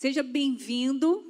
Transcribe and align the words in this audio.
Seja 0.00 0.22
bem-vindo 0.22 1.22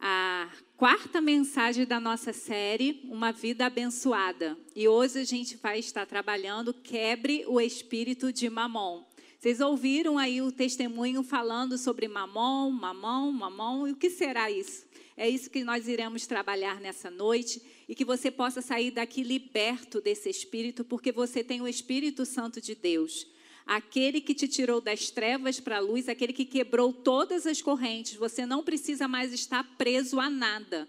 à 0.00 0.50
quarta 0.76 1.20
mensagem 1.20 1.86
da 1.86 2.00
nossa 2.00 2.32
série, 2.32 3.02
Uma 3.04 3.30
Vida 3.30 3.66
Abençoada. 3.66 4.58
E 4.74 4.88
hoje 4.88 5.20
a 5.20 5.24
gente 5.24 5.56
vai 5.58 5.78
estar 5.78 6.04
trabalhando 6.04 6.74
Quebre 6.74 7.44
o 7.46 7.60
Espírito 7.60 8.32
de 8.32 8.50
Mamon. 8.50 9.04
Vocês 9.38 9.60
ouviram 9.60 10.18
aí 10.18 10.42
o 10.42 10.50
testemunho 10.50 11.22
falando 11.22 11.78
sobre 11.78 12.08
mamon, 12.08 12.72
mamão, 12.72 13.30
mamão, 13.30 13.86
e 13.86 13.92
o 13.92 13.96
que 13.96 14.10
será 14.10 14.50
isso? 14.50 14.84
É 15.16 15.28
isso 15.30 15.48
que 15.48 15.62
nós 15.62 15.86
iremos 15.86 16.26
trabalhar 16.26 16.80
nessa 16.80 17.08
noite 17.08 17.62
e 17.88 17.94
que 17.94 18.04
você 18.04 18.32
possa 18.32 18.60
sair 18.60 18.90
daqui 18.90 19.22
liberto 19.22 20.00
desse 20.00 20.28
espírito, 20.28 20.84
porque 20.84 21.12
você 21.12 21.44
tem 21.44 21.60
o 21.60 21.68
Espírito 21.68 22.26
Santo 22.26 22.60
de 22.60 22.74
Deus 22.74 23.32
aquele 23.66 24.20
que 24.20 24.34
te 24.34 24.46
tirou 24.46 24.80
das 24.80 25.10
trevas 25.10 25.60
para 25.60 25.76
a 25.76 25.80
luz, 25.80 26.08
aquele 26.08 26.32
que 26.32 26.44
quebrou 26.44 26.92
todas 26.92 27.46
as 27.46 27.62
correntes. 27.62 28.14
Você 28.14 28.44
não 28.44 28.62
precisa 28.62 29.08
mais 29.08 29.32
estar 29.32 29.64
preso 29.76 30.20
a 30.20 30.28
nada, 30.28 30.88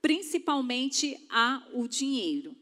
principalmente 0.00 1.18
ao 1.28 1.86
dinheiro. 1.86 2.54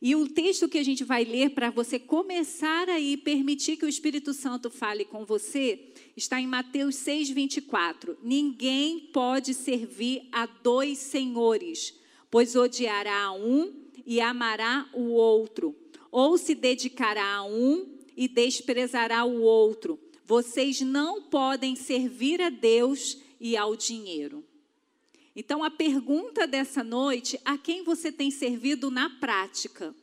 E 0.00 0.14
o 0.14 0.28
texto 0.28 0.68
que 0.68 0.78
a 0.78 0.84
gente 0.84 1.04
vai 1.04 1.24
ler 1.24 1.50
para 1.50 1.70
você 1.70 1.98
começar 1.98 2.88
aí 2.88 3.16
permitir 3.16 3.76
que 3.76 3.84
o 3.84 3.88
Espírito 3.88 4.34
Santo 4.34 4.70
fale 4.70 5.04
com 5.04 5.24
você 5.24 5.80
está 6.16 6.40
em 6.40 6.46
Mateus 6.46 6.96
6:24. 6.96 8.16
Ninguém 8.22 9.00
pode 9.12 9.54
servir 9.54 10.28
a 10.30 10.44
dois 10.46 10.98
senhores, 10.98 11.94
pois 12.30 12.54
odiará 12.54 13.24
a 13.24 13.32
um 13.32 13.72
e 14.04 14.20
amará 14.20 14.88
o 14.92 15.12
outro, 15.12 15.74
ou 16.10 16.36
se 16.36 16.54
dedicará 16.54 17.36
a 17.36 17.44
um 17.44 17.95
e 18.16 18.26
desprezará 18.26 19.24
o 19.24 19.42
outro. 19.42 19.98
Vocês 20.24 20.80
não 20.80 21.22
podem 21.22 21.76
servir 21.76 22.40
a 22.40 22.48
Deus 22.48 23.18
e 23.40 23.56
ao 23.56 23.76
dinheiro. 23.76 24.44
Então, 25.34 25.62
a 25.62 25.70
pergunta 25.70 26.46
dessa 26.46 26.82
noite: 26.82 27.38
a 27.44 27.58
quem 27.58 27.84
você 27.84 28.10
tem 28.10 28.30
servido 28.30 28.90
na 28.90 29.10
prática? 29.10 29.94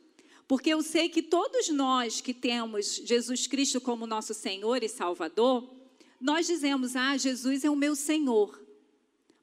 Porque 0.46 0.70
eu 0.70 0.82
sei 0.82 1.08
que 1.08 1.22
todos 1.22 1.68
nós 1.70 2.20
que 2.20 2.32
temos 2.32 3.02
Jesus 3.04 3.46
Cristo 3.46 3.80
como 3.80 4.06
nosso 4.06 4.32
Senhor 4.32 4.82
e 4.82 4.88
Salvador, 4.88 5.68
nós 6.20 6.46
dizemos: 6.46 6.94
Ah, 6.94 7.16
Jesus 7.16 7.64
é 7.64 7.70
o 7.70 7.76
meu 7.76 7.96
Senhor. 7.96 8.63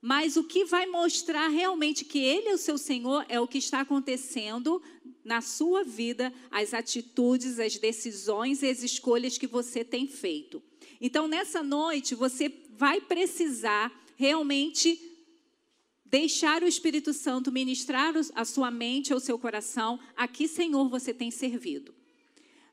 Mas 0.02 0.35
o 0.35 0.44
que 0.44 0.66
vai 0.66 0.88
mostrar 0.88 1.47
realmente 1.47 2.03
que 2.03 2.17
Ele 2.17 2.49
é 2.49 2.53
o 2.53 2.57
seu 2.57 2.77
Senhor 2.77 3.23
é 3.30 3.39
o 3.39 3.47
que 3.47 3.59
está 3.59 3.81
acontecendo 3.81 4.81
na 5.23 5.41
sua 5.41 5.83
vida, 5.83 6.33
as 6.49 6.73
atitudes, 6.73 7.59
as 7.59 7.77
decisões 7.77 8.63
e 8.63 8.69
as 8.69 8.81
escolhas 8.81 9.38
que 9.38 9.45
você 9.45 9.83
tem 9.83 10.08
feito. 10.08 10.61
Então, 10.99 11.27
nessa 11.27 11.61
noite, 11.61 12.16
você 12.16 12.52
vai 12.71 12.99
precisar 12.99 13.91
realmente 14.16 14.99
deixar 16.03 16.63
o 16.63 16.67
Espírito 16.67 17.13
Santo 17.13 17.52
ministrar 17.52 18.13
a 18.36 18.43
sua 18.43 18.71
mente 18.71 19.13
ou 19.13 19.19
seu 19.19 19.38
coração. 19.38 19.99
A 20.15 20.27
que 20.27 20.47
Senhor 20.47 20.89
você 20.89 21.13
tem 21.13 21.30
servido? 21.30 21.93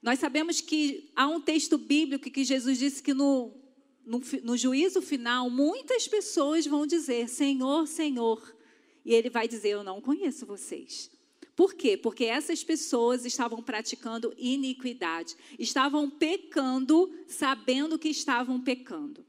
Nós 0.02 0.18
sabemos 0.18 0.60
que 0.60 1.10
há 1.14 1.28
um 1.28 1.40
texto 1.40 1.76
bíblico 1.76 2.30
que 2.30 2.44
Jesus 2.44 2.78
disse 2.78 3.02
que 3.02 3.12
no 3.12 3.52
no, 4.08 4.22
no 4.42 4.56
juízo 4.56 5.02
final, 5.02 5.50
muitas 5.50 6.08
pessoas 6.08 6.66
vão 6.66 6.86
dizer: 6.86 7.28
Senhor, 7.28 7.86
Senhor. 7.86 8.56
E 9.04 9.14
ele 9.14 9.28
vai 9.28 9.46
dizer: 9.46 9.70
Eu 9.70 9.84
não 9.84 10.00
conheço 10.00 10.46
vocês. 10.46 11.10
Por 11.54 11.74
quê? 11.74 11.96
Porque 11.96 12.24
essas 12.24 12.64
pessoas 12.64 13.24
estavam 13.24 13.62
praticando 13.62 14.32
iniquidade, 14.38 15.36
estavam 15.58 16.08
pecando, 16.08 17.12
sabendo 17.26 17.98
que 17.98 18.08
estavam 18.08 18.60
pecando. 18.60 19.26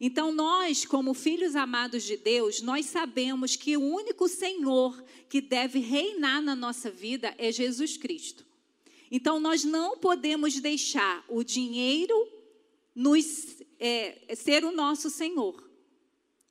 Então, 0.00 0.32
nós, 0.32 0.84
como 0.84 1.14
filhos 1.14 1.54
amados 1.54 2.02
de 2.02 2.16
Deus, 2.16 2.60
nós 2.60 2.86
sabemos 2.86 3.56
que 3.56 3.76
o 3.76 3.80
único 3.82 4.28
Senhor 4.28 5.02
que 5.28 5.40
deve 5.40 5.78
reinar 5.78 6.42
na 6.42 6.56
nossa 6.56 6.90
vida 6.90 7.34
é 7.38 7.52
Jesus 7.52 7.96
Cristo. 7.96 8.44
Então, 9.10 9.38
nós 9.38 9.64
não 9.64 9.98
podemos 9.98 10.58
deixar 10.60 11.24
o 11.28 11.44
dinheiro 11.44 12.28
nos 12.94 13.55
é, 13.78 14.32
é 14.32 14.34
ser 14.34 14.64
o 14.64 14.72
nosso 14.72 15.10
Senhor. 15.10 15.68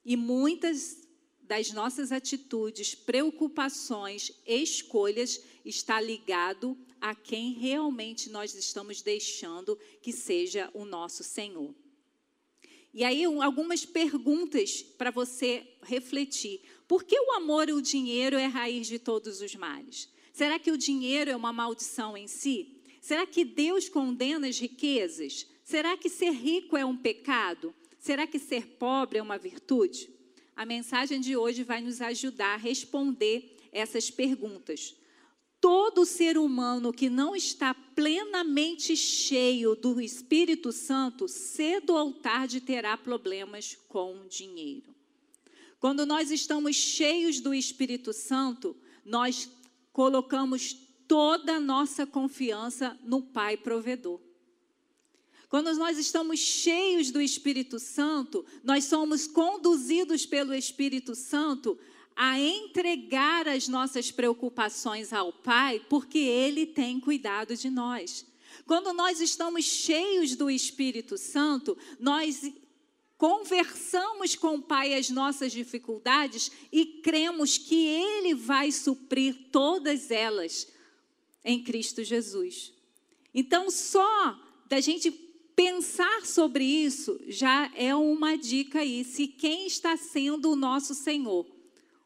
E 0.04 0.16
muitas 0.16 1.06
das 1.42 1.72
nossas 1.72 2.12
atitudes, 2.12 2.96
preocupações, 2.96 4.32
escolhas 4.46 5.42
está 5.64 6.02
ligado 6.02 6.78
a 7.00 7.14
quem 7.14 7.54
realmente 7.54 8.30
nós 8.30 8.56
estamos 8.56 9.02
deixando 9.02 9.78
que 10.02 10.12
seja 10.12 10.70
o 10.74 10.86
nosso 10.86 11.24
Senhor. 11.24 11.74
E 12.94 13.04
aí 13.04 13.26
algumas 13.26 13.86
perguntas 13.86 14.82
para 14.82 15.12
você 15.12 15.68
refletir. 15.84 16.62
Por 16.88 17.04
que 17.04 17.20
o 17.20 17.34
amor 17.34 17.68
e 17.68 17.74
o 17.74 17.82
dinheiro 17.82 18.38
é 18.38 18.46
raiz 18.46 18.88
de 18.88 18.98
todos 18.98 19.42
os 19.42 19.54
males? 19.54 20.10
Será 20.32 20.58
que 20.58 20.72
o 20.72 20.78
dinheiro 20.78 21.30
é 21.30 21.36
uma 21.36 21.52
maldição 21.52 22.16
em 22.16 22.28
si? 22.28 22.82
Será 23.02 23.28
que 23.28 23.44
Deus 23.44 23.90
condena 23.90 24.48
as 24.48 24.58
riquezas? 24.58 25.46
Será 25.66 25.98
que 25.98 26.10
ser 26.10 26.30
rico 26.30 26.78
é 26.78 26.86
um 26.86 26.96
pecado? 26.96 27.74
Será 27.98 28.28
que 28.28 28.38
ser 28.38 28.78
pobre 28.78 29.18
é 29.18 29.22
uma 29.22 29.36
virtude? 29.36 30.08
A 30.56 30.64
mensagem 30.64 31.20
de 31.20 31.36
hoje 31.36 31.64
vai 31.64 31.82
nos 31.82 32.02
ajudar 32.02 32.54
a 32.54 32.58
responder 32.58 33.58
essas 33.72 34.12
perguntas. 34.12 34.96
Todo 35.60 36.06
ser 36.06 36.38
humano 36.38 36.94
que 36.94 37.10
não 37.10 37.36
está 37.36 37.74
plenamente 37.74 38.96
cheio 38.96 39.74
do 39.76 40.00
Espírito 40.00 40.72
Santo, 40.72 41.28
cedo 41.28 41.96
ou 41.96 42.14
tarde 42.14 42.62
terá 42.62 42.96
problemas 42.96 43.76
com 43.88 44.28
dinheiro. 44.28 44.94
Quando 45.80 46.06
nós 46.06 46.30
estamos 46.30 46.76
cheios 46.76 47.40
do 47.40 47.56
Espírito 47.56 48.14
Santo, 48.14 48.78
nós 49.04 49.50
colocamos 49.92 50.78
toda 51.08 51.56
a 51.56 51.60
nossa 51.60 52.06
confiança 52.06 52.96
no 53.04 53.24
Pai 53.24 53.58
provedor. 53.58 54.22
Quando 55.50 55.74
nós 55.76 55.98
estamos 55.98 56.40
cheios 56.40 57.12
do 57.12 57.22
Espírito 57.22 57.80
Santo, 57.80 58.46
nós 58.64 58.86
somos 58.86 59.28
conduzidos 59.28 60.26
pelo 60.26 60.54
Espírito 60.54 61.16
Santo 61.16 61.78
a 62.16 62.40
entregar 62.40 63.48
as 63.48 63.68
nossas 63.68 64.10
preocupações 64.10 65.12
ao 65.12 65.34
Pai, 65.34 65.82
porque 65.90 66.18
Ele 66.18 66.66
tem 66.66 67.00
cuidado 67.00 67.56
de 67.56 67.70
nós. 67.70 68.26
Quando 68.66 68.94
nós 68.94 69.20
estamos 69.20 69.66
cheios 69.66 70.36
do 70.36 70.50
Espírito 70.50 71.18
Santo, 71.18 71.78
nós 72.00 72.52
conversamos 73.18 74.36
com 74.36 74.56
o 74.56 74.62
Pai 74.62 74.94
as 74.94 75.10
nossas 75.10 75.52
dificuldades 75.52 76.52
e 76.72 76.86
cremos 76.86 77.58
que 77.58 77.86
Ele 77.86 78.34
vai 78.34 78.72
suprir 78.72 79.50
todas 79.52 80.10
elas 80.10 80.68
em 81.44 81.64
Cristo 81.64 82.04
Jesus. 82.04 82.74
Então, 83.34 83.70
só 83.70 84.40
da 84.68 84.80
gente 84.80 85.12
Pensar 85.56 86.26
sobre 86.26 86.66
isso 86.66 87.18
já 87.28 87.72
é 87.76 87.96
uma 87.96 88.36
dica 88.36 88.80
aí, 88.80 89.06
se 89.06 89.26
quem 89.26 89.68
está 89.68 89.96
sendo 89.96 90.52
o 90.52 90.56
nosso 90.56 90.94
Senhor, 90.94 91.46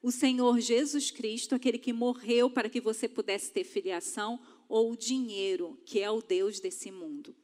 o 0.04 0.12
Senhor 0.12 0.60
Jesus 0.60 1.10
Cristo, 1.10 1.56
aquele 1.56 1.80
que 1.80 1.92
morreu 1.92 2.50
para 2.50 2.70
que 2.70 2.80
você 2.80 3.08
pudesse 3.08 3.52
ter 3.52 3.64
filiação, 3.64 4.40
ou 4.68 4.92
o 4.92 4.98
dinheiro, 4.98 5.80
que 5.84 6.00
é 6.00 6.12
o 6.12 6.22
Deus 6.22 6.60
desse 6.60 6.92
mundo. 6.92 7.36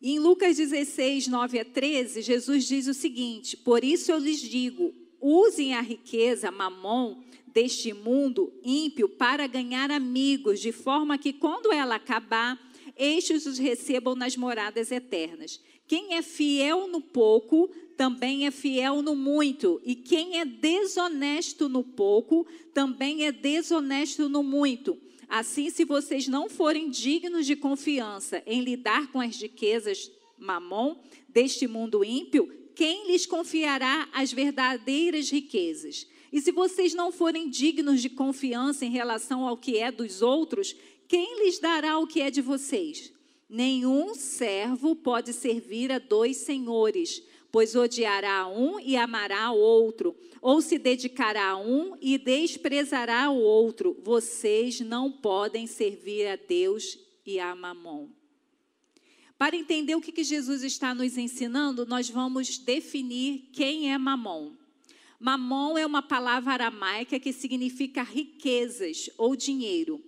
em 0.00 0.18
Lucas 0.18 0.58
16, 0.58 1.26
9 1.26 1.58
a 1.58 1.64
13, 1.64 2.20
Jesus 2.20 2.66
diz 2.66 2.86
o 2.86 2.94
seguinte: 2.94 3.56
Por 3.56 3.82
isso 3.82 4.12
eu 4.12 4.18
lhes 4.18 4.40
digo, 4.40 4.94
usem 5.18 5.74
a 5.74 5.80
riqueza, 5.80 6.50
mamon, 6.50 7.22
deste 7.46 7.92
mundo 7.92 8.52
ímpio 8.62 9.08
para 9.08 9.46
ganhar 9.46 9.90
amigos, 9.90 10.60
de 10.60 10.70
forma 10.70 11.18
que 11.18 11.32
quando 11.32 11.72
ela 11.72 11.96
acabar, 11.96 12.58
estes 13.00 13.46
os 13.46 13.58
recebam 13.58 14.14
nas 14.14 14.36
moradas 14.36 14.92
eternas. 14.92 15.58
Quem 15.88 16.14
é 16.14 16.22
fiel 16.22 16.86
no 16.86 17.00
pouco, 17.00 17.70
também 17.96 18.46
é 18.46 18.50
fiel 18.50 19.02
no 19.02 19.16
muito. 19.16 19.80
E 19.84 19.94
quem 19.94 20.38
é 20.38 20.44
desonesto 20.44 21.68
no 21.68 21.82
pouco, 21.82 22.46
também 22.74 23.24
é 23.24 23.32
desonesto 23.32 24.28
no 24.28 24.42
muito. 24.42 24.98
Assim, 25.28 25.70
se 25.70 25.84
vocês 25.84 26.28
não 26.28 26.48
forem 26.48 26.90
dignos 26.90 27.46
de 27.46 27.56
confiança 27.56 28.42
em 28.46 28.60
lidar 28.60 29.10
com 29.10 29.20
as 29.20 29.40
riquezas 29.40 30.10
mamon 30.36 30.96
deste 31.28 31.66
mundo 31.66 32.04
ímpio, 32.04 32.52
quem 32.74 33.06
lhes 33.06 33.26
confiará 33.26 34.08
as 34.12 34.32
verdadeiras 34.32 35.30
riquezas? 35.30 36.06
E 36.32 36.40
se 36.40 36.52
vocês 36.52 36.94
não 36.94 37.10
forem 37.10 37.48
dignos 37.48 38.00
de 38.00 38.08
confiança 38.08 38.84
em 38.84 38.90
relação 38.90 39.46
ao 39.46 39.56
que 39.56 39.78
é 39.78 39.90
dos 39.90 40.22
outros, 40.22 40.74
quem 41.10 41.42
lhes 41.42 41.58
dará 41.58 41.98
o 41.98 42.06
que 42.06 42.20
é 42.20 42.30
de 42.30 42.40
vocês? 42.40 43.12
Nenhum 43.48 44.14
servo 44.14 44.94
pode 44.94 45.32
servir 45.32 45.90
a 45.90 45.98
dois 45.98 46.36
senhores, 46.36 47.20
pois 47.50 47.74
odiará 47.74 48.46
um 48.46 48.78
e 48.78 48.96
amará 48.96 49.50
o 49.50 49.58
outro, 49.58 50.14
ou 50.40 50.62
se 50.62 50.78
dedicará 50.78 51.48
a 51.48 51.56
um 51.56 51.96
e 52.00 52.16
desprezará 52.16 53.28
o 53.28 53.40
outro. 53.40 54.00
Vocês 54.04 54.78
não 54.78 55.10
podem 55.10 55.66
servir 55.66 56.28
a 56.28 56.36
Deus 56.36 56.96
e 57.26 57.40
a 57.40 57.56
Mamon. 57.56 58.06
Para 59.36 59.56
entender 59.56 59.96
o 59.96 60.00
que, 60.00 60.22
Jesus 60.22 60.62
está 60.62 60.94
nos 60.94 61.18
ensinando, 61.18 61.84
nós 61.84 62.08
vamos 62.08 62.56
definir 62.56 63.48
quem 63.52 63.92
é 63.92 63.98
Mamon. 63.98 64.52
Mamon 65.18 65.76
é 65.76 65.84
uma 65.84 66.02
palavra 66.02 66.52
aramaica 66.52 67.18
que 67.18 67.32
significa 67.32 68.04
riquezas 68.04 69.10
ou 69.18 69.34
dinheiro. 69.34 70.00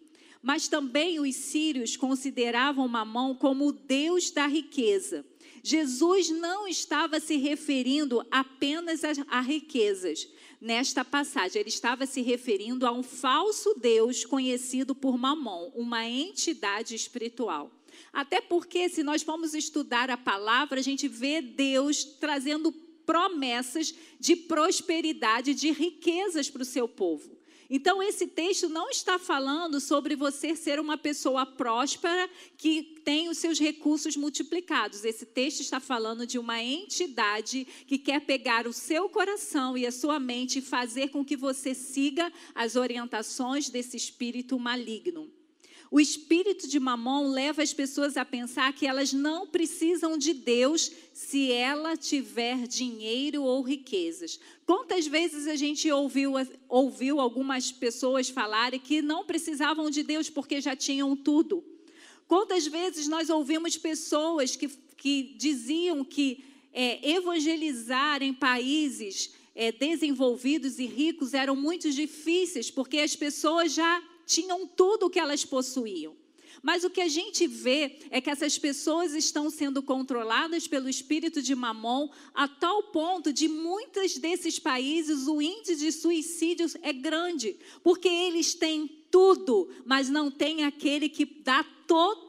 Mas 0.43 0.67
também 0.67 1.21
os 1.21 1.37
sírios 1.37 1.97
consideravam 1.97 2.89
Mamon 2.89 3.35
como 3.37 3.69
o 3.69 3.73
deus 3.73 4.31
da 4.31 4.47
riqueza. 4.47 5.25
Jesus 5.63 6.29
não 6.31 6.67
estava 6.67 7.21
se 7.21 7.37
referindo 7.37 8.27
apenas 8.29 9.03
a, 9.29 9.41
riquezas 9.41 10.29
nesta 10.61 11.05
passagem. 11.05 11.61
Ele 11.61 11.69
estava 11.69 12.05
se 12.05 12.21
referindo 12.21 12.85
a 12.85 12.91
um 12.91 13.03
falso 13.03 13.75
Deus 13.81 14.25
conhecido 14.25 14.93
por 14.95 15.17
Mamon, 15.17 15.71
uma 15.77 16.05
entidade 16.05 16.97
espiritual. 16.97 17.71
Até 18.13 18.41
porque, 18.41 18.89
se 18.89 19.05
nós 19.05 19.23
formos 19.23 19.55
estudar 19.55 20.11
a 20.11 20.17
palavra, 20.17 20.81
a 20.81 20.83
gente 20.83 21.07
vê 21.07 21.41
Deus 21.41 22.03
trazendo 22.05 22.73
promessas 23.07 23.95
de 24.19 24.35
prosperidade, 24.35 25.55
de 25.55 25.71
riquezas 25.71 26.51
para 26.51 26.63
o 26.63 26.67
seu 26.67 26.89
povo. 26.89 27.32
Então, 27.75 28.03
esse 28.03 28.27
texto 28.27 28.69
não 28.69 28.91
está 28.91 29.19
falando 29.19 29.81
sobre 29.81 30.15
você 30.15 30.55
ser 30.55 30.79
uma 30.79 30.99
pessoa 30.99 31.47
próspera 31.47 32.29
que 32.59 33.01
tem 33.03 33.31
os 33.31 33.39
seus 33.39 33.59
recursos 33.59 34.15
multiplicados. 34.15 35.07
Esse 35.07 35.25
texto 35.25 35.61
está 35.61 35.81
falando 35.81 36.27
de 36.27 36.39
uma 36.39 36.63
entidade 36.63 37.67
que 37.87 37.97
quer 37.97 38.21
pegar 38.21 38.67
o 38.67 38.75
seu 38.75 39.09
coração 39.09 39.79
e 39.79 39.87
a 39.87 39.91
sua 39.91 40.21
mente 40.21 40.59
e 40.59 40.63
fazer 40.63 41.09
com 41.09 41.25
que 41.25 41.35
você 41.35 41.75
siga 41.75 42.31
as 42.55 42.77
orientações 42.77 43.71
desse 43.71 43.97
espírito 43.97 44.59
maligno. 44.59 45.33
O 45.93 46.01
espírito 46.01 46.67
de 46.67 46.81
Mamon 46.81 47.33
leva 47.33 47.63
as 47.63 47.75
pessoas 47.75 48.17
a 48.17 48.25
pensar 48.25 48.73
que 48.73 48.87
elas 48.87 49.13
não 49.13 49.47
precisam 49.47 50.17
de 50.17 50.33
Deus 50.33 50.91
se 51.13 51.53
ela 51.53 51.99
tiver 51.99 52.67
dinheiro 52.67 53.43
ou 53.43 53.61
riquezas. 53.61 54.41
Quantas 54.65 55.07
vezes 55.07 55.47
a 55.47 55.55
gente 55.55 55.93
ouviu, 55.93 56.33
ouviu 56.67 57.21
algumas 57.21 57.71
pessoas 57.71 58.31
falarem 58.31 58.81
que 58.81 59.03
não 59.03 59.27
precisavam 59.27 59.91
de 59.91 60.03
Deus 60.03 60.31
porque 60.31 60.63
já 60.63 60.75
tinham 60.75 61.15
tudo? 61.15 61.63
Quantas 62.27 62.67
vezes 62.67 63.07
nós 63.07 63.29
ouvimos 63.29 63.77
pessoas 63.77 64.57
que, 64.57 64.69
que 64.97 65.35
diziam 65.37 66.03
que 66.03 66.43
é, 66.73 67.07
evangelizar 67.07 68.23
em 68.23 68.33
países 68.33 69.35
é, 69.55 69.71
desenvolvidos 69.71 70.79
e 70.79 70.87
ricos 70.87 71.35
eram 71.35 71.55
muito 71.55 71.91
difíceis 71.91 72.71
porque 72.71 72.97
as 72.97 73.15
pessoas 73.15 73.75
já 73.75 74.03
tinham 74.33 74.67
tudo 74.67 75.07
o 75.07 75.11
que 75.11 75.19
elas 75.19 75.45
possuíam. 75.45 76.17
Mas 76.63 76.85
o 76.85 76.91
que 76.91 77.01
a 77.01 77.09
gente 77.09 77.47
vê 77.47 77.99
é 78.09 78.21
que 78.21 78.31
essas 78.31 78.57
pessoas 78.57 79.15
estão 79.15 79.51
sendo 79.51 79.83
controladas 79.83 80.69
pelo 80.69 80.89
espírito 80.89 81.43
de 81.43 81.55
Mamon 81.57 82.09
a 82.33 82.47
tal 82.47 82.85
ponto 82.85 83.33
de 83.33 83.49
muitos 83.49 84.17
desses 84.17 84.61
países 84.61 85.27
o 85.27 85.43
índice 85.43 85.77
de 85.77 85.91
suicídios 85.91 86.77
é 86.81 86.93
grande, 86.93 87.57
porque 87.83 88.09
eles 88.09 88.55
têm 88.55 88.89
tudo, 89.11 89.69
mas 89.85 90.09
não 90.09 90.31
tem 90.31 90.65
aquele 90.65 91.09
que 91.09 91.25
dá 91.25 91.65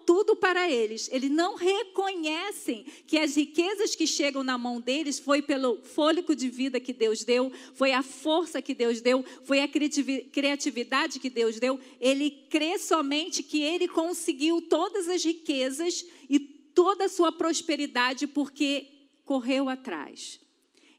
tudo 0.05 0.35
para 0.35 0.69
eles. 0.69 1.09
Eles 1.11 1.29
não 1.29 1.55
reconhecem 1.55 2.85
que 3.07 3.17
as 3.17 3.35
riquezas 3.35 3.95
que 3.95 4.05
chegam 4.05 4.43
na 4.43 4.57
mão 4.57 4.79
deles 4.79 5.19
foi 5.19 5.41
pelo 5.41 5.81
fôlego 5.83 6.35
de 6.35 6.49
vida 6.49 6.79
que 6.79 6.93
Deus 6.93 7.23
deu, 7.23 7.51
foi 7.73 7.93
a 7.93 8.03
força 8.03 8.61
que 8.61 8.73
Deus 8.73 9.01
deu, 9.01 9.23
foi 9.43 9.61
a 9.61 9.67
criatividade 9.67 11.19
que 11.19 11.29
Deus 11.29 11.59
deu. 11.59 11.79
Ele 11.99 12.29
crê 12.49 12.77
somente 12.77 13.43
que 13.43 13.61
ele 13.61 13.87
conseguiu 13.87 14.61
todas 14.61 15.07
as 15.07 15.23
riquezas 15.23 16.05
e 16.29 16.39
toda 16.39 17.05
a 17.05 17.09
sua 17.09 17.31
prosperidade 17.31 18.27
porque 18.27 18.87
correu 19.25 19.69
atrás. 19.69 20.39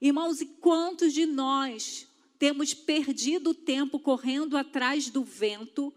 Irmãos, 0.00 0.40
e 0.40 0.46
quantos 0.46 1.12
de 1.12 1.26
nós 1.26 2.06
temos 2.38 2.74
perdido 2.74 3.54
tempo 3.54 3.98
correndo 3.98 4.56
atrás 4.56 5.08
do 5.08 5.22
vento, 5.22 5.92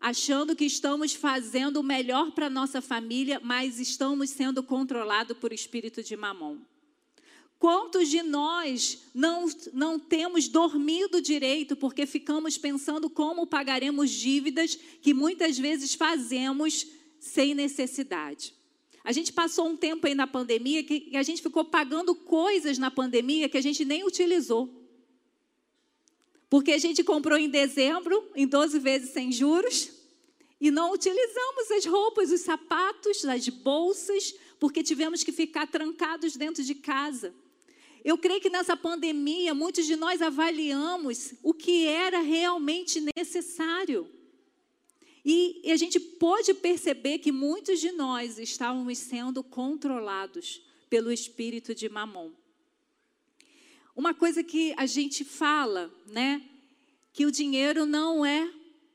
achando 0.00 0.56
que 0.56 0.64
estamos 0.64 1.12
fazendo 1.12 1.80
o 1.80 1.82
melhor 1.82 2.32
para 2.32 2.48
nossa 2.48 2.80
família, 2.80 3.38
mas 3.42 3.78
estamos 3.78 4.30
sendo 4.30 4.62
controlados 4.62 5.36
por 5.36 5.52
espírito 5.52 6.02
de 6.02 6.16
mamon. 6.16 6.58
Quantos 7.58 8.08
de 8.08 8.22
nós 8.22 9.02
não, 9.14 9.46
não 9.74 9.98
temos 9.98 10.48
dormido 10.48 11.20
direito 11.20 11.76
porque 11.76 12.06
ficamos 12.06 12.56
pensando 12.56 13.10
como 13.10 13.46
pagaremos 13.46 14.10
dívidas 14.10 14.74
que 15.02 15.12
muitas 15.12 15.58
vezes 15.58 15.94
fazemos 15.94 16.86
sem 17.18 17.54
necessidade? 17.54 18.54
A 19.04 19.12
gente 19.12 19.30
passou 19.30 19.68
um 19.68 19.76
tempo 19.76 20.06
aí 20.06 20.14
na 20.14 20.26
pandemia 20.26 20.82
que 20.82 21.14
a 21.14 21.22
gente 21.22 21.42
ficou 21.42 21.62
pagando 21.62 22.14
coisas 22.14 22.78
na 22.78 22.90
pandemia 22.90 23.48
que 23.48 23.58
a 23.58 23.62
gente 23.62 23.84
nem 23.84 24.04
utilizou. 24.04 24.79
Porque 26.50 26.72
a 26.72 26.78
gente 26.78 27.04
comprou 27.04 27.38
em 27.38 27.48
dezembro, 27.48 28.28
em 28.34 28.44
12 28.44 28.80
vezes 28.80 29.10
sem 29.10 29.30
juros, 29.30 29.92
e 30.60 30.70
não 30.70 30.92
utilizamos 30.92 31.70
as 31.70 31.86
roupas, 31.86 32.32
os 32.32 32.40
sapatos, 32.40 33.24
as 33.24 33.48
bolsas, 33.48 34.34
porque 34.58 34.82
tivemos 34.82 35.22
que 35.22 35.30
ficar 35.30 35.68
trancados 35.68 36.36
dentro 36.36 36.62
de 36.64 36.74
casa. 36.74 37.32
Eu 38.04 38.18
creio 38.18 38.40
que 38.40 38.50
nessa 38.50 38.76
pandemia, 38.76 39.54
muitos 39.54 39.86
de 39.86 39.94
nós 39.94 40.20
avaliamos 40.20 41.34
o 41.42 41.54
que 41.54 41.86
era 41.86 42.20
realmente 42.20 43.02
necessário. 43.16 44.10
E, 45.24 45.60
e 45.64 45.70
a 45.70 45.76
gente 45.76 46.00
pôde 46.00 46.52
perceber 46.52 47.18
que 47.18 47.30
muitos 47.30 47.78
de 47.78 47.92
nós 47.92 48.38
estávamos 48.38 48.98
sendo 48.98 49.44
controlados 49.44 50.62
pelo 50.88 51.12
espírito 51.12 51.74
de 51.74 51.88
Mamon. 51.88 52.32
Uma 54.00 54.14
coisa 54.14 54.42
que 54.42 54.72
a 54.78 54.86
gente 54.86 55.26
fala, 55.26 55.92
né? 56.06 56.42
Que 57.12 57.26
o 57.26 57.30
dinheiro 57.30 57.84
não 57.84 58.24
é 58.24 58.50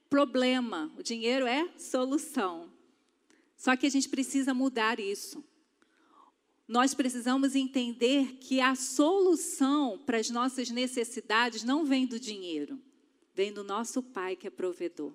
problema, 0.09 0.91
o 0.97 1.03
dinheiro 1.03 1.45
é 1.45 1.69
solução. 1.77 2.71
Só 3.55 3.75
que 3.75 3.85
a 3.85 3.89
gente 3.91 4.09
precisa 4.09 4.51
mudar 4.51 4.99
isso. 4.99 5.45
Nós 6.67 6.95
precisamos 6.95 7.55
entender 7.55 8.37
que 8.39 8.59
a 8.59 8.73
solução 8.73 10.01
para 10.03 10.17
as 10.17 10.31
nossas 10.31 10.71
necessidades 10.71 11.63
não 11.63 11.85
vem 11.85 12.07
do 12.07 12.19
dinheiro, 12.19 12.81
vem 13.31 13.53
do 13.53 13.63
nosso 13.63 14.01
Pai 14.01 14.35
que 14.35 14.47
é 14.47 14.49
provedor. 14.49 15.13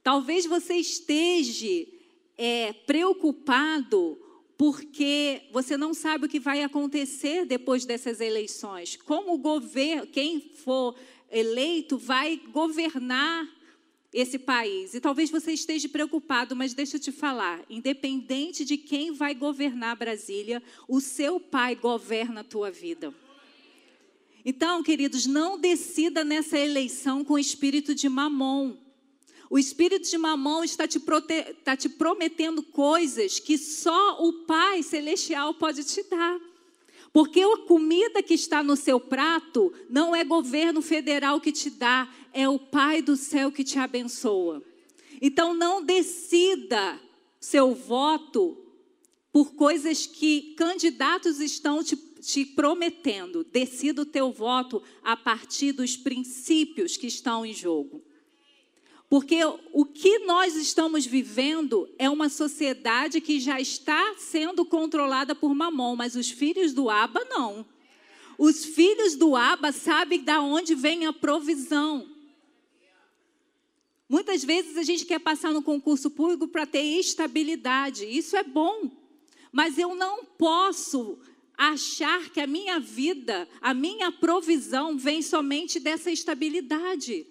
Talvez 0.00 0.46
você 0.46 0.74
esteja 0.74 1.90
é, 2.38 2.72
preocupado 2.72 4.16
porque 4.56 5.42
você 5.52 5.76
não 5.76 5.92
sabe 5.92 6.26
o 6.26 6.28
que 6.28 6.38
vai 6.38 6.62
acontecer 6.62 7.44
depois 7.44 7.84
dessas 7.84 8.20
eleições. 8.20 8.96
Como 8.96 9.34
o 9.34 9.38
governo, 9.38 10.06
quem 10.06 10.40
for 10.40 10.94
eleito, 11.30 11.98
vai 11.98 12.40
governar 12.52 13.48
esse 14.12 14.38
país. 14.38 14.94
E 14.94 15.00
talvez 15.00 15.28
você 15.28 15.52
esteja 15.52 15.88
preocupado, 15.88 16.54
mas 16.54 16.72
deixa 16.72 16.96
eu 16.96 17.00
te 17.00 17.10
falar: 17.10 17.64
independente 17.68 18.64
de 18.64 18.76
quem 18.76 19.12
vai 19.12 19.34
governar 19.34 19.96
Brasília, 19.96 20.62
o 20.88 21.00
seu 21.00 21.40
pai 21.40 21.74
governa 21.74 22.42
a 22.42 22.44
tua 22.44 22.70
vida. 22.70 23.12
Então, 24.44 24.82
queridos, 24.82 25.26
não 25.26 25.58
decida 25.58 26.22
nessa 26.22 26.58
eleição 26.58 27.24
com 27.24 27.34
o 27.34 27.38
espírito 27.38 27.94
de 27.94 28.08
mamon. 28.08 28.76
O 29.50 29.58
espírito 29.58 30.08
de 30.08 30.18
mamão 30.18 30.64
está 30.64 30.86
te, 30.86 30.98
prote... 30.98 31.34
está 31.34 31.76
te 31.76 31.88
prometendo 31.88 32.62
coisas 32.62 33.38
que 33.38 33.58
só 33.58 34.24
o 34.24 34.44
Pai 34.44 34.82
Celestial 34.82 35.54
pode 35.54 35.84
te 35.84 36.02
dar. 36.04 36.40
Porque 37.12 37.40
a 37.40 37.56
comida 37.58 38.22
que 38.22 38.34
está 38.34 38.62
no 38.62 38.74
seu 38.74 38.98
prato 38.98 39.72
não 39.88 40.16
é 40.16 40.24
governo 40.24 40.82
federal 40.82 41.40
que 41.40 41.52
te 41.52 41.70
dá, 41.70 42.12
é 42.32 42.48
o 42.48 42.58
Pai 42.58 43.00
do 43.00 43.16
céu 43.16 43.52
que 43.52 43.62
te 43.62 43.78
abençoa. 43.78 44.62
Então 45.22 45.54
não 45.54 45.82
decida 45.82 47.00
seu 47.38 47.74
voto 47.74 48.58
por 49.32 49.54
coisas 49.54 50.06
que 50.06 50.54
candidatos 50.56 51.40
estão 51.40 51.82
te, 51.84 51.96
te 51.96 52.44
prometendo. 52.44 53.44
Decida 53.44 54.02
o 54.02 54.06
teu 54.06 54.32
voto 54.32 54.82
a 55.02 55.16
partir 55.16 55.72
dos 55.72 55.96
princípios 55.96 56.96
que 56.96 57.06
estão 57.06 57.44
em 57.44 57.52
jogo. 57.52 58.02
Porque 59.08 59.38
o 59.72 59.84
que 59.84 60.20
nós 60.20 60.56
estamos 60.56 61.06
vivendo 61.06 61.88
é 61.98 62.08
uma 62.10 62.28
sociedade 62.28 63.20
que 63.20 63.38
já 63.38 63.60
está 63.60 64.14
sendo 64.18 64.64
controlada 64.64 65.34
por 65.34 65.54
mamão, 65.54 65.94
mas 65.94 66.16
os 66.16 66.30
filhos 66.30 66.72
do 66.72 66.90
Aba 66.90 67.24
não. 67.26 67.66
Os 68.38 68.64
filhos 68.64 69.14
do 69.14 69.36
Aba 69.36 69.70
sabem 69.72 70.20
de 70.20 70.32
onde 70.38 70.74
vem 70.74 71.06
a 71.06 71.12
provisão. 71.12 72.10
Muitas 74.08 74.44
vezes 74.44 74.76
a 74.76 74.82
gente 74.82 75.04
quer 75.04 75.18
passar 75.18 75.52
no 75.52 75.62
concurso 75.62 76.10
público 76.10 76.48
para 76.48 76.66
ter 76.66 76.82
estabilidade. 76.82 78.04
Isso 78.04 78.36
é 78.36 78.42
bom. 78.42 78.90
Mas 79.52 79.78
eu 79.78 79.94
não 79.94 80.24
posso 80.24 81.18
achar 81.56 82.30
que 82.30 82.40
a 82.40 82.46
minha 82.46 82.80
vida, 82.80 83.48
a 83.60 83.72
minha 83.72 84.10
provisão 84.10 84.98
vem 84.98 85.22
somente 85.22 85.78
dessa 85.78 86.10
estabilidade. 86.10 87.26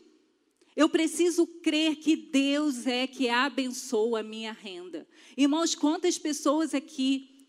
Eu 0.76 0.90
preciso 0.90 1.46
crer 1.46 1.98
que 1.98 2.16
Deus 2.16 2.88
é 2.88 3.06
que 3.06 3.30
abençoa 3.30 4.22
a 4.22 4.24
minha 4.24 4.52
renda. 4.52 5.08
Irmãos, 5.38 5.76
quantas 5.76 6.18
pessoas 6.18 6.74
aqui 6.74 7.48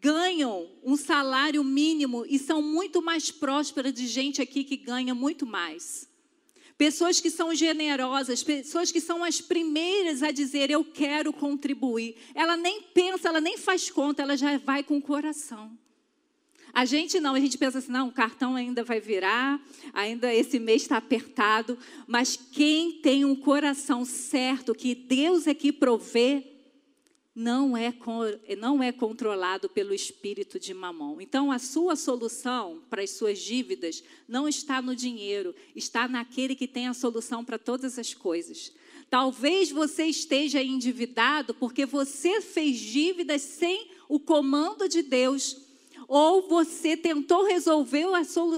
ganham 0.00 0.68
um 0.82 0.96
salário 0.96 1.62
mínimo 1.62 2.24
e 2.28 2.38
são 2.38 2.60
muito 2.62 3.02
mais 3.02 3.30
prósperas 3.30 3.92
de 3.92 4.06
gente 4.06 4.42
aqui 4.42 4.64
que 4.64 4.76
ganha 4.76 5.14
muito 5.14 5.46
mais? 5.46 6.08
Pessoas 6.76 7.20
que 7.20 7.30
são 7.30 7.52
generosas, 7.54 8.44
pessoas 8.44 8.92
que 8.92 9.00
são 9.00 9.24
as 9.24 9.40
primeiras 9.40 10.22
a 10.22 10.30
dizer 10.30 10.70
eu 10.70 10.84
quero 10.84 11.32
contribuir. 11.32 12.16
Ela 12.34 12.56
nem 12.56 12.82
pensa, 12.82 13.28
ela 13.28 13.40
nem 13.40 13.58
faz 13.58 13.90
conta, 13.90 14.22
ela 14.22 14.36
já 14.36 14.56
vai 14.58 14.84
com 14.84 14.96
o 14.96 15.02
coração. 15.02 15.76
A 16.72 16.84
gente 16.84 17.18
não, 17.20 17.34
a 17.34 17.40
gente 17.40 17.58
pensa 17.58 17.78
assim, 17.78 17.90
não, 17.90 18.08
o 18.08 18.12
cartão 18.12 18.54
ainda 18.54 18.84
vai 18.84 19.00
virar, 19.00 19.60
ainda 19.92 20.32
esse 20.32 20.58
mês 20.58 20.82
está 20.82 20.96
apertado, 20.96 21.78
mas 22.06 22.36
quem 22.36 23.00
tem 23.00 23.24
um 23.24 23.34
coração 23.34 24.04
certo 24.04 24.74
que 24.74 24.94
Deus 24.94 25.46
é 25.46 25.54
que 25.54 25.72
provê, 25.72 26.44
não 27.34 27.76
é, 27.76 27.94
não 28.58 28.82
é 28.82 28.90
controlado 28.90 29.68
pelo 29.68 29.94
espírito 29.94 30.58
de 30.58 30.74
mamão. 30.74 31.20
Então, 31.20 31.52
a 31.52 31.58
sua 31.60 31.94
solução 31.94 32.82
para 32.90 33.02
as 33.02 33.10
suas 33.10 33.38
dívidas 33.38 34.02
não 34.26 34.48
está 34.48 34.82
no 34.82 34.96
dinheiro, 34.96 35.54
está 35.76 36.08
naquele 36.08 36.56
que 36.56 36.66
tem 36.66 36.88
a 36.88 36.94
solução 36.94 37.44
para 37.44 37.56
todas 37.56 37.96
as 37.96 38.12
coisas. 38.12 38.72
Talvez 39.08 39.70
você 39.70 40.04
esteja 40.06 40.60
endividado 40.60 41.54
porque 41.54 41.86
você 41.86 42.40
fez 42.40 42.76
dívidas 42.76 43.40
sem 43.42 43.88
o 44.08 44.18
comando 44.18 44.88
de 44.88 45.02
Deus 45.02 45.67
ou 46.08 46.48
você 46.48 46.96
tentou 46.96 47.44
resolver 47.44 48.06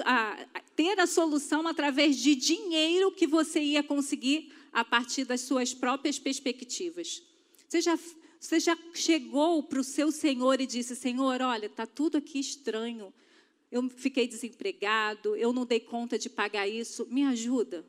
a, 0.05 0.47
a, 0.55 0.61
ter 0.77 1.01
a 1.01 1.07
solução 1.07 1.67
através 1.67 2.17
de 2.17 2.37
dinheiro 2.37 3.11
que 3.11 3.27
você 3.27 3.61
ia 3.61 3.83
conseguir 3.83 4.53
a 4.73 4.85
partir 4.85 5.25
das 5.25 5.41
suas 5.41 5.75
próprias 5.75 6.17
perspectivas. 6.17 7.21
Você 7.69 7.81
já, 7.81 7.99
você 8.39 8.61
já 8.61 8.79
chegou 8.95 9.65
para 9.65 9.81
o 9.81 9.85
seu 9.85 10.13
Senhor 10.13 10.61
e 10.61 10.67
disse: 10.67 10.95
Senhor, 10.95 11.43
olha, 11.43 11.67
está 11.67 11.87
tudo 11.87 12.19
aqui 12.19 12.39
estranho. 12.39 13.13
Eu 13.71 13.89
fiquei 13.89 14.29
desempregado, 14.29 15.35
eu 15.35 15.53
não 15.53 15.67
dei 15.67 15.81
conta 15.81 16.17
de 16.17 16.31
pagar 16.31 16.69
isso, 16.69 17.07
me 17.11 17.25
ajuda. 17.25 17.85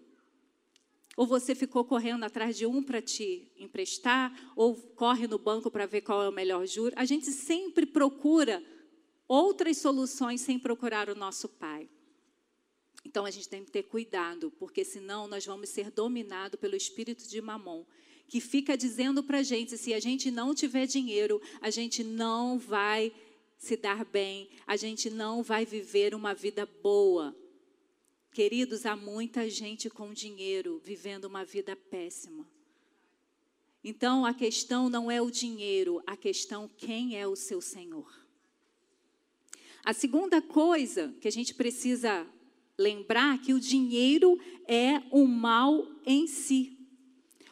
Ou 1.16 1.28
você 1.28 1.54
ficou 1.54 1.84
correndo 1.84 2.24
atrás 2.24 2.58
de 2.58 2.66
um 2.66 2.82
para 2.82 3.02
te 3.02 3.52
emprestar, 3.58 4.34
ou 4.56 4.76
corre 4.76 5.28
no 5.28 5.38
banco 5.38 5.70
para 5.70 5.86
ver 5.86 6.02
qual 6.02 6.24
é 6.24 6.30
o 6.30 6.32
melhor 6.32 6.66
juro. 6.66 6.94
A 6.96 7.06
gente 7.06 7.32
sempre 7.32 7.86
procura 7.86 8.64
outras 9.32 9.78
soluções 9.78 10.42
sem 10.42 10.60
procurar 10.60 11.10
o 11.10 11.16
nosso 11.16 11.48
Pai. 11.48 11.90
Então 13.06 13.26
a 13.26 13.32
gente 13.32 13.48
tem 13.48 13.64
que 13.64 13.72
ter 13.72 13.84
cuidado, 13.84 14.52
porque 14.60 14.84
senão 14.84 15.26
nós 15.26 15.46
vamos 15.46 15.70
ser 15.70 15.90
dominados 15.90 16.60
pelo 16.60 16.76
espírito 16.76 17.26
de 17.26 17.40
mamon, 17.42 17.86
que 18.28 18.42
fica 18.42 18.76
dizendo 18.76 19.24
para 19.24 19.38
a 19.38 19.44
gente: 19.44 19.78
se 19.78 19.94
a 19.94 20.02
gente 20.02 20.30
não 20.30 20.54
tiver 20.54 20.86
dinheiro, 20.86 21.42
a 21.62 21.70
gente 21.70 22.04
não 22.04 22.60
vai 22.60 23.14
se 23.58 23.78
dar 23.78 24.04
bem, 24.04 24.50
a 24.68 24.76
gente 24.76 25.10
não 25.10 25.42
vai 25.42 25.66
viver 25.66 26.14
uma 26.14 26.34
vida 26.34 26.66
boa. 26.66 27.34
Queridos, 28.34 28.86
há 28.86 28.98
muita 28.98 29.50
gente 29.50 29.90
com 29.90 30.14
dinheiro 30.14 30.82
vivendo 30.84 31.26
uma 31.26 31.46
vida 31.46 31.74
péssima. 31.74 32.46
Então 33.82 34.26
a 34.26 34.34
questão 34.34 34.90
não 34.90 35.10
é 35.10 35.22
o 35.22 35.32
dinheiro, 35.32 36.04
a 36.06 36.18
questão 36.18 36.68
quem 36.68 37.18
é 37.18 37.26
o 37.26 37.36
seu 37.36 37.62
Senhor. 37.62 38.21
A 39.84 39.94
segunda 39.94 40.42
coisa 40.42 41.14
que 41.20 41.28
a 41.28 41.32
gente 41.32 41.54
precisa 41.54 42.26
lembrar 42.78 43.40
que 43.42 43.54
o 43.54 43.60
dinheiro 43.60 44.40
é 44.68 45.02
um 45.12 45.26
mal 45.26 45.88
em 46.06 46.28
si. 46.28 46.78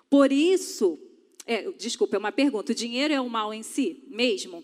Por 0.10 0.32
isso, 0.32 1.00
é, 1.46 1.72
desculpa, 1.72 2.16
é 2.16 2.20
uma 2.20 2.32
pergunta: 2.32 2.72
o 2.72 2.76
dinheiro 2.76 3.14
é 3.14 3.22
um 3.22 3.30
mal 3.30 3.54
em 3.54 3.64
si 3.64 4.04
mesmo? 4.08 4.64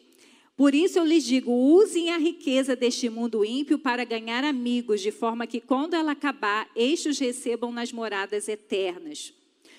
Por 0.55 0.73
isso 0.73 0.99
eu 0.99 1.05
lhes 1.05 1.23
digo: 1.23 1.51
usem 1.51 2.11
a 2.11 2.17
riqueza 2.17 2.75
deste 2.75 3.09
mundo 3.09 3.43
ímpio 3.43 3.77
para 3.77 4.05
ganhar 4.05 4.43
amigos, 4.43 5.01
de 5.01 5.11
forma 5.11 5.47
que, 5.47 5.59
quando 5.59 5.95
ela 5.95 6.11
acabar, 6.11 6.69
estes 6.75 7.19
recebam 7.19 7.71
nas 7.71 7.91
moradas 7.91 8.47
eternas. 8.47 9.33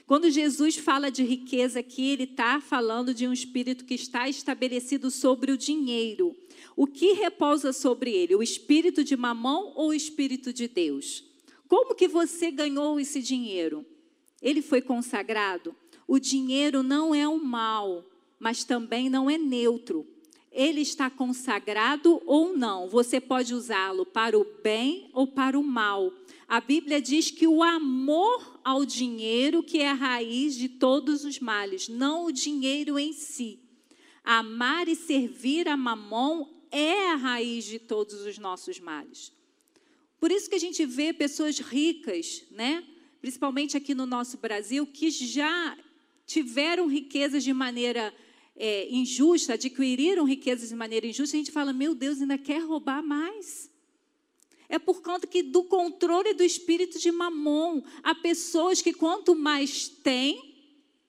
Quando 0.07 0.31
Jesus 0.31 0.77
fala 0.77 1.11
de 1.11 1.25
riqueza 1.25 1.81
aqui, 1.81 2.11
ele 2.11 2.25
está 2.25 2.61
falando 2.61 3.13
de 3.13 3.27
um 3.27 3.33
espírito 3.33 3.85
que 3.85 3.95
está 3.95 4.29
estabelecido 4.29 5.11
sobre 5.11 5.51
o 5.51 5.59
dinheiro. 5.59 6.37
O 6.77 6.87
que 6.87 7.15
repousa 7.15 7.73
sobre 7.73 8.11
ele? 8.13 8.35
O 8.35 8.43
espírito 8.43 9.03
de 9.03 9.17
mamão 9.17 9.73
ou 9.75 9.89
o 9.89 9.95
espírito 9.95 10.53
de 10.53 10.69
Deus? 10.69 11.25
Como 11.67 11.95
que 11.95 12.07
você 12.07 12.51
ganhou 12.51 13.01
esse 13.01 13.23
dinheiro? 13.23 13.85
Ele 14.43 14.61
foi 14.61 14.83
consagrado? 14.83 15.75
O 16.07 16.19
dinheiro 16.19 16.83
não 16.83 17.15
é 17.15 17.27
um 17.27 17.43
mal, 17.43 18.05
mas 18.39 18.63
também 18.63 19.09
não 19.09 19.31
é 19.31 19.39
neutro. 19.39 20.07
Ele 20.53 20.83
está 20.83 21.09
consagrado 21.09 22.23
ou 22.27 22.55
não. 22.57 22.89
Você 22.89 23.21
pode 23.21 23.55
usá-lo 23.55 24.05
para 24.05 24.39
o 24.39 24.47
bem 24.63 25.09
ou 25.15 25.27
para 25.27 25.59
o 25.59 25.63
mal. 25.65 26.13
A 26.47 26.61
Bíblia 26.61 27.01
diz 27.01 27.31
que 27.31 27.47
o 27.47 27.63
amor 27.63 28.61
ao 28.63 28.85
dinheiro 28.85 29.63
que 29.63 29.79
é 29.79 29.91
a 29.91 29.95
raiz 29.95 30.55
de 30.55 30.69
todos 30.69 31.25
os 31.25 31.41
males, 31.41 31.89
não 31.89 32.27
o 32.27 32.33
dinheiro 32.33 32.99
em 32.99 33.15
si. 33.15 33.61
Amar 34.23 34.89
e 34.89 34.95
servir 34.95 35.69
a 35.69 35.77
mamon 35.77 36.56
é 36.71 37.11
a 37.11 37.15
raiz 37.15 37.65
de 37.65 37.79
todos 37.79 38.23
os 38.23 38.39
nossos 38.39 38.79
males. 38.81 39.33
Por 40.19 40.31
isso 40.31 40.49
que 40.49 40.55
a 40.55 40.61
gente 40.61 40.85
vê 40.85 41.13
pessoas 41.13 41.59
ricas, 41.59 42.45
né? 42.51 42.85
principalmente 43.21 43.77
aqui 43.77 43.95
no 43.95 44.07
nosso 44.07 44.39
Brasil, 44.39 44.87
que 44.87 45.11
já 45.11 45.77
tiveram 46.27 46.87
riquezas 46.87 47.43
de 47.43 47.53
maneira 47.53 48.15
é, 48.55 48.89
injusta, 48.89 49.55
adquiriram 49.55 50.25
riquezas 50.25 50.69
de 50.69 50.75
maneira 50.75 51.07
injusta, 51.07 51.37
a 51.37 51.39
gente 51.39 51.53
fala, 51.53 51.73
meu 51.73 51.95
Deus, 51.95 52.21
ainda 52.21 52.39
quer 52.39 52.63
roubar 52.63 53.03
mais. 53.03 53.71
É 54.69 54.79
por 54.79 55.03
conta 55.03 55.27
que 55.27 55.43
do 55.43 55.65
controle 55.65 56.35
do 56.35 56.43
espírito 56.43 56.99
de 56.99 57.13
mamon, 57.13 57.83
há 58.03 58.15
pessoas 58.15 58.83
que 58.83 58.93
quanto 58.93 59.35
mais 59.35 59.89
tem, 59.89 60.57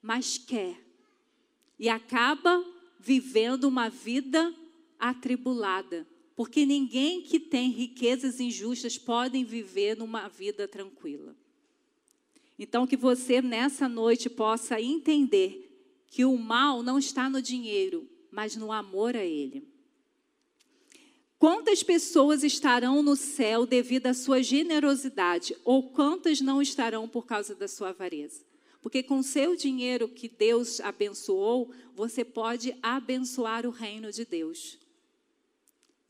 mais 0.02 0.38
quer. 0.38 0.76
E 1.80 1.90
acaba 1.90 2.64
vivendo 3.00 3.66
uma 3.66 3.90
vida 3.90 4.54
atribulada, 5.00 6.08
porque 6.36 6.66
ninguém 6.66 7.22
que 7.22 7.40
tem 7.40 7.72
riquezas 7.72 8.40
injustas 8.40 8.98
pode 8.98 9.44
viver 9.44 9.98
numa 9.98 10.28
vida 10.28 10.68
tranquila. 10.68 11.36
Então, 12.60 12.88
que 12.88 12.98
você 12.98 13.42
nessa 13.42 13.88
noite 13.88 14.30
possa 14.30 14.82
entender 14.82 15.68
que 16.08 16.26
o 16.26 16.38
mal 16.38 16.82
não 16.82 16.98
está 16.98 17.30
no 17.30 17.42
dinheiro, 17.42 18.08
mas 18.32 18.56
no 18.56 18.72
amor 18.72 19.16
a 19.16 19.24
Ele. 19.24 19.68
Quantas 21.40 21.84
pessoas 21.84 22.44
estarão 22.44 23.04
no 23.04 23.16
céu 23.16 23.66
devido 23.66 24.08
à 24.08 24.14
sua 24.14 24.42
generosidade, 24.42 25.56
ou 25.64 25.92
quantas 25.92 26.42
não 26.42 26.62
estarão 26.62 27.08
por 27.08 27.28
causa 27.28 27.54
da 27.54 27.68
sua 27.68 27.90
avareza? 27.90 28.44
Porque 28.82 29.04
com 29.04 29.22
seu 29.22 29.56
dinheiro 29.56 30.08
que 30.08 30.28
Deus 30.28 30.80
abençoou, 30.80 31.72
você 31.94 32.24
pode 32.24 32.76
abençoar 32.82 33.68
o 33.68 33.70
reino 33.70 34.12
de 34.12 34.26
Deus. 34.26 34.80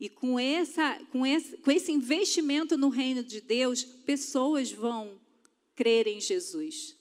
E 0.00 0.08
com, 0.08 0.38
essa, 0.38 0.98
com, 1.10 1.26
esse, 1.26 1.56
com 1.58 1.70
esse 1.70 1.90
investimento 1.90 2.76
no 2.76 2.88
reino 2.88 3.22
de 3.22 3.40
Deus, 3.40 3.82
pessoas 3.82 4.70
vão 4.70 5.18
crer 5.74 6.06
em 6.06 6.20
Jesus. 6.20 6.96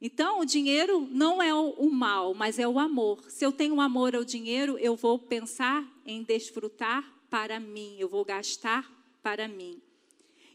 Então, 0.00 0.40
o 0.40 0.44
dinheiro 0.44 1.08
não 1.10 1.42
é 1.42 1.52
o, 1.52 1.90
mal, 1.90 2.32
mas 2.32 2.58
é 2.58 2.68
o 2.68 2.78
amor. 2.78 3.24
Se 3.28 3.44
eu 3.44 3.50
tenho 3.50 3.80
amor 3.80 4.14
ao 4.14 4.24
dinheiro, 4.24 4.78
eu 4.78 4.94
vou 4.94 5.18
pensar 5.18 5.84
em 6.06 6.22
desfrutar 6.22 7.04
para 7.28 7.58
mim, 7.58 7.96
eu 7.98 8.08
vou 8.08 8.24
gastar 8.24 8.88
para 9.22 9.48
mim. 9.48 9.82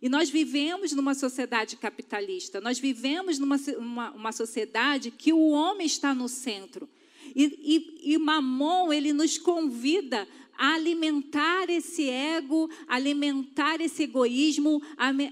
E 0.02 0.08
nós 0.08 0.30
vivemos 0.30 0.94
numa 0.94 1.14
sociedade 1.14 1.76
capitalista, 1.76 2.62
nós 2.62 2.80
vivemos 2.80 3.38
numa 3.38 3.58
uma, 3.78 4.12
uma 4.12 4.32
sociedade 4.32 5.12
que 5.12 5.34
o 5.34 5.50
homem 5.50 5.88
está 5.88 6.14
no 6.14 6.30
centro. 6.30 6.90
E, 7.36 8.00
e, 8.04 8.14
e 8.14 8.18
Mamon, 8.18 8.92
ele 8.92 9.14
nos 9.14 9.38
convida 9.38 10.28
alimentar 10.58 11.70
esse 11.70 12.10
ego, 12.10 12.70
alimentar 12.88 13.82
esse 13.82 14.04
egoísmo, 14.04 14.82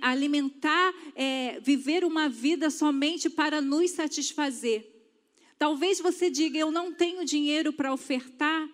alimentar, 0.02 0.94
é, 1.16 1.60
viver 1.60 2.04
uma 2.04 2.28
vida 2.28 2.70
somente 2.70 3.30
para 3.30 3.62
nos 3.62 3.92
satisfazer. 3.92 4.86
Talvez 5.58 6.00
você 6.00 6.30
diga: 6.30 6.58
Eu 6.58 6.72
não 6.72 6.94
tenho 6.94 7.24
dinheiro 7.24 7.72
para 7.72 7.94
ofertar, 7.94 8.70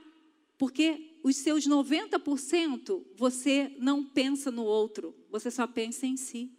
porque 0.57 1.15
os 1.23 1.35
seus 1.35 1.67
90% 1.67 3.03
você 3.15 3.71
não 3.79 4.03
pensa 4.03 4.49
no 4.49 4.63
outro, 4.63 5.13
você 5.29 5.51
só 5.51 5.67
pensa 5.67 6.05
em 6.05 6.15
si. 6.15 6.51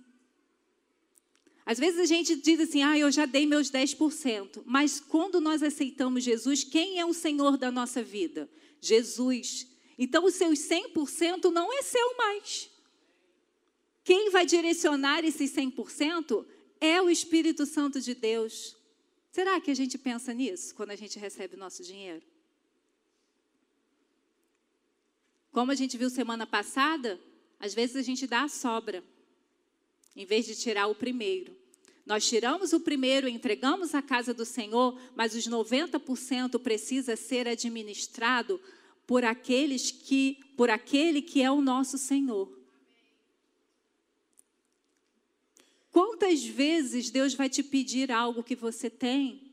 Às 1.64 1.78
vezes 1.78 2.00
a 2.00 2.06
gente 2.06 2.34
diz 2.36 2.60
assim, 2.60 2.82
ah, 2.82 2.98
eu 2.98 3.10
já 3.10 3.26
dei 3.26 3.44
meus 3.44 3.70
10%. 3.70 4.62
Mas 4.64 4.98
quando 4.98 5.38
nós 5.38 5.62
aceitamos 5.62 6.24
Jesus, 6.24 6.64
quem 6.64 6.98
é 6.98 7.04
o 7.04 7.12
Senhor 7.12 7.58
da 7.58 7.70
nossa 7.70 8.02
vida? 8.02 8.48
Jesus. 8.80 9.66
Então, 9.98 10.24
os 10.24 10.34
seus 10.34 10.60
100% 10.60 11.50
não 11.50 11.72
é 11.72 11.82
seu 11.82 12.16
mais. 12.16 12.70
Quem 14.04 14.30
vai 14.30 14.46
direcionar 14.46 15.24
esses 15.24 15.50
100% 15.52 16.46
é 16.80 17.02
o 17.02 17.10
Espírito 17.10 17.66
Santo 17.66 18.00
de 18.00 18.14
Deus. 18.14 18.76
Será 19.32 19.60
que 19.60 19.70
a 19.70 19.74
gente 19.74 19.98
pensa 19.98 20.32
nisso 20.32 20.74
quando 20.74 20.92
a 20.92 20.96
gente 20.96 21.18
recebe 21.18 21.56
o 21.56 21.58
nosso 21.58 21.82
dinheiro? 21.82 22.22
Como 25.50 25.72
a 25.72 25.74
gente 25.74 25.98
viu 25.98 26.08
semana 26.08 26.46
passada, 26.46 27.20
às 27.58 27.74
vezes 27.74 27.96
a 27.96 28.02
gente 28.02 28.26
dá 28.26 28.44
a 28.44 28.48
sobra, 28.48 29.02
em 30.14 30.24
vez 30.24 30.46
de 30.46 30.54
tirar 30.54 30.86
o 30.86 30.94
primeiro. 30.94 31.56
Nós 32.06 32.26
tiramos 32.26 32.72
o 32.72 32.80
primeiro, 32.80 33.28
entregamos 33.28 33.94
a 33.94 34.00
casa 34.00 34.32
do 34.32 34.44
Senhor, 34.44 34.98
mas 35.14 35.34
os 35.34 35.46
90% 35.46 36.58
precisa 36.60 37.16
ser 37.16 37.46
administrado 37.46 38.58
por 39.08 39.24
aqueles 39.24 39.90
que, 39.90 40.38
por 40.54 40.68
aquele 40.68 41.22
que 41.22 41.40
é 41.40 41.50
o 41.50 41.62
nosso 41.62 41.96
Senhor. 41.96 42.46
Quantas 45.90 46.44
vezes 46.44 47.08
Deus 47.08 47.32
vai 47.32 47.48
te 47.48 47.62
pedir 47.62 48.12
algo 48.12 48.44
que 48.44 48.54
você 48.54 48.90
tem 48.90 49.50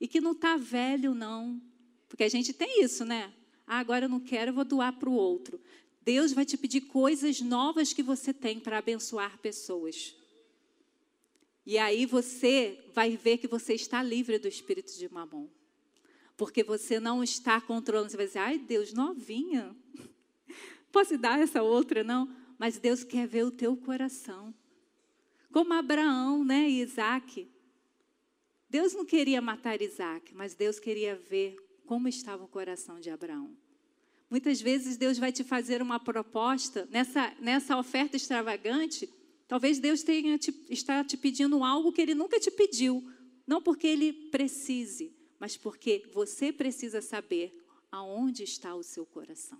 e 0.00 0.08
que 0.08 0.22
não 0.22 0.32
está 0.32 0.56
velho, 0.56 1.14
não? 1.14 1.60
Porque 2.08 2.24
a 2.24 2.30
gente 2.30 2.54
tem 2.54 2.82
isso, 2.82 3.04
né? 3.04 3.30
Ah, 3.66 3.78
agora 3.78 4.06
eu 4.06 4.08
não 4.08 4.20
quero, 4.20 4.52
eu 4.52 4.54
vou 4.54 4.64
doar 4.64 4.98
para 4.98 5.10
o 5.10 5.12
outro. 5.14 5.60
Deus 6.00 6.32
vai 6.32 6.46
te 6.46 6.56
pedir 6.56 6.80
coisas 6.80 7.42
novas 7.42 7.92
que 7.92 8.02
você 8.02 8.32
tem 8.32 8.58
para 8.58 8.78
abençoar 8.78 9.36
pessoas. 9.36 10.16
E 11.66 11.76
aí 11.76 12.06
você 12.06 12.82
vai 12.94 13.18
ver 13.18 13.36
que 13.36 13.46
você 13.46 13.74
está 13.74 14.02
livre 14.02 14.38
do 14.38 14.48
espírito 14.48 14.96
de 14.96 15.12
mamon. 15.12 15.46
Porque 16.38 16.64
você 16.64 16.98
não 16.98 17.22
está 17.22 17.60
controlando. 17.60 18.10
Você 18.10 18.16
vai 18.16 18.26
dizer, 18.26 18.38
ai 18.38 18.58
Deus, 18.58 18.94
novinha. 18.94 19.76
Posso 20.90 21.18
dar 21.18 21.38
essa 21.38 21.62
outra? 21.62 22.02
Não. 22.02 22.34
Mas 22.58 22.78
Deus 22.78 23.04
quer 23.04 23.28
ver 23.28 23.44
o 23.44 23.50
teu 23.50 23.76
coração. 23.76 24.54
Como 25.52 25.74
Abraão, 25.74 26.42
né? 26.42 26.70
E 26.70 26.80
Isaac. 26.80 27.46
Deus 28.70 28.94
não 28.94 29.04
queria 29.04 29.42
matar 29.42 29.82
Isaac, 29.82 30.34
mas 30.34 30.54
Deus 30.54 30.80
queria 30.80 31.14
ver 31.14 31.56
como 31.84 32.08
estava 32.08 32.42
o 32.44 32.48
coração 32.48 32.98
de 32.98 33.10
Abraão. 33.10 33.54
Muitas 34.30 34.62
vezes 34.62 34.96
Deus 34.96 35.18
vai 35.18 35.32
te 35.32 35.44
fazer 35.44 35.82
uma 35.82 36.00
proposta 36.00 36.88
nessa, 36.90 37.34
nessa 37.40 37.76
oferta 37.76 38.16
extravagante 38.16 39.08
Talvez 39.48 39.78
Deus 39.78 40.02
tenha 40.02 40.36
te, 40.36 40.54
está 40.68 41.02
te 41.02 41.16
pedindo 41.16 41.64
algo 41.64 41.90
que 41.90 42.02
Ele 42.02 42.14
nunca 42.14 42.38
te 42.38 42.50
pediu. 42.50 43.02
Não 43.46 43.62
porque 43.62 43.86
Ele 43.86 44.12
precise, 44.12 45.10
mas 45.38 45.56
porque 45.56 46.04
você 46.12 46.52
precisa 46.52 47.00
saber 47.00 47.54
aonde 47.90 48.42
está 48.42 48.74
o 48.74 48.82
seu 48.82 49.06
coração. 49.06 49.58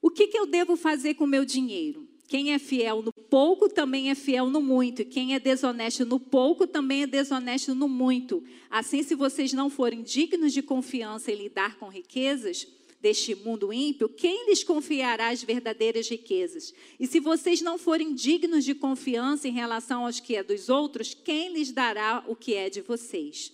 O 0.00 0.10
que, 0.10 0.26
que 0.26 0.38
eu 0.38 0.46
devo 0.46 0.76
fazer 0.76 1.14
com 1.14 1.24
o 1.24 1.28
meu 1.28 1.44
dinheiro? 1.44 2.06
Quem 2.26 2.52
é 2.52 2.58
fiel 2.58 3.02
no 3.02 3.12
pouco 3.12 3.68
também 3.68 4.10
é 4.10 4.14
fiel 4.14 4.48
no 4.48 4.62
muito, 4.62 5.02
e 5.02 5.04
quem 5.04 5.34
é 5.34 5.38
desonesto 5.38 6.04
no 6.04 6.18
pouco 6.18 6.66
também 6.66 7.02
é 7.02 7.06
desonesto 7.06 7.74
no 7.74 7.88
muito. 7.88 8.42
Assim, 8.70 9.02
se 9.02 9.14
vocês 9.14 9.52
não 9.52 9.68
forem 9.68 10.02
dignos 10.02 10.52
de 10.52 10.62
confiança 10.62 11.30
em 11.30 11.36
lidar 11.36 11.78
com 11.78 11.88
riquezas, 11.88 12.66
deste 13.04 13.34
mundo 13.34 13.70
ímpio, 13.70 14.08
quem 14.08 14.48
lhes 14.48 14.64
confiará 14.64 15.28
as 15.28 15.42
verdadeiras 15.42 16.08
riquezas? 16.08 16.72
E 16.98 17.06
se 17.06 17.20
vocês 17.20 17.60
não 17.60 17.76
forem 17.76 18.14
dignos 18.14 18.64
de 18.64 18.74
confiança 18.74 19.46
em 19.46 19.52
relação 19.52 20.06
aos 20.06 20.20
que 20.20 20.34
é 20.34 20.42
dos 20.42 20.70
outros, 20.70 21.12
quem 21.12 21.52
lhes 21.52 21.70
dará 21.70 22.24
o 22.26 22.34
que 22.34 22.54
é 22.54 22.70
de 22.70 22.80
vocês? 22.80 23.52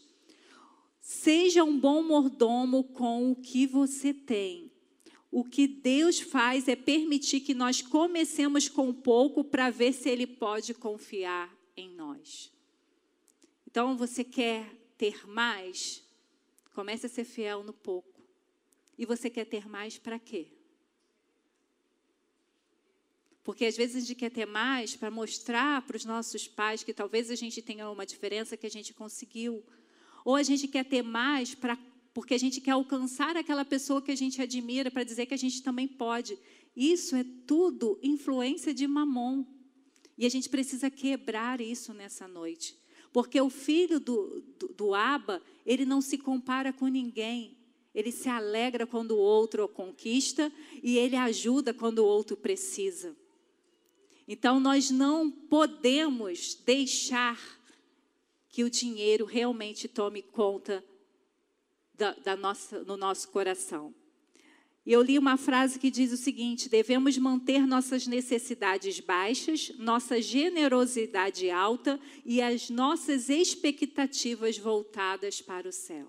Seja 1.13 1.65
um 1.65 1.77
bom 1.77 2.05
mordomo 2.05 2.85
com 2.85 3.33
o 3.33 3.35
que 3.35 3.67
você 3.67 4.15
tem. 4.15 4.71
O 5.29 5.43
que 5.43 5.67
Deus 5.67 6.21
faz 6.21 6.69
é 6.69 6.77
permitir 6.77 7.41
que 7.41 7.53
nós 7.53 7.83
comecemos 7.83 8.69
com 8.69 8.93
pouco 8.93 9.43
para 9.43 9.71
ver 9.71 9.93
se 9.93 10.09
Ele 10.09 10.25
pode 10.25 10.73
confiar 10.73 11.53
em 11.77 11.91
nós. 11.97 12.53
Então, 13.67 13.97
você 13.97 14.23
quer 14.23 14.73
ter 14.97 15.27
mais? 15.27 16.01
Comece 16.77 17.07
a 17.07 17.09
ser 17.09 17.25
fiel 17.25 17.65
no 17.65 17.73
pouco. 17.73 18.23
E 18.97 19.05
você 19.05 19.29
quer 19.29 19.47
ter 19.47 19.69
mais 19.69 19.99
para 19.99 20.17
quê? 20.17 20.47
Porque 23.43 23.65
às 23.65 23.77
vezes 23.77 23.97
a 23.97 24.07
gente 24.07 24.15
quer 24.15 24.31
ter 24.31 24.47
mais 24.47 24.95
para 24.95 25.11
mostrar 25.11 25.85
para 25.85 25.97
os 25.97 26.05
nossos 26.05 26.47
pais 26.47 26.85
que 26.85 26.95
talvez 26.95 27.33
a 27.33 27.35
gente 27.35 27.61
tenha 27.61 27.91
uma 27.91 28.07
diferença 28.07 28.57
que 28.57 28.67
a 28.67 28.71
gente 28.71 28.95
conseguiu. 28.95 29.67
Ou 30.25 30.35
a 30.35 30.43
gente 30.43 30.69
quer 30.69 30.85
ter 30.85 31.03
mais 31.03 31.55
para 31.55 31.79
porque 32.13 32.35
a 32.35 32.39
gente 32.39 32.61
quer 32.61 32.73
alcançar 32.73 33.37
aquela 33.37 33.65
pessoa 33.65 34.03
que 34.03 34.11
a 34.11 34.17
gente 34.17 34.43
admira 34.43 34.91
para 34.91 35.05
dizer 35.05 35.27
que 35.27 35.35
a 35.35 35.39
gente 35.39 35.63
também 35.63 35.87
pode. 35.87 36.37
Isso 36.77 37.15
é 37.15 37.25
tudo 37.47 37.99
influência 38.03 38.75
de 38.75 38.87
mamon. 38.87 39.45
E 40.19 40.27
a 40.27 40.29
gente 40.29 40.49
precisa 40.49 40.91
quebrar 40.91 41.61
isso 41.61 41.95
nessa 41.95 42.27
noite. 42.27 42.77
Porque 43.13 43.41
o 43.41 43.49
filho 43.49 43.99
do, 43.99 44.43
do, 44.59 44.69
do 44.69 44.95
Aba, 44.95 45.43
ele 45.65 45.85
não 45.85 46.01
se 46.01 46.19
compara 46.19 46.73
com 46.73 46.87
ninguém. 46.89 47.57
Ele 47.95 48.13
se 48.13 48.29
alegra 48.29 48.87
quando 48.87 49.13
o 49.13 49.19
outro 49.19 49.65
o 49.65 49.69
conquista 49.69 50.53
e 50.83 50.97
ele 50.97 51.17
ajuda 51.17 51.75
quando 51.75 52.01
o 52.01 52.07
outro 52.07 52.37
precisa. 52.37 53.17
Então, 54.29 54.61
nós 54.61 54.91
não 54.91 55.29
podemos 55.31 56.55
deixar 56.55 57.60
que 58.51 58.65
o 58.65 58.71
dinheiro 58.71 59.25
realmente 59.25 59.89
tome 59.89 60.23
conta 60.23 60.85
da, 61.95 62.13
da 62.15 62.37
nossa, 62.37 62.83
no 62.85 62.97
nosso 62.97 63.29
coração. 63.29 63.95
E 64.85 64.93
eu 64.93 65.03
li 65.03 65.19
uma 65.19 65.37
frase 65.37 65.79
que 65.79 65.91
diz 65.91 66.11
o 66.13 66.17
seguinte: 66.17 66.69
devemos 66.69 67.17
manter 67.19 67.67
nossas 67.67 68.07
necessidades 68.07 68.99
baixas, 68.99 69.71
nossa 69.79 70.21
generosidade 70.21 71.51
alta 71.51 72.01
e 72.25 72.41
as 72.41 72.71
nossas 72.71 73.29
expectativas 73.29 74.59
voltadas 74.59 75.41
para 75.41 75.69
o 75.69 75.73
céu. 75.73 76.09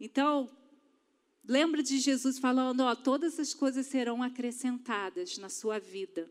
Então, 0.00 0.50
lembra 1.46 1.82
de 1.82 1.98
Jesus 1.98 2.38
falando: 2.38 2.80
ó, 2.80 2.94
todas 2.94 3.38
as 3.38 3.52
coisas 3.52 3.86
serão 3.86 4.22
acrescentadas 4.22 5.36
na 5.36 5.50
sua 5.50 5.78
vida. 5.78 6.30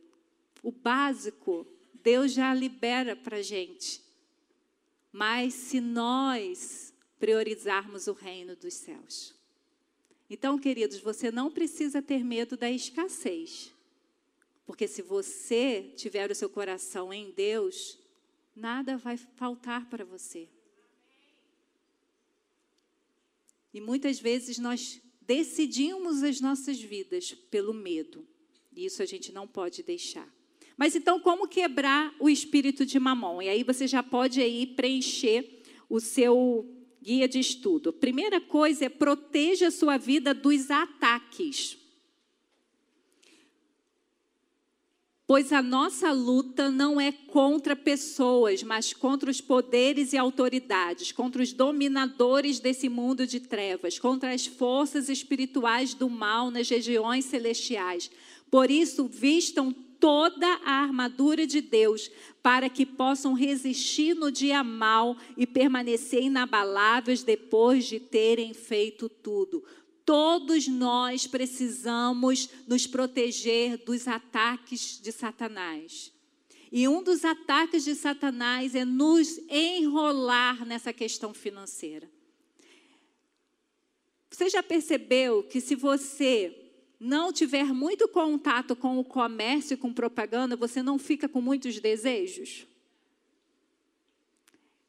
O 0.63 0.71
básico, 0.71 1.65
Deus 1.93 2.34
já 2.34 2.54
libera 2.54 3.15
para 3.15 3.41
gente. 3.41 4.02
Mas 5.12 5.54
se 5.54 5.82
nós 5.82 6.93
priorizarmos 7.19 8.08
o 8.08 8.13
reino 8.13 8.56
dos 8.56 8.73
céus. 8.73 9.36
Então, 10.30 10.58
queridos, 10.58 10.99
você 10.99 11.32
não 11.32 11.52
precisa 11.52 12.02
ter 12.02 12.23
medo 12.23 12.56
da 12.56 12.69
escassez. 12.69 13.73
Porque 14.65 14.88
se 14.88 15.02
você 15.02 15.93
tiver 15.95 16.30
o 16.30 16.36
seu 16.36 16.49
coração 16.49 17.12
em 17.12 17.32
Deus, 17.32 17.97
nada 18.56 18.97
vai 18.97 19.17
faltar 19.17 19.89
para 19.89 20.06
você. 20.06 20.47
E 23.73 23.82
muitas 23.82 24.19
vezes 24.19 24.58
nós 24.60 25.02
decidimos 25.21 26.23
as 26.23 26.39
nossas 26.39 26.80
vidas 26.80 27.34
pelo 27.34 27.73
medo. 27.73 28.28
E 28.71 28.86
isso 28.86 29.02
a 29.02 29.06
gente 29.06 29.32
não 29.32 29.47
pode 29.47 29.84
deixar. 29.84 30.32
Mas 30.79 30.95
então, 30.95 31.19
como 31.19 31.45
quebrar 31.45 32.15
o 32.21 32.29
espírito 32.29 32.85
de 32.85 32.97
mamon? 32.97 33.41
E 33.41 33.49
aí 33.49 33.63
você 33.65 33.85
já 33.85 34.01
pode 34.01 34.41
aí 34.41 34.65
preencher 34.65 35.61
o 35.89 35.99
seu 35.99 36.73
guia 37.01 37.27
de 37.27 37.37
estudo. 37.37 37.91
Primeira 37.91 38.39
coisa 38.39 38.85
é 38.85 38.89
proteja 38.89 39.67
a 39.67 39.71
sua 39.71 39.97
vida 39.97 40.33
dos 40.33 40.71
ataques. 40.71 41.77
Pois 45.27 45.51
a 45.51 45.61
nossa 45.61 46.13
luta 46.13 46.71
não 46.71 46.99
é 46.99 47.11
contra 47.11 47.75
pessoas, 47.75 48.63
mas 48.63 48.93
contra 48.93 49.29
os 49.29 49.41
poderes 49.41 50.13
e 50.13 50.17
autoridades, 50.17 51.11
contra 51.11 51.43
os 51.43 51.51
dominadores 51.51 52.57
desse 52.57 52.87
mundo 52.87 53.27
de 53.27 53.41
trevas, 53.41 53.99
contra 53.99 54.31
as 54.31 54.47
forças 54.47 55.09
espirituais 55.09 55.93
do 55.93 56.09
mal 56.09 56.49
nas 56.49 56.69
regiões 56.69 57.25
celestiais. 57.25 58.09
Por 58.49 58.71
isso, 58.71 59.09
vistam 59.09 59.75
toda 59.99 60.47
a 60.65 60.81
armadura 60.81 61.45
de 61.45 61.62
Deus, 61.62 62.09
para 62.41 62.69
que 62.69 62.85
possam 62.85 63.33
resistir 63.33 64.15
no 64.15 64.31
dia 64.31 64.63
mal 64.63 65.17
e 65.35 65.45
permanecer 65.45 66.23
inabaláveis 66.23 67.23
depois 67.23 67.85
de 67.85 67.99
terem 67.99 68.53
feito 68.53 69.09
tudo. 69.09 69.63
Todos 70.05 70.67
nós 70.67 71.27
precisamos 71.27 72.49
nos 72.67 72.88
proteger 72.88 73.77
dos 73.85 74.07
ataques 74.07 74.99
de 75.01 75.12
Satanás. 75.12 76.12
E 76.71 76.88
um 76.88 77.03
dos 77.03 77.25
ataques 77.25 77.83
de 77.83 77.95
Satanás 77.95 78.75
é 78.75 78.85
nos 78.85 79.39
enrolar 79.49 80.65
nessa 80.65 80.93
questão 80.93 81.33
financeira. 81.33 82.09
Você 84.29 84.49
já 84.49 84.62
percebeu 84.62 85.43
que 85.43 85.59
se 85.59 85.75
você 85.75 86.59
não 86.99 87.31
tiver 87.31 87.73
muito 87.73 88.07
contato 88.07 88.75
com 88.75 88.99
o 88.99 89.03
comércio 89.03 89.75
e 89.75 89.77
com 89.77 89.93
propaganda, 89.93 90.55
você 90.55 90.83
não 90.83 90.99
fica 90.99 91.29
com 91.29 91.41
muitos 91.41 91.79
desejos? 91.79 92.67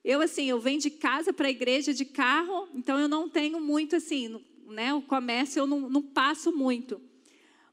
Eu, 0.02 0.20
assim, 0.20 0.48
eu 0.48 0.58
venho 0.58 0.80
de 0.80 0.90
casa 0.90 1.32
para 1.32 1.46
a 1.46 1.50
igreja 1.50 1.92
de 1.92 2.04
carro, 2.04 2.68
então 2.74 2.98
eu 2.98 3.06
não 3.06 3.28
tenho 3.28 3.60
muito, 3.60 3.94
assim, 3.96 4.42
né, 4.66 4.92
o 4.94 5.02
comércio 5.02 5.60
eu 5.60 5.66
não, 5.66 5.88
não 5.88 6.02
passo 6.02 6.50
muito. 6.50 7.00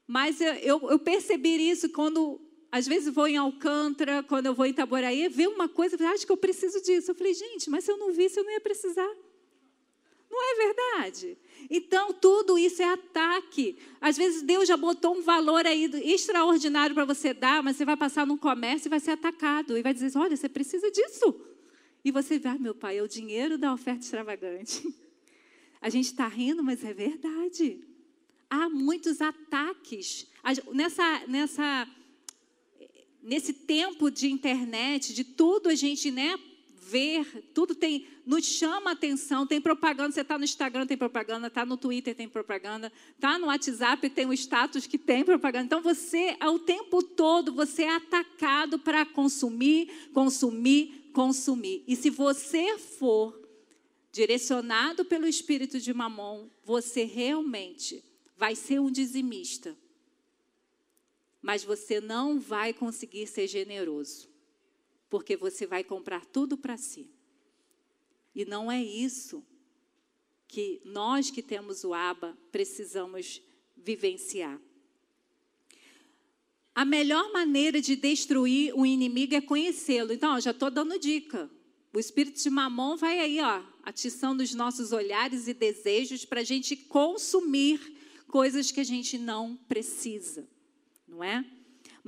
Mas 0.06 0.40
eu, 0.40 0.52
eu, 0.54 0.90
eu 0.90 0.98
percebi 0.98 1.70
isso 1.70 1.88
quando 1.90 2.40
às 2.70 2.86
vezes 2.86 3.12
vou 3.12 3.26
em 3.26 3.36
Alcântara, 3.36 4.22
quando 4.22 4.46
eu 4.46 4.54
vou 4.54 4.66
em 4.66 4.70
Itaboraí, 4.70 5.26
ver 5.28 5.48
uma 5.48 5.68
coisa, 5.68 5.96
acho 6.10 6.26
que 6.26 6.32
eu 6.32 6.36
preciso 6.36 6.82
disso. 6.82 7.10
Eu 7.10 7.14
falei, 7.14 7.34
gente, 7.34 7.70
mas 7.70 7.84
se 7.84 7.90
eu 7.90 7.96
não 7.96 8.12
visse, 8.12 8.38
eu 8.38 8.44
não 8.44 8.52
ia 8.52 8.60
precisar. 8.60 9.08
Não 10.38 10.52
é 10.52 10.66
verdade? 10.66 11.36
Então, 11.68 12.12
tudo 12.12 12.56
isso 12.56 12.80
é 12.80 12.84
ataque. 12.84 13.76
Às 14.00 14.16
vezes, 14.16 14.42
Deus 14.42 14.68
já 14.68 14.76
botou 14.76 15.16
um 15.16 15.22
valor 15.22 15.66
aí 15.66 15.90
extraordinário 16.04 16.94
para 16.94 17.04
você 17.04 17.34
dar, 17.34 17.60
mas 17.60 17.76
você 17.76 17.84
vai 17.84 17.96
passar 17.96 18.24
num 18.24 18.36
comércio 18.36 18.86
e 18.86 18.88
vai 18.88 19.00
ser 19.00 19.10
atacado. 19.10 19.76
E 19.76 19.82
vai 19.82 19.92
dizer: 19.92 20.16
olha, 20.16 20.36
você 20.36 20.48
precisa 20.48 20.90
disso. 20.92 21.34
E 22.04 22.12
você 22.12 22.38
vai, 22.38 22.52
ah, 22.52 22.58
meu 22.58 22.72
pai, 22.72 22.98
é 22.98 23.02
o 23.02 23.08
dinheiro 23.08 23.58
da 23.58 23.72
oferta 23.74 24.04
extravagante. 24.04 24.86
A 25.82 25.90
gente 25.90 26.06
está 26.06 26.28
rindo, 26.28 26.62
mas 26.62 26.84
é 26.84 26.92
verdade. 26.92 27.84
Há 28.48 28.68
muitos 28.68 29.20
ataques. 29.20 30.28
Nessa, 30.72 31.26
nessa, 31.26 31.88
nesse 33.22 33.52
tempo 33.52 34.08
de 34.08 34.30
internet, 34.30 35.12
de 35.12 35.24
tudo 35.24 35.68
a 35.68 35.74
gente 35.74 36.10
né, 36.10 36.38
ver, 36.80 37.50
tudo 37.54 37.74
tem, 37.74 38.06
nos 38.24 38.44
chama 38.44 38.90
a 38.90 38.92
atenção, 38.92 39.46
tem 39.46 39.60
propaganda, 39.60 40.12
você 40.12 40.20
está 40.20 40.38
no 40.38 40.44
Instagram, 40.44 40.86
tem 40.86 40.96
propaganda, 40.96 41.48
está 41.48 41.64
no 41.64 41.76
Twitter, 41.76 42.14
tem 42.14 42.28
propaganda, 42.28 42.92
está 43.14 43.38
no 43.38 43.46
WhatsApp, 43.46 44.08
tem 44.10 44.26
o 44.26 44.32
status 44.32 44.86
que 44.86 44.98
tem 44.98 45.24
propaganda. 45.24 45.64
Então 45.64 45.82
você, 45.82 46.36
ao 46.40 46.58
tempo 46.58 47.02
todo, 47.02 47.52
você 47.52 47.84
é 47.84 47.96
atacado 47.96 48.78
para 48.78 49.04
consumir, 49.04 50.10
consumir, 50.12 51.10
consumir. 51.12 51.84
E 51.86 51.96
se 51.96 52.10
você 52.10 52.78
for 52.78 53.48
direcionado 54.12 55.04
pelo 55.04 55.26
espírito 55.26 55.78
de 55.78 55.92
Mamon, 55.92 56.48
você 56.64 57.04
realmente 57.04 58.04
vai 58.36 58.54
ser 58.54 58.80
um 58.80 58.90
dizimista. 58.90 59.76
Mas 61.42 61.64
você 61.64 62.00
não 62.00 62.38
vai 62.38 62.72
conseguir 62.72 63.26
ser 63.26 63.46
generoso, 63.46 64.28
porque 65.08 65.36
você 65.36 65.66
vai 65.66 65.82
comprar 65.82 66.24
tudo 66.26 66.56
para 66.56 66.76
si. 66.76 67.10
E 68.34 68.44
não 68.44 68.70
é 68.70 68.82
isso 68.82 69.44
que 70.46 70.80
nós 70.84 71.30
que 71.30 71.42
temos 71.42 71.84
o 71.84 71.92
ABA 71.92 72.36
precisamos 72.50 73.42
vivenciar. 73.76 74.60
A 76.74 76.84
melhor 76.84 77.32
maneira 77.32 77.80
de 77.80 77.96
destruir 77.96 78.72
o 78.74 78.86
inimigo 78.86 79.34
é 79.34 79.40
conhecê-lo. 79.40 80.12
Então, 80.12 80.36
ó, 80.36 80.40
já 80.40 80.52
estou 80.52 80.70
dando 80.70 80.98
dica. 80.98 81.50
O 81.92 81.98
espírito 81.98 82.40
de 82.40 82.50
mamon 82.50 82.96
vai 82.96 83.18
aí, 83.18 83.40
ó, 83.40 83.62
atiçando 83.82 84.42
os 84.42 84.54
nossos 84.54 84.92
olhares 84.92 85.48
e 85.48 85.54
desejos 85.54 86.24
para 86.24 86.40
a 86.40 86.44
gente 86.44 86.76
consumir 86.76 87.80
coisas 88.28 88.70
que 88.70 88.78
a 88.78 88.84
gente 88.84 89.18
não 89.18 89.56
precisa, 89.68 90.48
não 91.06 91.24
é? 91.24 91.44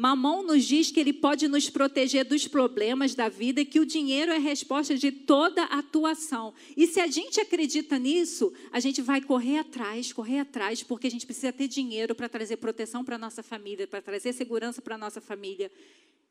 Mamon 0.00 0.44
nos 0.44 0.64
diz 0.64 0.90
que 0.90 0.98
ele 0.98 1.12
pode 1.12 1.46
nos 1.46 1.68
proteger 1.68 2.24
dos 2.24 2.48
problemas 2.48 3.14
da 3.14 3.28
vida 3.28 3.60
e 3.60 3.66
que 3.66 3.78
o 3.78 3.84
dinheiro 3.84 4.32
é 4.32 4.36
a 4.36 4.38
resposta 4.38 4.96
de 4.96 5.12
toda 5.12 5.64
atuação. 5.64 6.54
E 6.74 6.86
se 6.86 6.98
a 7.00 7.06
gente 7.06 7.38
acredita 7.38 7.98
nisso, 7.98 8.50
a 8.72 8.80
gente 8.80 9.02
vai 9.02 9.20
correr 9.20 9.58
atrás, 9.58 10.10
correr 10.10 10.38
atrás, 10.38 10.82
porque 10.82 11.06
a 11.06 11.10
gente 11.10 11.26
precisa 11.26 11.52
ter 11.52 11.68
dinheiro 11.68 12.14
para 12.14 12.30
trazer 12.30 12.56
proteção 12.56 13.04
para 13.04 13.16
a 13.16 13.18
nossa 13.18 13.42
família, 13.42 13.86
para 13.86 14.00
trazer 14.00 14.32
segurança 14.32 14.80
para 14.80 14.94
a 14.94 14.98
nossa 14.98 15.20
família. 15.20 15.70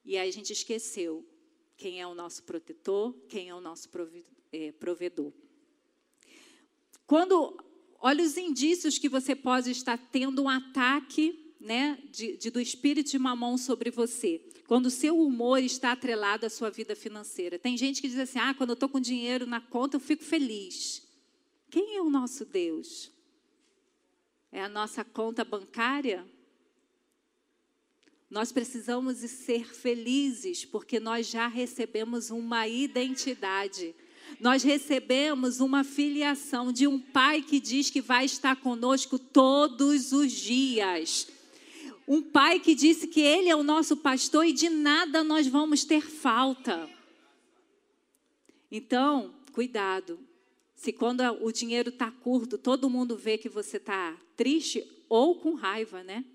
E 0.04 0.18
aí 0.18 0.28
a 0.28 0.34
gente 0.34 0.52
esqueceu 0.52 1.24
quem 1.78 2.02
é 2.02 2.08
o 2.08 2.16
nosso 2.16 2.42
protetor, 2.42 3.14
quem 3.28 3.50
é 3.50 3.54
o 3.54 3.62
nosso 3.62 3.88
é, 4.52 4.72
provedor. 4.72 5.32
Quando 7.06 7.56
olha 8.00 8.24
os 8.24 8.36
indícios 8.36 8.98
que 8.98 9.08
você 9.08 9.36
pode 9.36 9.70
estar 9.70 10.00
tendo 10.12 10.42
um 10.42 10.50
ataque 10.50 11.49
né, 11.60 11.98
de, 12.12 12.38
de, 12.38 12.50
do 12.50 12.60
espírito 12.60 13.12
de 13.12 13.20
mamão 13.20 13.58
sobre 13.58 13.92
você. 13.92 14.42
Quando 14.68 14.86
o 14.86 14.92
seu 14.92 15.20
humor 15.20 15.62
está 15.62 15.92
atrelado 15.92 16.46
à 16.46 16.50
sua 16.50 16.70
vida 16.70 16.96
financeira. 16.96 17.60
Tem 17.60 17.76
gente 17.76 18.02
que 18.02 18.08
diz 18.08 18.20
assim: 18.20 18.40
ah, 18.40 18.54
quando 18.54 18.70
eu 18.70 18.76
estou 18.76 18.88
com 18.88 19.00
dinheiro 19.00 19.46
na 19.46 19.60
conta, 19.60 19.98
eu 19.98 20.00
fico 20.00 20.24
feliz. 20.24 21.06
Quem 21.70 21.96
é 21.96 22.02
o 22.02 22.10
nosso 22.10 22.46
Deus? 22.46 23.12
É 24.52 24.64
a 24.64 24.70
nossa 24.70 25.04
conta 25.04 25.44
bancária? 25.44 26.26
Nós 28.30 28.52
precisamos 28.52 29.18
ser 29.18 29.66
felizes 29.74 30.64
porque 30.64 31.00
nós 31.00 31.28
já 31.28 31.48
recebemos 31.48 32.30
uma 32.30 32.68
identidade. 32.68 33.96
Nós 34.40 34.62
recebemos 34.62 35.60
uma 35.60 35.84
filiação 35.84 36.72
de 36.72 36.86
um 36.86 37.00
pai 37.00 37.42
que 37.42 37.60
diz 37.60 37.90
que 37.90 38.02
vai 38.02 38.26
estar 38.26 38.56
conosco 38.58 39.18
todos 39.18 40.12
os 40.12 40.32
dias. 40.32 41.28
Um 42.10 42.22
pai 42.22 42.60
que 42.60 42.76
disse 42.76 43.08
que 43.08 43.22
ele 43.22 43.48
é 43.48 43.56
o 43.56 43.64
nosso 43.64 43.96
pastor 43.96 44.46
e 44.46 44.52
de 44.52 44.68
nada 44.68 45.24
nós 45.24 45.48
vamos 45.48 45.86
ter 45.86 46.02
falta. 46.02 46.90
Então, 48.70 49.34
cuidado. 49.54 50.20
Se 50.76 50.92
quando 50.92 51.22
o 51.42 51.52
dinheiro 51.52 51.90
está 51.90 52.12
curto, 52.12 52.58
todo 52.58 52.90
mundo 52.90 53.16
vê 53.16 53.38
que 53.38 53.48
você 53.48 53.78
está 53.78 54.18
triste 54.36 54.86
ou 55.08 55.36
com 55.36 55.54
raiva, 55.54 56.04
né? 56.04 56.26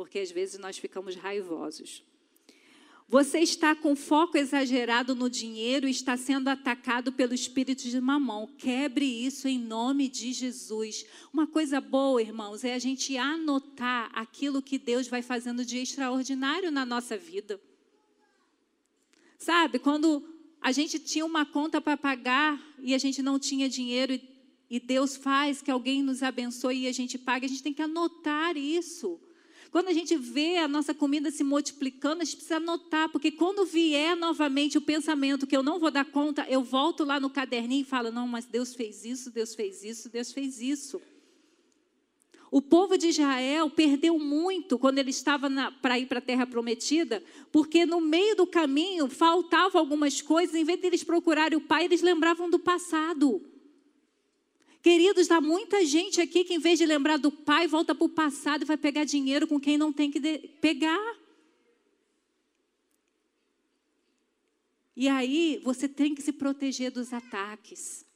porque 0.00 0.18
às 0.18 0.30
vezes 0.30 0.58
nós 0.58 0.78
ficamos 0.78 1.14
raivosos. 1.14 2.02
Você 3.10 3.40
está 3.40 3.74
com 3.74 3.96
foco 3.96 4.38
exagerado 4.38 5.16
no 5.16 5.28
dinheiro 5.28 5.88
e 5.88 5.90
está 5.90 6.16
sendo 6.16 6.46
atacado 6.46 7.10
pelo 7.10 7.34
espírito 7.34 7.82
de 7.82 8.00
mamão. 8.00 8.46
Quebre 8.56 9.04
isso 9.04 9.48
em 9.48 9.58
nome 9.58 10.08
de 10.08 10.32
Jesus. 10.32 11.04
Uma 11.32 11.44
coisa 11.44 11.80
boa, 11.80 12.22
irmãos, 12.22 12.62
é 12.62 12.72
a 12.72 12.78
gente 12.78 13.16
anotar 13.16 14.12
aquilo 14.14 14.62
que 14.62 14.78
Deus 14.78 15.08
vai 15.08 15.22
fazendo 15.22 15.64
de 15.64 15.78
extraordinário 15.78 16.70
na 16.70 16.86
nossa 16.86 17.18
vida. 17.18 17.60
Sabe, 19.36 19.80
quando 19.80 20.22
a 20.60 20.70
gente 20.70 21.00
tinha 21.00 21.26
uma 21.26 21.44
conta 21.44 21.80
para 21.80 21.96
pagar 21.96 22.62
e 22.78 22.94
a 22.94 22.98
gente 22.98 23.20
não 23.22 23.40
tinha 23.40 23.68
dinheiro 23.68 24.20
e 24.70 24.78
Deus 24.78 25.16
faz 25.16 25.60
que 25.60 25.70
alguém 25.72 26.00
nos 26.00 26.22
abençoe 26.22 26.82
e 26.82 26.86
a 26.86 26.92
gente 26.92 27.18
paga, 27.18 27.44
a 27.44 27.48
gente 27.48 27.64
tem 27.64 27.74
que 27.74 27.82
anotar 27.82 28.56
isso. 28.56 29.18
Quando 29.70 29.88
a 29.88 29.92
gente 29.92 30.16
vê 30.16 30.56
a 30.56 30.66
nossa 30.66 30.92
comida 30.92 31.30
se 31.30 31.44
multiplicando, 31.44 32.22
a 32.22 32.24
gente 32.24 32.36
precisa 32.36 32.56
anotar, 32.56 33.08
porque 33.08 33.30
quando 33.30 33.64
vier 33.64 34.16
novamente 34.16 34.76
o 34.76 34.80
pensamento 34.80 35.46
que 35.46 35.56
eu 35.56 35.62
não 35.62 35.78
vou 35.78 35.92
dar 35.92 36.04
conta, 36.04 36.44
eu 36.48 36.62
volto 36.62 37.04
lá 37.04 37.20
no 37.20 37.30
caderninho 37.30 37.82
e 37.82 37.84
falo: 37.84 38.10
não, 38.10 38.26
mas 38.26 38.46
Deus 38.46 38.74
fez 38.74 39.04
isso, 39.04 39.30
Deus 39.30 39.54
fez 39.54 39.84
isso, 39.84 40.08
Deus 40.08 40.32
fez 40.32 40.60
isso. 40.60 41.00
O 42.50 42.60
povo 42.60 42.98
de 42.98 43.06
Israel 43.06 43.70
perdeu 43.70 44.18
muito 44.18 44.76
quando 44.76 44.98
ele 44.98 45.10
estava 45.10 45.48
para 45.80 46.00
ir 46.00 46.06
para 46.06 46.18
a 46.18 46.22
terra 46.22 46.44
prometida, 46.44 47.22
porque 47.52 47.86
no 47.86 48.00
meio 48.00 48.34
do 48.34 48.46
caminho 48.48 49.08
faltavam 49.08 49.80
algumas 49.80 50.20
coisas, 50.20 50.56
em 50.56 50.64
vez 50.64 50.80
de 50.80 50.88
eles 50.88 51.04
procurarem 51.04 51.56
o 51.56 51.60
pai, 51.60 51.84
eles 51.84 52.02
lembravam 52.02 52.50
do 52.50 52.58
passado. 52.58 53.40
Queridos, 54.82 55.30
há 55.30 55.40
muita 55.40 55.84
gente 55.84 56.22
aqui 56.22 56.42
que, 56.42 56.54
em 56.54 56.58
vez 56.58 56.78
de 56.78 56.86
lembrar 56.86 57.18
do 57.18 57.30
pai, 57.30 57.66
volta 57.66 57.94
para 57.94 58.04
o 58.04 58.08
passado 58.08 58.62
e 58.62 58.64
vai 58.64 58.78
pegar 58.78 59.04
dinheiro 59.04 59.46
com 59.46 59.60
quem 59.60 59.76
não 59.76 59.92
tem 59.92 60.10
que 60.10 60.20
pegar. 60.60 61.18
E 64.96 65.06
aí, 65.06 65.60
você 65.62 65.86
tem 65.86 66.14
que 66.14 66.22
se 66.22 66.32
proteger 66.32 66.90
dos 66.90 67.12
ataques. 67.12 68.06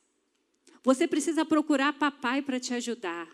Você 0.82 1.06
precisa 1.06 1.44
procurar 1.44 1.92
papai 1.92 2.40
para 2.40 2.58
te 2.58 2.72
ajudar, 2.72 3.28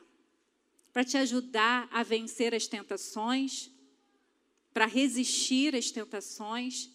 para 0.93 1.05
te 1.05 1.17
ajudar 1.17 1.89
a 1.93 2.03
vencer 2.03 2.53
as 2.53 2.67
tentações, 2.67 3.71
para 4.75 4.87
resistir 4.87 5.75
às 5.77 5.91
tentações, 5.91 6.91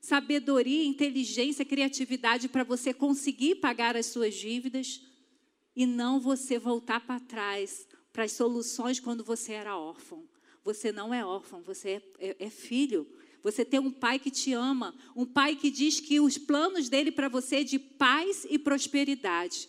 sabedoria, 0.00 0.84
inteligência, 0.84 1.64
criatividade 1.64 2.48
para 2.48 2.64
você 2.64 2.92
conseguir 2.92 3.56
pagar 3.56 3.96
as 3.96 4.06
suas 4.06 4.34
dívidas 4.34 5.00
e 5.76 5.84
não 5.84 6.18
você 6.18 6.58
voltar 6.58 7.00
para 7.00 7.20
trás 7.20 7.86
para 8.12 8.24
as 8.24 8.32
soluções 8.32 8.98
quando 8.98 9.22
você 9.22 9.52
era 9.52 9.76
órfão. 9.76 10.24
Você 10.64 10.90
não 10.90 11.12
é 11.12 11.24
órfão, 11.24 11.60
você 11.60 12.02
é, 12.18 12.30
é, 12.30 12.36
é 12.46 12.50
filho. 12.50 13.06
Você 13.42 13.62
tem 13.62 13.78
um 13.78 13.92
pai 13.92 14.18
que 14.18 14.30
te 14.30 14.54
ama, 14.54 14.96
um 15.14 15.26
pai 15.26 15.54
que 15.54 15.70
diz 15.70 16.00
que 16.00 16.18
os 16.18 16.38
planos 16.38 16.88
dele 16.88 17.12
para 17.12 17.28
você 17.28 17.56
é 17.56 17.62
de 17.62 17.78
paz 17.78 18.46
e 18.48 18.58
prosperidade. 18.58 19.68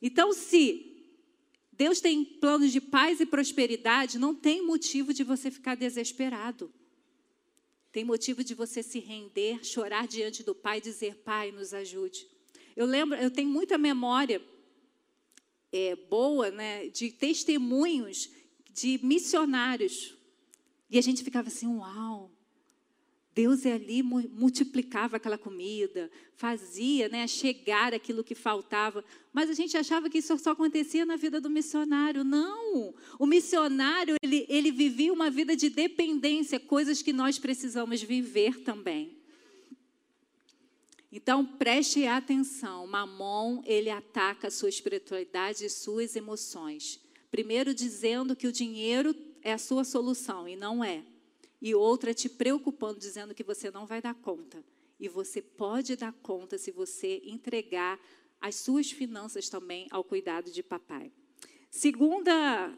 Então, 0.00 0.32
se 0.34 0.94
Deus 1.72 2.00
tem 2.00 2.22
planos 2.22 2.70
de 2.70 2.80
paz 2.80 3.18
e 3.18 3.26
prosperidade, 3.26 4.18
não 4.18 4.34
tem 4.34 4.64
motivo 4.64 5.14
de 5.14 5.24
você 5.24 5.50
ficar 5.50 5.74
desesperado. 5.74 6.70
Tem 7.90 8.04
motivo 8.04 8.44
de 8.44 8.54
você 8.54 8.82
se 8.82 8.98
render, 8.98 9.64
chorar 9.64 10.06
diante 10.06 10.42
do 10.42 10.54
Pai 10.54 10.78
e 10.78 10.82
dizer: 10.82 11.16
Pai, 11.24 11.50
nos 11.50 11.72
ajude. 11.72 12.26
Eu 12.76 12.86
lembro, 12.86 13.16
eu 13.16 13.30
tenho 13.30 13.48
muita 13.48 13.78
memória 13.78 14.42
é, 15.74 15.96
boa 15.96 16.52
né, 16.52 16.86
de 16.86 17.10
testemunhos 17.10 18.30
de 18.72 19.00
missionários. 19.02 20.14
E 20.88 20.96
a 20.96 21.02
gente 21.02 21.24
ficava 21.24 21.48
assim, 21.48 21.66
uau, 21.66 22.30
Deus 23.34 23.66
ali 23.66 24.00
multiplicava 24.00 25.16
aquela 25.16 25.36
comida, 25.36 26.08
fazia 26.36 27.08
né, 27.08 27.26
chegar 27.26 27.92
aquilo 27.92 28.22
que 28.22 28.36
faltava. 28.36 29.04
Mas 29.32 29.50
a 29.50 29.52
gente 29.52 29.76
achava 29.76 30.08
que 30.08 30.18
isso 30.18 30.38
só 30.38 30.52
acontecia 30.52 31.04
na 31.04 31.16
vida 31.16 31.40
do 31.40 31.50
missionário. 31.50 32.22
Não! 32.22 32.94
O 33.18 33.26
missionário, 33.26 34.14
ele, 34.22 34.46
ele 34.48 34.70
vivia 34.70 35.12
uma 35.12 35.28
vida 35.28 35.56
de 35.56 35.68
dependência, 35.68 36.60
coisas 36.60 37.02
que 37.02 37.12
nós 37.12 37.36
precisamos 37.36 38.00
viver 38.00 38.60
também. 38.60 39.13
Então, 41.16 41.46
preste 41.46 42.06
atenção. 42.06 42.86
Mamon, 42.86 43.62
ele 43.64 43.88
ataca 43.88 44.48
a 44.48 44.50
sua 44.50 44.68
espiritualidade 44.68 45.64
e 45.64 45.70
suas 45.70 46.16
emoções. 46.16 47.00
Primeiro 47.30 47.72
dizendo 47.72 48.36
que 48.36 48.46
o 48.46 48.52
dinheiro 48.52 49.14
é 49.40 49.52
a 49.52 49.58
sua 49.58 49.84
solução, 49.84 50.48
e 50.48 50.56
não 50.56 50.84
é 50.84 51.04
e 51.64 51.74
outra 51.74 52.12
te 52.12 52.28
preocupando, 52.28 53.00
dizendo 53.00 53.34
que 53.34 53.42
você 53.42 53.70
não 53.70 53.86
vai 53.86 54.02
dar 54.02 54.14
conta. 54.14 54.62
E 55.00 55.08
você 55.08 55.40
pode 55.40 55.96
dar 55.96 56.12
conta 56.12 56.58
se 56.58 56.70
você 56.70 57.22
entregar 57.24 57.98
as 58.38 58.56
suas 58.56 58.90
finanças 58.90 59.48
também 59.48 59.86
ao 59.90 60.04
cuidado 60.04 60.50
de 60.50 60.62
papai. 60.62 61.10
Segunda 61.70 62.70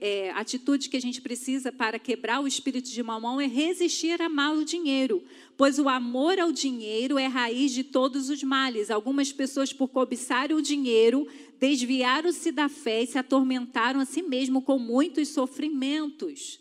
é, 0.00 0.30
atitude 0.30 0.88
que 0.88 0.96
a 0.96 1.00
gente 1.00 1.20
precisa 1.20 1.72
para 1.72 1.98
quebrar 1.98 2.40
o 2.40 2.46
espírito 2.46 2.90
de 2.90 3.02
mamão 3.02 3.40
é 3.40 3.46
resistir 3.46 4.20
a 4.20 4.28
mal 4.28 4.56
o 4.56 4.64
dinheiro, 4.64 5.22
pois 5.56 5.78
o 5.78 5.88
amor 5.88 6.38
ao 6.38 6.52
dinheiro 6.52 7.18
é 7.18 7.26
raiz 7.26 7.72
de 7.72 7.84
todos 7.84 8.30
os 8.30 8.42
males. 8.42 8.90
Algumas 8.90 9.32
pessoas, 9.32 9.72
por 9.72 9.88
cobiçarem 9.88 10.56
o 10.56 10.62
dinheiro, 10.62 11.26
desviaram-se 11.58 12.50
da 12.50 12.68
fé 12.68 13.02
e 13.02 13.06
se 13.06 13.18
atormentaram 13.18 14.00
a 14.00 14.04
si 14.04 14.22
mesmo 14.22 14.62
com 14.62 14.78
muitos 14.78 15.28
sofrimentos. 15.28 16.60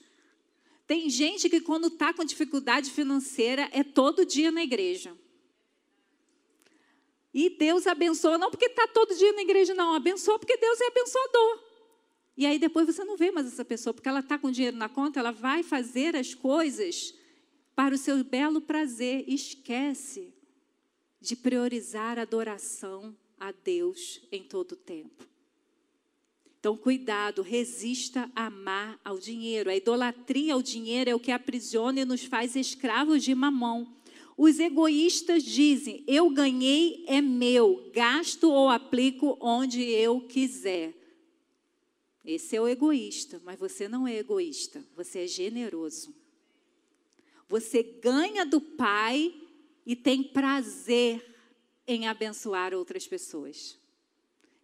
Tem 0.86 1.10
gente 1.10 1.50
que, 1.50 1.62
quando 1.62 1.88
está 1.88 2.14
com 2.14 2.24
dificuldade 2.24 2.92
financeira, 2.92 3.70
é 3.72 3.84
todo 3.84 4.26
dia 4.26 4.52
na 4.52 4.64
igreja. 4.64 5.16
E 7.34 7.50
Deus 7.50 7.88
abençoa, 7.88 8.38
não 8.38 8.52
porque 8.52 8.66
está 8.66 8.88
todo 8.88 9.16
dia 9.16 9.34
na 9.34 9.42
igreja, 9.42 9.74
não. 9.74 9.96
Abençoa 9.96 10.38
porque 10.38 10.58
Deus 10.58 10.80
é 10.80 10.88
abençoador. 10.88 11.63
E 12.36 12.46
aí 12.46 12.58
depois 12.58 12.88
você 12.88 13.04
não 13.04 13.16
vê 13.16 13.32
mais 13.32 13.48
essa 13.48 13.64
pessoa, 13.64 13.94
porque 13.94 14.10
ela 14.10 14.20
está 14.20 14.40
com 14.40 14.50
dinheiro 14.50 14.76
na 14.76 14.90
conta, 14.90 15.20
ela 15.20 15.32
vai 15.32 15.62
fazer 15.62 16.16
as 16.16 16.34
coisas 16.34 17.14
para 17.76 17.94
o 17.94 17.98
seu 17.98 18.24
belo 18.24 18.60
prazer. 18.62 19.24
Esquece 19.28 20.34
de 21.22 21.36
priorizar 21.36 22.18
a 22.18 22.24
adoração 22.24 23.16
a 23.40 23.52
Deus 23.52 24.22
em 24.32 24.44
todo 24.44 24.74
o 24.74 24.78
tempo. 24.78 25.28
Então, 26.60 26.78
cuidado, 26.78 27.42
resista 27.42 28.32
a 28.34 28.46
amar 28.46 29.00
ao 29.04 29.20
dinheiro. 29.20 29.70
A 29.70 29.76
idolatria 29.76 30.54
ao 30.54 30.62
dinheiro 30.62 31.10
é 31.10 31.16
o 31.16 31.20
que 31.20 31.32
aprisiona 31.32 32.00
e 32.00 32.06
nos 32.06 32.24
faz 32.24 32.56
escravos 32.56 33.22
de 33.22 33.36
mamão. 33.36 33.94
Os 34.38 34.60
egoístas 34.60 35.44
dizem: 35.44 36.04
eu 36.08 36.30
ganhei, 36.30 37.04
é 37.08 37.22
meu, 37.22 37.92
gasto 37.94 38.50
ou 38.50 38.70
aplico 38.70 39.38
onde 39.42 39.82
eu 39.82 40.22
quiser. 40.22 41.03
Esse 42.26 42.56
é 42.56 42.62
o 42.62 42.68
egoísta, 42.68 43.42
mas 43.44 43.60
você 43.60 43.88
não 43.88 44.08
é 44.08 44.16
egoísta, 44.16 44.86
você 44.96 45.20
é 45.20 45.28
generoso. 45.28 46.16
Você 47.50 47.84
ganha 47.84 48.46
do 48.46 48.62
Pai 48.62 49.34
e 49.86 49.96
tem 49.96 50.24
prazer 50.24 51.24
em 51.86 52.08
abençoar 52.08 52.74
outras 52.74 53.06
pessoas. 53.06 53.78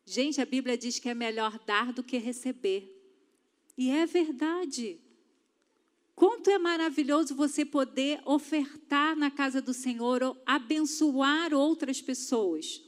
Gente, 0.05 0.41
a 0.41 0.45
Bíblia 0.45 0.77
diz 0.77 0.97
que 0.97 1.09
é 1.09 1.13
melhor 1.13 1.59
dar 1.65 1.93
do 1.93 2.01
que 2.01 2.17
receber. 2.17 2.95
E 3.77 3.91
é 3.91 4.05
verdade. 4.05 4.99
Quanto 6.15 6.49
é 6.49 6.57
maravilhoso 6.57 7.35
você 7.35 7.63
poder 7.63 8.21
ofertar 8.25 9.15
na 9.15 9.29
casa 9.29 9.61
do 9.61 9.73
Senhor, 9.73 10.23
ou 10.23 10.37
abençoar 10.45 11.53
outras 11.53 12.01
pessoas. 12.01 12.81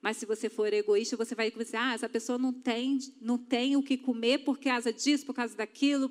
Mas 0.00 0.16
se 0.16 0.26
você 0.26 0.48
for 0.48 0.72
egoísta, 0.72 1.16
você 1.16 1.34
vai 1.34 1.50
dizer: 1.50 1.76
ah, 1.76 1.94
essa 1.94 2.08
pessoa 2.08 2.38
não 2.38 2.52
tem, 2.52 2.98
não 3.20 3.36
tem 3.36 3.76
o 3.76 3.82
que 3.82 3.96
comer 3.96 4.38
por 4.38 4.58
causa 4.58 4.92
disso, 4.92 5.26
por 5.26 5.34
causa 5.34 5.56
daquilo. 5.56 6.10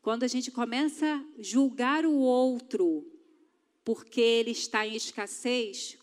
Quando 0.00 0.24
a 0.24 0.28
gente 0.28 0.50
começa 0.50 1.06
a 1.06 1.42
julgar 1.42 2.04
o 2.04 2.14
outro 2.14 3.08
porque 3.84 4.20
ele 4.20 4.50
está 4.52 4.86
em 4.86 4.94
escassez, 4.94 5.98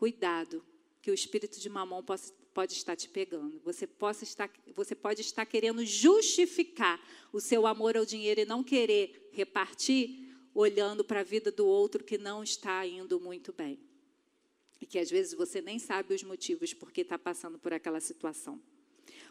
Cuidado, 0.00 0.64
que 1.02 1.10
o 1.10 1.14
espírito 1.14 1.60
de 1.60 1.68
mamão 1.68 2.02
pode, 2.02 2.22
pode 2.54 2.72
estar 2.72 2.96
te 2.96 3.06
pegando. 3.06 3.60
Você, 3.62 3.86
possa 3.86 4.24
estar, 4.24 4.50
você 4.74 4.94
pode 4.94 5.20
estar 5.20 5.44
querendo 5.44 5.84
justificar 5.84 6.98
o 7.30 7.38
seu 7.38 7.66
amor 7.66 7.98
ao 7.98 8.06
dinheiro 8.06 8.40
e 8.40 8.46
não 8.46 8.64
querer 8.64 9.28
repartir, 9.30 10.34
olhando 10.54 11.04
para 11.04 11.20
a 11.20 11.22
vida 11.22 11.52
do 11.52 11.66
outro 11.66 12.02
que 12.02 12.16
não 12.16 12.42
está 12.42 12.86
indo 12.86 13.20
muito 13.20 13.52
bem. 13.52 13.78
E 14.80 14.86
que 14.86 14.98
às 14.98 15.10
vezes 15.10 15.34
você 15.34 15.60
nem 15.60 15.78
sabe 15.78 16.14
os 16.14 16.22
motivos 16.22 16.72
por 16.72 16.90
que 16.90 17.02
está 17.02 17.18
passando 17.18 17.58
por 17.58 17.72
aquela 17.72 18.00
situação. 18.00 18.60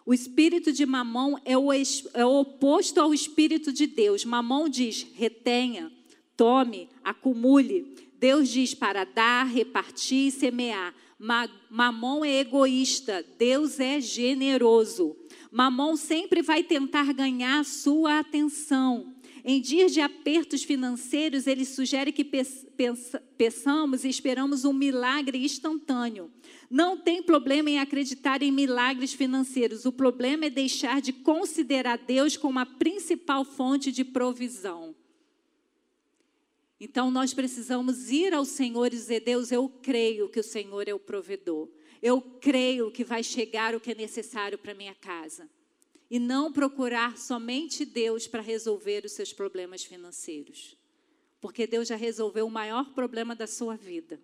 O 0.05 0.13
espírito 0.13 0.71
de 0.71 0.85
mamão 0.85 1.39
é 1.43 1.57
o, 1.57 1.71
é 1.71 2.25
o 2.25 2.39
oposto 2.39 2.99
ao 2.99 3.13
espírito 3.13 3.71
de 3.73 3.87
Deus. 3.87 4.23
Mamão 4.25 4.69
diz: 4.69 5.05
retenha, 5.13 5.91
tome, 6.37 6.89
acumule. 7.03 7.95
Deus 8.19 8.49
diz 8.49 8.73
para 8.73 9.05
dar, 9.05 9.45
repartir 9.45 10.27
e 10.27 10.31
semear. 10.31 10.93
Mamon 11.69 12.23
é 12.23 12.39
egoísta, 12.39 13.25
Deus 13.37 13.79
é 13.79 13.99
generoso. 13.99 15.15
Mamon 15.51 15.95
sempre 15.95 16.41
vai 16.41 16.63
tentar 16.63 17.13
ganhar 17.13 17.63
sua 17.65 18.19
atenção. 18.19 19.13
Em 19.43 19.61
dias 19.61 19.93
de 19.93 20.01
apertos 20.01 20.63
financeiros, 20.63 21.47
ele 21.47 21.65
sugere 21.65 22.11
que 22.11 22.25
peçamos 23.37 24.03
e 24.03 24.09
esperamos 24.09 24.65
um 24.65 24.73
milagre 24.73 25.37
instantâneo. 25.37 26.31
Não 26.69 26.97
tem 26.97 27.23
problema 27.23 27.69
em 27.69 27.79
acreditar 27.79 28.41
em 28.41 28.51
milagres 28.51 29.13
financeiros. 29.13 29.85
O 29.85 29.91
problema 29.91 30.45
é 30.45 30.49
deixar 30.49 31.01
de 31.01 31.13
considerar 31.13 31.97
Deus 31.97 32.37
como 32.37 32.59
a 32.59 32.65
principal 32.65 33.43
fonte 33.45 33.91
de 33.91 34.03
provisão. 34.03 34.95
Então 36.79 37.11
nós 37.11 37.33
precisamos 37.33 38.09
ir 38.09 38.33
ao 38.33 38.45
Senhor 38.45 38.87
e 38.87 38.91
dizer: 38.91 39.21
Deus, 39.21 39.51
eu 39.51 39.67
creio 39.67 40.29
que 40.29 40.39
o 40.39 40.43
Senhor 40.43 40.87
é 40.87 40.93
o 40.93 40.99
provedor. 40.99 41.69
Eu 42.01 42.21
creio 42.21 42.91
que 42.91 43.03
vai 43.03 43.21
chegar 43.23 43.75
o 43.75 43.79
que 43.79 43.91
é 43.91 43.95
necessário 43.95 44.57
para 44.57 44.73
minha 44.73 44.95
casa. 44.95 45.49
E 46.09 46.17
não 46.17 46.51
procurar 46.51 47.17
somente 47.17 47.85
Deus 47.85 48.27
para 48.27 48.41
resolver 48.41 49.05
os 49.05 49.11
seus 49.11 49.31
problemas 49.31 49.83
financeiros. 49.83 50.75
Porque 51.39 51.67
Deus 51.67 51.87
já 51.87 51.95
resolveu 51.95 52.47
o 52.47 52.51
maior 52.51 52.93
problema 52.93 53.35
da 53.35 53.47
sua 53.47 53.75
vida, 53.75 54.19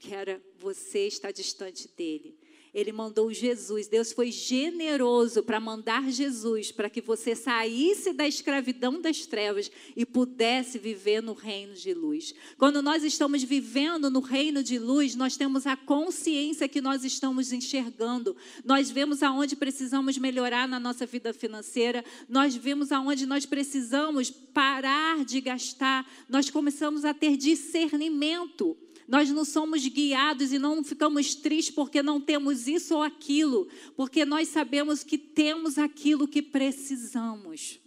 que 0.00 0.12
era 0.12 0.42
você 0.58 1.06
estar 1.06 1.30
distante 1.30 1.88
dele. 1.96 2.36
Ele 2.78 2.92
mandou 2.92 3.32
Jesus. 3.32 3.88
Deus 3.88 4.12
foi 4.12 4.30
generoso 4.30 5.42
para 5.42 5.58
mandar 5.58 6.10
Jesus 6.10 6.70
para 6.70 6.88
que 6.88 7.00
você 7.00 7.34
saísse 7.34 8.12
da 8.12 8.26
escravidão 8.26 9.00
das 9.00 9.26
trevas 9.26 9.70
e 9.96 10.06
pudesse 10.06 10.78
viver 10.78 11.20
no 11.20 11.32
reino 11.32 11.74
de 11.74 11.92
luz. 11.92 12.32
Quando 12.56 12.80
nós 12.80 13.02
estamos 13.02 13.42
vivendo 13.42 14.08
no 14.08 14.20
reino 14.20 14.62
de 14.62 14.78
luz, 14.78 15.16
nós 15.16 15.36
temos 15.36 15.66
a 15.66 15.76
consciência 15.76 16.68
que 16.68 16.80
nós 16.80 17.04
estamos 17.04 17.52
enxergando. 17.52 18.36
Nós 18.64 18.90
vemos 18.90 19.22
aonde 19.22 19.56
precisamos 19.56 20.16
melhorar 20.16 20.68
na 20.68 20.78
nossa 20.78 21.04
vida 21.04 21.34
financeira, 21.34 22.04
nós 22.28 22.54
vemos 22.54 22.92
aonde 22.92 23.26
nós 23.26 23.44
precisamos 23.44 24.30
parar 24.30 25.24
de 25.24 25.40
gastar, 25.40 26.08
nós 26.28 26.48
começamos 26.48 27.04
a 27.04 27.12
ter 27.12 27.36
discernimento. 27.36 28.76
Nós 29.08 29.30
não 29.30 29.42
somos 29.42 29.86
guiados 29.88 30.52
e 30.52 30.58
não 30.58 30.84
ficamos 30.84 31.34
tristes 31.34 31.74
porque 31.74 32.02
não 32.02 32.20
temos 32.20 32.68
isso 32.68 32.94
ou 32.94 33.02
aquilo, 33.02 33.66
porque 33.96 34.26
nós 34.26 34.48
sabemos 34.48 35.02
que 35.02 35.16
temos 35.16 35.78
aquilo 35.78 36.28
que 36.28 36.42
precisamos. 36.42 37.80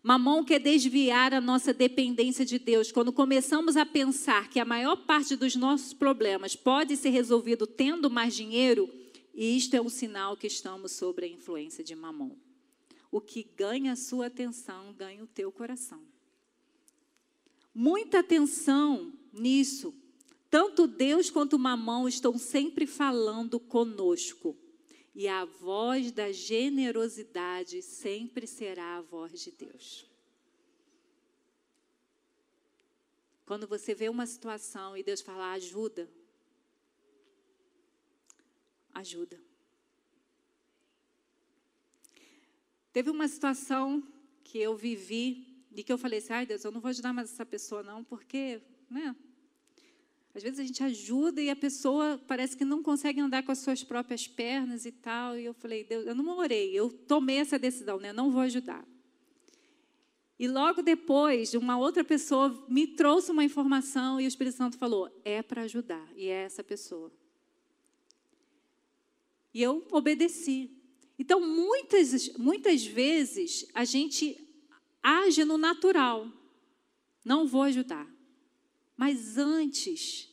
Mamão 0.00 0.44
quer 0.44 0.60
desviar 0.60 1.34
a 1.34 1.40
nossa 1.40 1.74
dependência 1.74 2.44
de 2.44 2.56
Deus. 2.56 2.92
Quando 2.92 3.12
começamos 3.12 3.76
a 3.76 3.84
pensar 3.84 4.48
que 4.48 4.60
a 4.60 4.64
maior 4.64 4.94
parte 4.94 5.34
dos 5.34 5.56
nossos 5.56 5.92
problemas 5.92 6.54
pode 6.54 6.96
ser 6.96 7.10
resolvido 7.10 7.66
tendo 7.66 8.08
mais 8.08 8.36
dinheiro, 8.36 8.88
isto 9.34 9.74
é 9.74 9.80
um 9.80 9.88
sinal 9.88 10.36
que 10.36 10.46
estamos 10.46 10.92
sob 10.92 11.24
a 11.24 11.28
influência 11.28 11.82
de 11.82 11.96
Mamão. 11.96 12.36
O 13.10 13.20
que 13.20 13.42
ganha 13.56 13.92
a 13.92 13.96
sua 13.96 14.26
atenção, 14.26 14.94
ganha 14.96 15.24
o 15.24 15.26
teu 15.26 15.50
coração. 15.50 16.00
Muita 17.74 18.20
atenção 18.20 19.12
nisso. 19.38 19.94
Tanto 20.50 20.86
Deus 20.86 21.30
quanto 21.30 21.58
Mamão 21.58 22.08
estão 22.08 22.36
sempre 22.38 22.86
falando 22.86 23.60
conosco. 23.60 24.56
E 25.14 25.26
a 25.26 25.44
voz 25.44 26.12
da 26.12 26.30
generosidade 26.30 27.82
sempre 27.82 28.46
será 28.46 28.96
a 28.96 29.02
voz 29.02 29.40
de 29.40 29.50
Deus. 29.50 30.06
Quando 33.44 33.66
você 33.66 33.94
vê 33.94 34.08
uma 34.08 34.26
situação 34.26 34.96
e 34.96 35.02
Deus 35.02 35.20
fala 35.20 35.52
ajuda, 35.52 36.10
ajuda. 38.92 39.40
Teve 42.92 43.10
uma 43.10 43.26
situação 43.26 44.02
que 44.44 44.58
eu 44.58 44.76
vivi 44.76 45.48
E 45.78 45.82
que 45.84 45.92
eu 45.92 45.98
falei 45.98 46.18
assim, 46.18 46.32
ai 46.32 46.44
Deus, 46.44 46.64
eu 46.64 46.72
não 46.72 46.80
vou 46.80 46.88
ajudar 46.88 47.12
mais 47.12 47.32
essa 47.32 47.46
pessoa 47.46 47.84
não, 47.84 48.02
porque, 48.02 48.60
né? 48.90 49.14
Às 50.38 50.44
vezes 50.44 50.60
a 50.60 50.62
gente 50.62 50.84
ajuda 50.84 51.42
e 51.42 51.50
a 51.50 51.56
pessoa 51.56 52.16
parece 52.28 52.56
que 52.56 52.64
não 52.64 52.80
consegue 52.80 53.20
andar 53.20 53.42
com 53.42 53.50
as 53.50 53.58
suas 53.58 53.82
próprias 53.82 54.28
pernas 54.28 54.86
e 54.86 54.92
tal. 54.92 55.36
E 55.36 55.44
eu 55.44 55.52
falei, 55.52 55.82
Deus, 55.82 56.06
eu 56.06 56.14
não 56.14 56.38
orei, 56.38 56.70
eu 56.72 56.90
tomei 56.90 57.38
essa 57.38 57.58
decisão, 57.58 57.98
né? 57.98 58.10
Eu 58.10 58.14
não 58.14 58.30
vou 58.30 58.42
ajudar. 58.42 58.86
E 60.38 60.46
logo 60.46 60.80
depois, 60.80 61.54
uma 61.54 61.76
outra 61.76 62.04
pessoa 62.04 62.64
me 62.68 62.86
trouxe 62.86 63.32
uma 63.32 63.42
informação 63.42 64.20
e 64.20 64.26
o 64.26 64.28
Espírito 64.28 64.56
Santo 64.56 64.78
falou: 64.78 65.10
é 65.24 65.42
para 65.42 65.62
ajudar, 65.62 66.08
e 66.14 66.28
é 66.28 66.44
essa 66.44 66.62
pessoa. 66.62 67.10
E 69.52 69.60
eu 69.60 69.84
obedeci. 69.90 70.70
Então, 71.18 71.40
muitas, 71.40 72.32
muitas 72.36 72.86
vezes, 72.86 73.66
a 73.74 73.84
gente 73.84 74.38
age 75.02 75.44
no 75.44 75.58
natural. 75.58 76.28
Não 77.24 77.44
vou 77.44 77.62
ajudar. 77.62 78.08
Mas 78.96 79.36
antes, 79.36 80.27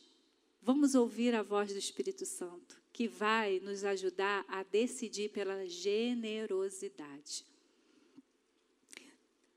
vamos 0.66 0.96
ouvir 0.96 1.32
a 1.32 1.44
voz 1.44 1.72
do 1.72 1.78
Espírito 1.78 2.26
Santo, 2.26 2.76
que 2.92 3.06
vai 3.06 3.60
nos 3.60 3.84
ajudar 3.84 4.44
a 4.48 4.64
decidir 4.64 5.28
pela 5.28 5.64
generosidade. 5.64 7.44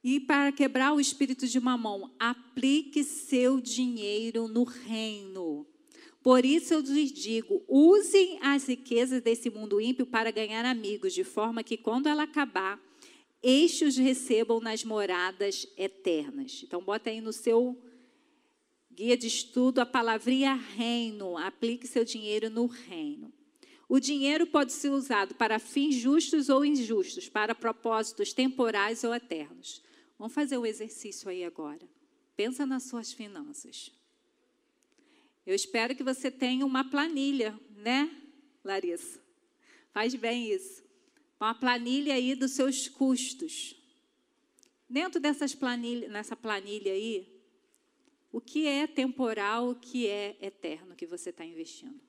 E 0.03 0.19
para 0.19 0.51
quebrar 0.51 0.93
o 0.93 0.99
espírito 0.99 1.47
de 1.47 1.59
mamão, 1.59 2.13
aplique 2.19 3.03
seu 3.03 3.59
dinheiro 3.59 4.47
no 4.47 4.63
reino. 4.63 5.65
Por 6.21 6.45
isso 6.45 6.75
eu 6.75 6.81
lhes 6.81 7.11
digo: 7.11 7.65
usem 7.67 8.37
as 8.39 8.67
riquezas 8.67 9.23
desse 9.23 9.49
mundo 9.49 9.81
ímpio 9.81 10.05
para 10.05 10.29
ganhar 10.29 10.63
amigos, 10.63 11.11
de 11.11 11.23
forma 11.23 11.63
que 11.63 11.75
quando 11.75 12.05
ela 12.05 12.23
acabar, 12.23 12.79
estes 13.41 13.95
os 13.95 13.97
recebam 13.97 14.61
nas 14.61 14.83
moradas 14.83 15.65
eternas. 15.75 16.61
Então, 16.63 16.83
bota 16.83 17.09
aí 17.09 17.19
no 17.19 17.33
seu 17.33 17.75
guia 18.99 19.15
de 19.15 19.27
estudo 19.27 19.79
a 19.79 19.85
palavrinha 19.85 20.55
reino. 20.55 21.37
Aplique 21.37 21.87
seu 21.87 22.03
dinheiro 22.03 22.49
no 22.49 22.65
reino. 22.65 23.31
O 23.87 23.97
dinheiro 23.97 24.45
pode 24.45 24.73
ser 24.73 24.89
usado 24.89 25.33
para 25.35 25.57
fins 25.57 25.95
justos 25.95 26.49
ou 26.49 26.65
injustos, 26.65 27.29
para 27.29 27.55
propósitos 27.55 28.33
temporais 28.33 29.05
ou 29.05 29.15
eternos. 29.15 29.81
Vamos 30.17 30.33
fazer 30.33 30.57
o 30.57 30.61
um 30.61 30.65
exercício 30.65 31.29
aí 31.29 31.45
agora. 31.45 31.79
Pensa 32.35 32.65
nas 32.65 32.83
suas 32.83 33.13
finanças. 33.13 33.89
Eu 35.47 35.55
espero 35.55 35.95
que 35.95 36.03
você 36.03 36.29
tenha 36.29 36.65
uma 36.65 36.83
planilha, 36.83 37.57
né, 37.77 38.11
Larissa? 38.65 39.17
Faz 39.93 40.13
bem 40.13 40.51
isso. 40.51 40.83
Uma 41.39 41.55
planilha 41.55 42.15
aí 42.15 42.35
dos 42.35 42.51
seus 42.51 42.89
custos. 42.89 43.77
Dentro 44.89 45.21
dessas 45.21 45.55
planilha, 45.55 46.09
nessa 46.09 46.35
planilha 46.35 46.91
aí, 46.91 47.38
o 48.31 48.39
que 48.39 48.67
é 48.67 48.85
temporal, 48.85 49.69
o 49.69 49.75
que 49.75 50.07
é 50.07 50.37
eterno 50.41 50.95
que 50.95 51.05
você 51.05 51.31
está 51.31 51.43
investindo? 51.43 51.99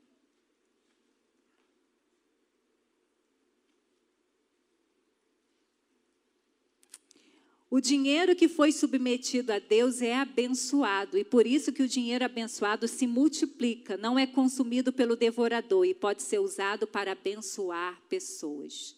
O 7.70 7.80
dinheiro 7.80 8.34
que 8.34 8.48
foi 8.48 8.72
submetido 8.72 9.52
a 9.52 9.60
Deus 9.60 10.02
é 10.02 10.16
abençoado 10.16 11.16
e 11.16 11.24
por 11.24 11.46
isso 11.46 11.72
que 11.72 11.84
o 11.84 11.88
dinheiro 11.88 12.24
abençoado 12.24 12.88
se 12.88 13.06
multiplica, 13.06 13.96
não 13.96 14.18
é 14.18 14.26
consumido 14.26 14.92
pelo 14.92 15.14
devorador 15.14 15.86
e 15.86 15.94
pode 15.94 16.22
ser 16.24 16.40
usado 16.40 16.84
para 16.84 17.12
abençoar 17.12 18.02
pessoas. 18.08 18.96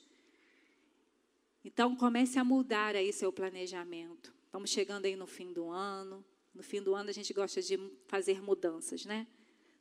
Então 1.62 1.94
comece 1.94 2.38
a 2.38 2.44
mudar 2.44 2.96
aí 2.96 3.12
seu 3.12 3.30
planejamento. 3.30 4.32
Estamos 4.46 4.70
chegando 4.70 5.04
aí 5.04 5.16
no 5.16 5.26
fim 5.26 5.52
do 5.52 5.68
ano. 5.68 6.24
No 6.54 6.62
fim 6.62 6.82
do 6.82 6.94
ano 6.94 7.10
a 7.10 7.12
gente 7.12 7.32
gosta 7.32 7.62
de 7.62 7.78
fazer 8.06 8.42
mudanças, 8.42 9.04
né? 9.04 9.26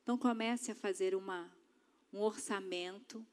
Então 0.04 0.18
comece 0.18 0.72
a 0.72 0.76
fazer 0.76 1.16
uma, 1.16 1.52
um 2.12 2.20
orçamento 2.22 3.26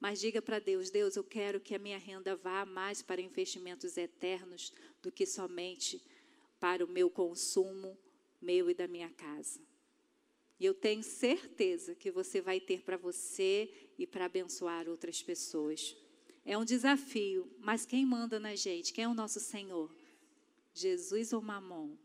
mas 0.00 0.20
diga 0.20 0.40
para 0.40 0.58
Deus: 0.58 0.90
Deus, 0.90 1.16
eu 1.16 1.24
quero 1.24 1.60
que 1.60 1.74
a 1.74 1.78
minha 1.78 1.98
renda 1.98 2.36
vá 2.36 2.64
mais 2.64 3.02
para 3.02 3.20
investimentos 3.20 3.96
eternos 3.96 4.72
do 5.02 5.10
que 5.10 5.26
somente 5.26 6.02
para 6.60 6.84
o 6.84 6.88
meu 6.88 7.10
consumo, 7.10 7.98
meu 8.40 8.70
e 8.70 8.74
da 8.74 8.86
minha 8.86 9.10
casa. 9.10 9.60
E 10.58 10.64
eu 10.64 10.74
tenho 10.74 11.02
certeza 11.02 11.94
que 11.94 12.10
você 12.10 12.40
vai 12.40 12.60
ter 12.60 12.82
para 12.82 12.96
você 12.96 13.70
e 13.96 14.06
para 14.06 14.24
abençoar 14.24 14.88
outras 14.88 15.22
pessoas. 15.22 15.96
É 16.44 16.56
um 16.56 16.64
desafio, 16.64 17.48
mas 17.60 17.86
quem 17.86 18.04
manda 18.04 18.40
na 18.40 18.54
gente? 18.54 18.92
Quem 18.92 19.04
é 19.04 19.08
o 19.08 19.14
nosso 19.14 19.38
Senhor? 19.38 19.94
Jesus 20.74 21.32
ou 21.32 21.42
Mamon? 21.42 21.96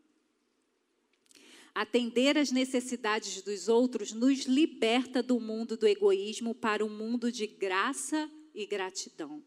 Atender 1.75 2.37
às 2.37 2.51
necessidades 2.51 3.41
dos 3.41 3.67
outros 3.67 4.13
nos 4.13 4.45
liberta 4.45 5.23
do 5.23 5.39
mundo 5.39 5.75
do 5.75 5.87
egoísmo 5.87 6.53
para 6.53 6.85
um 6.85 6.89
mundo 6.89 7.31
de 7.31 7.47
graça 7.47 8.29
e 8.53 8.65
gratidão. 8.65 9.41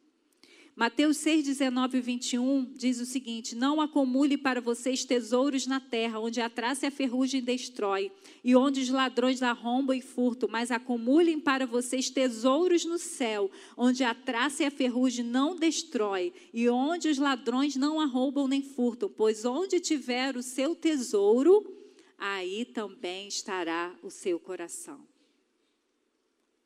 Mateus 0.78 1.16
6, 1.16 1.46
19 1.46 1.96
e 1.96 2.00
21 2.02 2.74
diz 2.74 3.00
o 3.00 3.06
seguinte: 3.06 3.54
Não 3.54 3.80
acumule 3.80 4.36
para 4.36 4.60
vocês 4.60 5.06
tesouros 5.06 5.66
na 5.66 5.80
terra, 5.80 6.20
onde 6.20 6.38
a 6.38 6.50
traça 6.50 6.84
e 6.84 6.88
a 6.88 6.90
ferrugem 6.90 7.40
destrói, 7.40 8.12
e 8.44 8.54
onde 8.54 8.82
os 8.82 8.90
ladrões 8.90 9.42
arrombam 9.42 9.96
e 9.96 10.02
furtam, 10.02 10.50
mas 10.52 10.70
acumulem 10.70 11.40
para 11.40 11.64
vocês 11.64 12.10
tesouros 12.10 12.84
no 12.84 12.98
céu, 12.98 13.50
onde 13.74 14.04
a 14.04 14.14
traça 14.14 14.64
e 14.64 14.66
a 14.66 14.70
ferrugem 14.70 15.24
não 15.24 15.56
destrói, 15.56 16.30
e 16.52 16.68
onde 16.68 17.08
os 17.08 17.16
ladrões 17.16 17.74
não 17.74 17.98
arrombam 17.98 18.46
nem 18.46 18.60
furtam, 18.60 19.08
pois 19.08 19.46
onde 19.46 19.80
tiver 19.80 20.36
o 20.36 20.42
seu 20.42 20.74
tesouro, 20.74 21.85
aí 22.18 22.64
também 22.64 23.28
estará 23.28 23.96
o 24.02 24.10
seu 24.10 24.38
coração. 24.40 25.06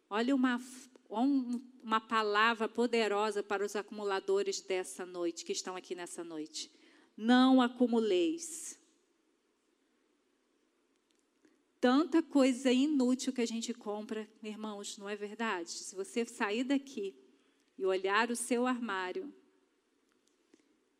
Olha 0.09 0.35
uma, 0.35 0.61
uma 1.83 2.01
palavra 2.01 2.69
poderosa 2.69 3.43
para 3.43 3.65
os 3.65 3.77
acumuladores 3.77 4.61
dessa 4.61 5.07
noite, 5.07 5.45
que 5.45 5.53
estão 5.53 5.77
aqui 5.77 5.95
nessa 5.95 6.25
noite. 6.25 6.71
Não 7.17 7.61
acumuleis. 7.61 8.79
Tanta 11.81 12.23
coisa 12.23 12.71
inútil 12.71 13.33
que 13.33 13.41
a 13.41 13.47
gente 13.47 13.73
compra, 13.73 14.29
irmãos, 14.43 14.99
não 14.99 15.09
é 15.09 15.17
verdade? 15.17 15.71
Se 15.71 15.95
você 15.95 16.27
sair 16.27 16.65
daqui 16.65 17.15
e 17.79 17.87
olhar 17.87 18.31
o 18.31 18.37
seu 18.37 18.67
armário, 18.67 19.33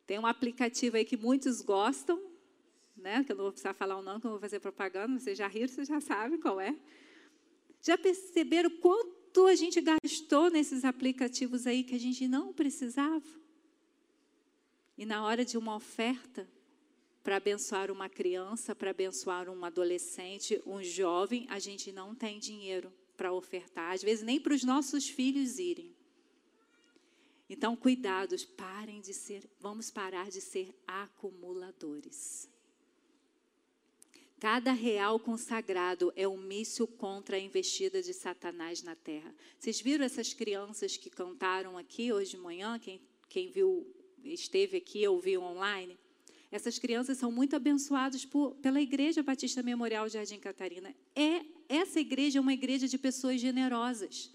tem 0.07 0.17
um 0.17 0.25
aplicativo 0.25 0.97
aí 0.97 1.05
que 1.05 1.15
muitos 1.15 1.61
gostam, 1.61 2.30
né? 3.01 3.23
que 3.23 3.31
eu 3.31 3.35
não 3.35 3.43
vou 3.43 3.51
precisar 3.51 3.73
falar 3.73 3.97
o 3.97 4.01
nome, 4.01 4.21
que 4.21 4.27
eu 4.27 4.31
vou 4.31 4.39
fazer 4.39 4.59
propaganda, 4.59 5.19
vocês 5.19 5.37
já 5.37 5.47
riram, 5.47 5.67
vocês 5.67 5.87
já 5.87 5.99
sabem 5.99 6.39
qual 6.39 6.59
é. 6.59 6.75
Já 7.81 7.97
perceberam 7.97 8.69
quanto 8.77 9.47
a 9.47 9.55
gente 9.55 9.81
gastou 9.81 10.49
nesses 10.49 10.85
aplicativos 10.85 11.65
aí 11.65 11.83
que 11.83 11.95
a 11.95 11.99
gente 11.99 12.27
não 12.27 12.53
precisava? 12.53 13.25
E 14.97 15.05
na 15.05 15.25
hora 15.25 15.43
de 15.43 15.57
uma 15.57 15.75
oferta, 15.75 16.47
para 17.23 17.37
abençoar 17.37 17.91
uma 17.91 18.09
criança, 18.09 18.75
para 18.75 18.91
abençoar 18.91 19.49
um 19.49 19.63
adolescente, 19.63 20.61
um 20.65 20.83
jovem, 20.83 21.45
a 21.49 21.59
gente 21.59 21.91
não 21.91 22.15
tem 22.15 22.39
dinheiro 22.39 22.91
para 23.15 23.31
ofertar, 23.33 23.93
às 23.93 24.01
vezes 24.01 24.23
nem 24.23 24.39
para 24.39 24.53
os 24.53 24.63
nossos 24.63 25.07
filhos 25.07 25.59
irem. 25.59 25.95
Então, 27.49 27.75
cuidados, 27.75 28.45
parem 28.45 29.01
de 29.01 29.13
ser, 29.13 29.47
vamos 29.59 29.91
parar 29.91 30.29
de 30.29 30.39
ser 30.39 30.73
acumuladores. 30.87 32.49
Cada 34.41 34.71
real 34.71 35.19
consagrado 35.19 36.11
é 36.15 36.27
um 36.27 36.35
míssil 36.35 36.87
contra 36.87 37.37
a 37.37 37.39
investida 37.39 38.01
de 38.01 38.11
Satanás 38.11 38.81
na 38.81 38.95
terra. 38.95 39.31
Vocês 39.59 39.79
viram 39.79 40.03
essas 40.03 40.33
crianças 40.33 40.97
que 40.97 41.11
cantaram 41.11 41.77
aqui 41.77 42.11
hoje 42.11 42.31
de 42.31 42.37
manhã? 42.37 42.79
Quem, 42.79 42.99
quem 43.29 43.51
viu, 43.51 43.85
esteve 44.23 44.77
aqui 44.77 45.07
ou 45.07 45.19
viu 45.19 45.43
online? 45.43 45.95
Essas 46.51 46.79
crianças 46.79 47.19
são 47.19 47.31
muito 47.31 47.55
abençoadas 47.55 48.25
por, 48.25 48.55
pela 48.55 48.81
Igreja 48.81 49.21
Batista 49.21 49.61
Memorial 49.61 50.09
Jardim 50.09 50.39
Catarina. 50.39 50.91
É, 51.15 51.45
essa 51.69 51.99
igreja 51.99 52.39
é 52.39 52.41
uma 52.41 52.53
igreja 52.53 52.87
de 52.87 52.97
pessoas 52.97 53.39
generosas. 53.39 54.31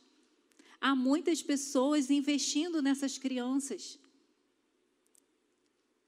Há 0.81 0.95
muitas 0.95 1.43
pessoas 1.43 2.11
investindo 2.11 2.81
nessas 2.81 3.19
crianças. 3.19 3.99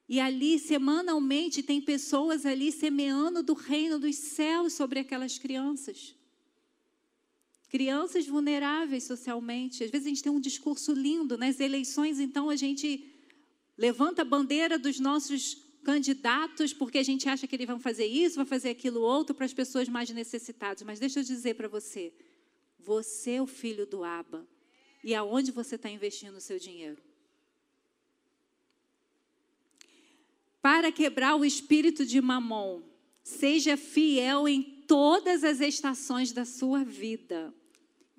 E 0.08 0.18
ali, 0.18 0.58
semanalmente, 0.58 1.62
tem 1.62 1.80
pessoas 1.80 2.46
ali 2.46 2.72
semeando 2.72 3.42
do 3.42 3.52
reino 3.52 3.98
dos 3.98 4.16
céus 4.16 4.72
sobre 4.72 5.00
aquelas 5.00 5.38
crianças. 5.38 6.14
Crianças 7.68 8.26
vulneráveis 8.26 9.04
socialmente. 9.04 9.84
Às 9.84 9.90
vezes 9.90 10.06
a 10.06 10.08
gente 10.08 10.22
tem 10.22 10.32
um 10.32 10.40
discurso 10.40 10.92
lindo 10.92 11.36
nas 11.36 11.60
eleições, 11.60 12.18
então 12.18 12.48
a 12.48 12.56
gente 12.56 13.06
levanta 13.76 14.22
a 14.22 14.24
bandeira 14.24 14.78
dos 14.78 14.98
nossos 14.98 15.58
candidatos 15.84 16.72
porque 16.72 16.98
a 16.98 17.02
gente 17.02 17.28
acha 17.28 17.46
que 17.46 17.54
eles 17.54 17.66
vão 17.66 17.78
fazer 17.78 18.06
isso, 18.06 18.36
vão 18.36 18.46
fazer 18.46 18.70
aquilo 18.70 19.00
outro 19.00 19.34
para 19.34 19.44
as 19.44 19.52
pessoas 19.52 19.88
mais 19.90 20.08
necessitadas. 20.08 20.82
Mas 20.82 20.98
deixa 20.98 21.20
eu 21.20 21.24
dizer 21.24 21.54
para 21.54 21.68
você: 21.68 22.14
você 22.78 23.32
é 23.32 23.42
o 23.42 23.46
filho 23.46 23.84
do 23.84 24.02
Aba. 24.02 24.48
E 25.04 25.14
aonde 25.14 25.52
você 25.52 25.74
está 25.74 25.90
investindo 25.90 26.36
o 26.36 26.40
seu 26.40 26.58
dinheiro? 26.58 27.07
Para 30.68 30.92
quebrar 30.92 31.34
o 31.34 31.46
espírito 31.46 32.04
de 32.04 32.20
mamon. 32.20 32.82
Seja 33.22 33.74
fiel 33.74 34.46
em 34.46 34.62
todas 34.86 35.42
as 35.42 35.62
estações 35.62 36.30
da 36.30 36.44
sua 36.44 36.84
vida. 36.84 37.54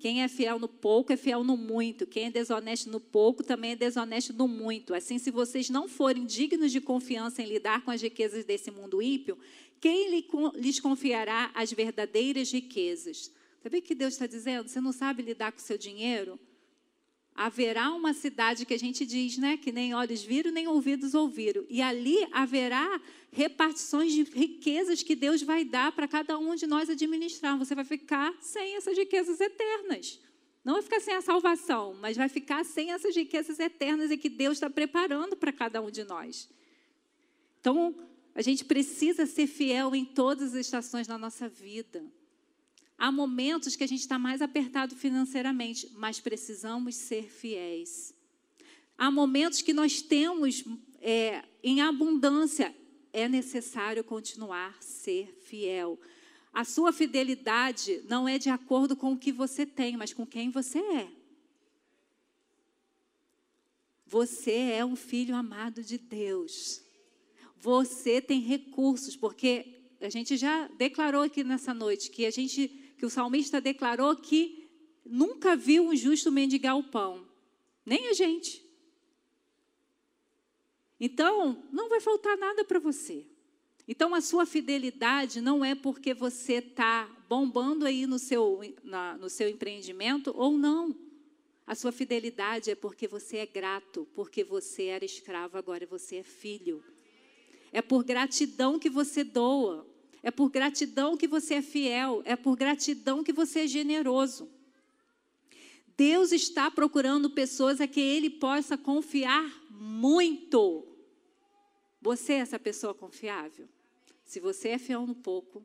Quem 0.00 0.24
é 0.24 0.26
fiel 0.26 0.58
no 0.58 0.66
pouco 0.66 1.12
é 1.12 1.16
fiel 1.16 1.44
no 1.44 1.56
muito. 1.56 2.08
Quem 2.08 2.24
é 2.24 2.30
desonesto 2.32 2.90
no 2.90 2.98
pouco 2.98 3.44
também 3.44 3.70
é 3.70 3.76
desonesto 3.76 4.32
no 4.32 4.48
muito. 4.48 4.94
Assim, 4.94 5.16
se 5.16 5.30
vocês 5.30 5.70
não 5.70 5.86
forem 5.86 6.26
dignos 6.26 6.72
de 6.72 6.80
confiança 6.80 7.40
em 7.40 7.46
lidar 7.46 7.84
com 7.84 7.92
as 7.92 8.02
riquezas 8.02 8.44
desse 8.44 8.72
mundo 8.72 9.00
ímpio, 9.00 9.38
quem 9.80 10.10
lhes 10.56 10.80
confiará 10.80 11.52
as 11.54 11.72
verdadeiras 11.72 12.50
riquezas? 12.50 13.30
Sabe 13.62 13.78
o 13.78 13.82
que 13.82 13.94
Deus 13.94 14.14
está 14.14 14.26
dizendo? 14.26 14.68
Você 14.68 14.80
não 14.80 14.90
sabe 14.90 15.22
lidar 15.22 15.52
com 15.52 15.58
o 15.58 15.62
seu 15.62 15.78
dinheiro? 15.78 16.36
Haverá 17.40 17.90
uma 17.94 18.12
cidade 18.12 18.66
que 18.66 18.74
a 18.74 18.78
gente 18.78 19.06
diz, 19.06 19.38
né, 19.38 19.56
que 19.56 19.72
nem 19.72 19.94
olhos 19.94 20.22
viram, 20.22 20.50
nem 20.50 20.68
ouvidos 20.68 21.14
ouviram. 21.14 21.64
E 21.70 21.80
ali 21.80 22.18
haverá 22.32 23.00
repartições 23.32 24.12
de 24.12 24.24
riquezas 24.24 25.02
que 25.02 25.16
Deus 25.16 25.40
vai 25.40 25.64
dar 25.64 25.90
para 25.92 26.06
cada 26.06 26.38
um 26.38 26.54
de 26.54 26.66
nós 26.66 26.90
administrar. 26.90 27.56
Você 27.58 27.74
vai 27.74 27.84
ficar 27.86 28.34
sem 28.42 28.76
essas 28.76 28.94
riquezas 28.94 29.40
eternas. 29.40 30.20
Não 30.62 30.74
vai 30.74 30.82
ficar 30.82 31.00
sem 31.00 31.14
a 31.14 31.22
salvação, 31.22 31.96
mas 31.98 32.14
vai 32.14 32.28
ficar 32.28 32.62
sem 32.62 32.92
essas 32.92 33.16
riquezas 33.16 33.58
eternas 33.58 34.10
e 34.10 34.18
que 34.18 34.28
Deus 34.28 34.58
está 34.58 34.68
preparando 34.68 35.34
para 35.34 35.50
cada 35.50 35.80
um 35.80 35.90
de 35.90 36.04
nós. 36.04 36.46
Então, 37.58 37.96
a 38.34 38.42
gente 38.42 38.66
precisa 38.66 39.24
ser 39.24 39.46
fiel 39.46 39.94
em 39.94 40.04
todas 40.04 40.54
as 40.54 40.66
estações 40.66 41.06
da 41.06 41.16
nossa 41.16 41.48
vida. 41.48 42.04
Há 43.00 43.10
momentos 43.10 43.76
que 43.76 43.82
a 43.82 43.88
gente 43.88 44.00
está 44.00 44.18
mais 44.18 44.42
apertado 44.42 44.94
financeiramente, 44.94 45.90
mas 45.94 46.20
precisamos 46.20 46.94
ser 46.96 47.30
fiéis. 47.30 48.14
Há 48.98 49.10
momentos 49.10 49.62
que 49.62 49.72
nós 49.72 50.02
temos 50.02 50.62
é, 51.00 51.42
em 51.64 51.80
abundância, 51.80 52.76
é 53.10 53.26
necessário 53.26 54.04
continuar 54.04 54.76
ser 54.82 55.34
fiel. 55.40 55.98
A 56.52 56.62
sua 56.62 56.92
fidelidade 56.92 58.02
não 58.06 58.28
é 58.28 58.36
de 58.36 58.50
acordo 58.50 58.94
com 58.94 59.14
o 59.14 59.18
que 59.18 59.32
você 59.32 59.64
tem, 59.64 59.96
mas 59.96 60.12
com 60.12 60.26
quem 60.26 60.50
você 60.50 60.78
é. 60.78 61.08
Você 64.04 64.52
é 64.52 64.84
um 64.84 64.94
filho 64.94 65.34
amado 65.34 65.82
de 65.82 65.96
Deus. 65.96 66.82
Você 67.56 68.20
tem 68.20 68.40
recursos, 68.40 69.16
porque 69.16 69.80
a 70.02 70.10
gente 70.10 70.36
já 70.36 70.68
declarou 70.76 71.22
aqui 71.22 71.42
nessa 71.42 71.72
noite 71.72 72.10
que 72.10 72.26
a 72.26 72.30
gente 72.30 72.79
que 73.00 73.06
o 73.06 73.10
salmista 73.10 73.62
declarou 73.62 74.14
que 74.14 74.68
nunca 75.02 75.56
viu 75.56 75.88
um 75.88 75.96
justo 75.96 76.30
mendigar 76.30 76.76
o 76.76 76.84
pão, 76.84 77.26
nem 77.84 78.08
a 78.08 78.12
gente. 78.12 78.62
Então, 81.00 81.64
não 81.72 81.88
vai 81.88 81.98
faltar 81.98 82.36
nada 82.36 82.62
para 82.62 82.78
você. 82.78 83.24
Então, 83.88 84.14
a 84.14 84.20
sua 84.20 84.44
fidelidade 84.44 85.40
não 85.40 85.64
é 85.64 85.74
porque 85.74 86.12
você 86.12 86.56
está 86.56 87.10
bombando 87.26 87.86
aí 87.86 88.06
no 88.06 88.18
seu, 88.18 88.60
na, 88.84 89.16
no 89.16 89.30
seu 89.30 89.48
empreendimento 89.48 90.34
ou 90.36 90.58
não. 90.58 90.94
A 91.66 91.74
sua 91.74 91.92
fidelidade 91.92 92.70
é 92.70 92.74
porque 92.74 93.08
você 93.08 93.38
é 93.38 93.46
grato, 93.46 94.06
porque 94.14 94.44
você 94.44 94.84
era 94.84 95.06
escravo, 95.06 95.56
agora 95.56 95.86
você 95.86 96.16
é 96.16 96.22
filho. 96.22 96.84
É 97.72 97.80
por 97.80 98.04
gratidão 98.04 98.78
que 98.78 98.90
você 98.90 99.24
doa. 99.24 99.89
É 100.22 100.30
por 100.30 100.50
gratidão 100.50 101.16
que 101.16 101.26
você 101.26 101.54
é 101.54 101.62
fiel, 101.62 102.22
é 102.24 102.36
por 102.36 102.56
gratidão 102.56 103.24
que 103.24 103.32
você 103.32 103.60
é 103.60 103.66
generoso. 103.66 104.50
Deus 105.96 106.30
está 106.32 106.70
procurando 106.70 107.30
pessoas 107.30 107.80
a 107.80 107.86
quem 107.86 108.04
Ele 108.04 108.28
possa 108.30 108.78
confiar 108.78 109.62
muito. 109.70 110.86
Você 112.00 112.34
é 112.34 112.38
essa 112.38 112.58
pessoa 112.58 112.94
confiável? 112.94 113.68
Se 114.24 114.40
você 114.40 114.70
é 114.70 114.78
fiel 114.78 115.06
no 115.06 115.14
pouco, 115.14 115.64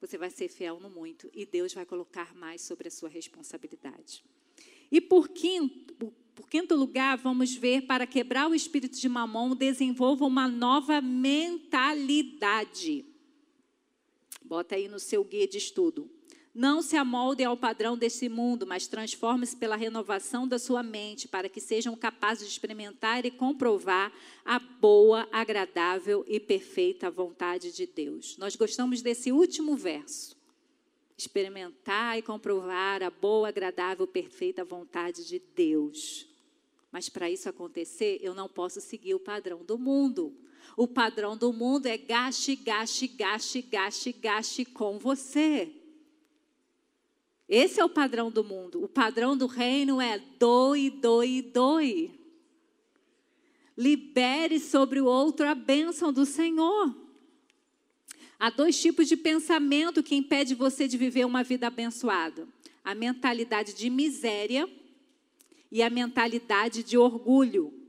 você 0.00 0.16
vai 0.18 0.30
ser 0.30 0.48
fiel 0.48 0.80
no 0.80 0.90
muito 0.90 1.30
e 1.32 1.46
Deus 1.46 1.72
vai 1.72 1.86
colocar 1.86 2.34
mais 2.34 2.62
sobre 2.62 2.88
a 2.88 2.90
sua 2.90 3.08
responsabilidade. 3.08 4.24
E 4.90 5.00
por 5.00 5.28
quinto, 5.28 6.12
por 6.34 6.48
quinto 6.48 6.74
lugar, 6.74 7.16
vamos 7.16 7.54
ver 7.54 7.82
para 7.82 8.04
quebrar 8.06 8.48
o 8.48 8.54
espírito 8.54 8.98
de 8.98 9.08
mamão, 9.08 9.56
desenvolva 9.56 10.24
uma 10.24 10.48
nova 10.48 11.00
mentalidade. 11.00 13.11
Bota 14.52 14.74
aí 14.74 14.86
no 14.86 15.00
seu 15.00 15.24
guia 15.24 15.48
de 15.48 15.56
estudo. 15.56 16.10
Não 16.54 16.82
se 16.82 16.94
amolde 16.94 17.42
ao 17.42 17.56
padrão 17.56 17.96
desse 17.96 18.28
mundo, 18.28 18.66
mas 18.66 18.86
transforme-se 18.86 19.56
pela 19.56 19.76
renovação 19.76 20.46
da 20.46 20.58
sua 20.58 20.82
mente, 20.82 21.26
para 21.26 21.48
que 21.48 21.58
sejam 21.58 21.96
capazes 21.96 22.46
de 22.46 22.52
experimentar 22.52 23.24
e 23.24 23.30
comprovar 23.30 24.12
a 24.44 24.58
boa, 24.58 25.26
agradável 25.32 26.22
e 26.28 26.38
perfeita 26.38 27.10
vontade 27.10 27.72
de 27.72 27.86
Deus. 27.86 28.36
Nós 28.36 28.54
gostamos 28.54 29.00
desse 29.00 29.32
último 29.32 29.74
verso. 29.74 30.36
Experimentar 31.16 32.18
e 32.18 32.22
comprovar 32.22 33.02
a 33.02 33.08
boa, 33.08 33.48
agradável, 33.48 34.06
perfeita 34.06 34.62
vontade 34.62 35.26
de 35.26 35.40
Deus. 35.56 36.28
Mas 36.90 37.08
para 37.08 37.30
isso 37.30 37.48
acontecer, 37.48 38.18
eu 38.20 38.34
não 38.34 38.50
posso 38.50 38.82
seguir 38.82 39.14
o 39.14 39.18
padrão 39.18 39.64
do 39.64 39.78
mundo. 39.78 40.36
O 40.76 40.88
padrão 40.88 41.36
do 41.36 41.52
mundo 41.52 41.86
é 41.86 41.98
gaste, 41.98 42.56
gaste, 42.56 43.06
gaste, 43.06 43.62
gaste, 43.62 44.12
gaste 44.12 44.64
com 44.64 44.98
você. 44.98 45.70
Esse 47.48 47.80
é 47.80 47.84
o 47.84 47.88
padrão 47.88 48.30
do 48.30 48.42
mundo. 48.42 48.82
O 48.82 48.88
padrão 48.88 49.36
do 49.36 49.46
reino 49.46 50.00
é 50.00 50.18
doe, 50.38 50.88
doe, 50.88 51.42
doe. 51.42 52.18
Libere 53.76 54.58
sobre 54.58 55.00
o 55.00 55.06
outro 55.06 55.46
a 55.46 55.54
bênção 55.54 56.12
do 56.12 56.24
Senhor. 56.24 56.96
Há 58.38 58.50
dois 58.50 58.80
tipos 58.80 59.06
de 59.06 59.16
pensamento 59.16 60.02
que 60.02 60.14
impede 60.14 60.54
você 60.54 60.88
de 60.88 60.96
viver 60.96 61.26
uma 61.26 61.42
vida 61.42 61.66
abençoada: 61.66 62.48
a 62.82 62.94
mentalidade 62.94 63.74
de 63.74 63.90
miséria 63.90 64.68
e 65.70 65.82
a 65.82 65.90
mentalidade 65.90 66.82
de 66.82 66.96
orgulho. 66.96 67.81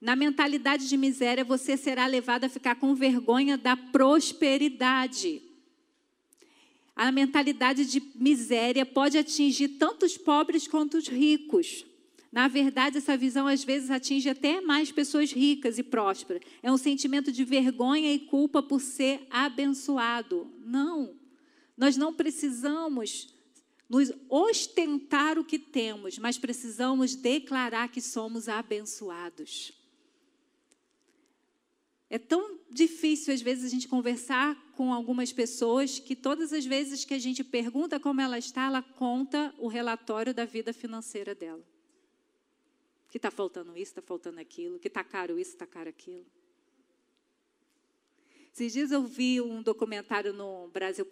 Na 0.00 0.14
mentalidade 0.14 0.88
de 0.88 0.96
miséria, 0.96 1.44
você 1.44 1.76
será 1.76 2.06
levado 2.06 2.44
a 2.44 2.48
ficar 2.48 2.76
com 2.76 2.94
vergonha 2.94 3.56
da 3.56 3.76
prosperidade. 3.76 5.42
A 6.94 7.10
mentalidade 7.12 7.84
de 7.86 8.02
miséria 8.14 8.84
pode 8.86 9.18
atingir 9.18 9.68
tanto 9.68 10.06
os 10.06 10.16
pobres 10.16 10.66
quanto 10.66 10.96
os 10.96 11.08
ricos. 11.08 11.84
Na 12.32 12.48
verdade, 12.48 12.98
essa 12.98 13.16
visão 13.16 13.46
às 13.46 13.64
vezes 13.64 13.90
atinge 13.90 14.28
até 14.28 14.60
mais 14.60 14.92
pessoas 14.92 15.32
ricas 15.32 15.78
e 15.78 15.82
prósperas. 15.82 16.42
É 16.62 16.70
um 16.70 16.76
sentimento 16.76 17.32
de 17.32 17.44
vergonha 17.44 18.12
e 18.12 18.18
culpa 18.18 18.62
por 18.62 18.80
ser 18.80 19.26
abençoado. 19.30 20.50
Não. 20.64 21.14
Nós 21.76 21.96
não 21.96 22.12
precisamos 22.12 23.34
nos 23.88 24.12
ostentar 24.28 25.38
o 25.38 25.44
que 25.44 25.58
temos, 25.58 26.18
mas 26.18 26.36
precisamos 26.36 27.14
declarar 27.14 27.88
que 27.88 28.00
somos 28.00 28.48
abençoados. 28.48 29.75
É 32.08 32.18
tão 32.18 32.60
difícil, 32.70 33.34
às 33.34 33.42
vezes, 33.42 33.64
a 33.64 33.68
gente 33.68 33.88
conversar 33.88 34.54
com 34.76 34.92
algumas 34.92 35.32
pessoas 35.32 35.98
que 35.98 36.14
todas 36.14 36.52
as 36.52 36.64
vezes 36.64 37.04
que 37.04 37.14
a 37.14 37.18
gente 37.18 37.42
pergunta 37.42 37.98
como 37.98 38.20
ela 38.20 38.38
está, 38.38 38.66
ela 38.66 38.82
conta 38.82 39.52
o 39.58 39.66
relatório 39.66 40.32
da 40.32 40.44
vida 40.44 40.72
financeira 40.72 41.34
dela. 41.34 41.64
Que 43.10 43.18
está 43.18 43.30
faltando 43.30 43.72
isso, 43.72 43.92
está 43.92 44.02
faltando 44.02 44.38
aquilo, 44.38 44.78
que 44.78 44.88
está 44.88 45.02
caro 45.02 45.38
isso, 45.38 45.52
está 45.52 45.66
caro 45.66 45.88
aquilo. 45.88 46.26
Esses 48.52 48.72
dias 48.72 48.90
eu 48.90 49.02
vi 49.02 49.40
um 49.40 49.62
documentário 49.62 50.32
no 50.32 50.68
Brasil 50.68 51.06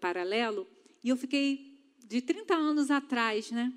Paralelo 0.00 0.66
e 1.02 1.08
eu 1.08 1.16
fiquei, 1.16 1.78
de 2.04 2.20
30 2.20 2.54
anos 2.54 2.90
atrás, 2.90 3.50
né? 3.50 3.72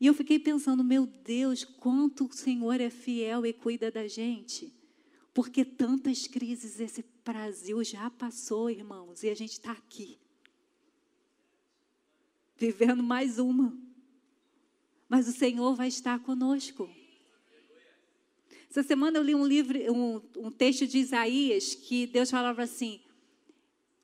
E 0.00 0.06
eu 0.06 0.14
fiquei 0.14 0.38
pensando, 0.38 0.82
meu 0.82 1.06
Deus, 1.06 1.64
quanto 1.64 2.26
o 2.26 2.32
Senhor 2.32 2.80
é 2.80 2.90
fiel 2.90 3.44
e 3.44 3.52
cuida 3.52 3.90
da 3.90 4.08
gente. 4.08 4.72
Porque 5.34 5.64
tantas 5.64 6.26
crises 6.26 6.78
esse 6.78 7.04
Brasil 7.24 7.82
já 7.82 8.10
passou, 8.10 8.68
irmãos, 8.68 9.22
e 9.22 9.30
a 9.30 9.34
gente 9.34 9.52
está 9.52 9.72
aqui. 9.72 10.18
Vivendo 12.56 13.02
mais 13.02 13.38
uma. 13.38 13.76
Mas 15.08 15.26
o 15.28 15.32
Senhor 15.32 15.74
vai 15.74 15.88
estar 15.88 16.18
conosco. 16.20 16.88
Essa 18.68 18.82
semana 18.82 19.18
eu 19.18 19.22
li 19.22 19.34
um 19.34 19.46
livro, 19.46 19.78
um, 19.92 20.20
um 20.38 20.50
texto 20.50 20.86
de 20.86 20.98
Isaías 20.98 21.74
que 21.74 22.06
Deus 22.06 22.30
falava 22.30 22.62
assim: 22.62 23.00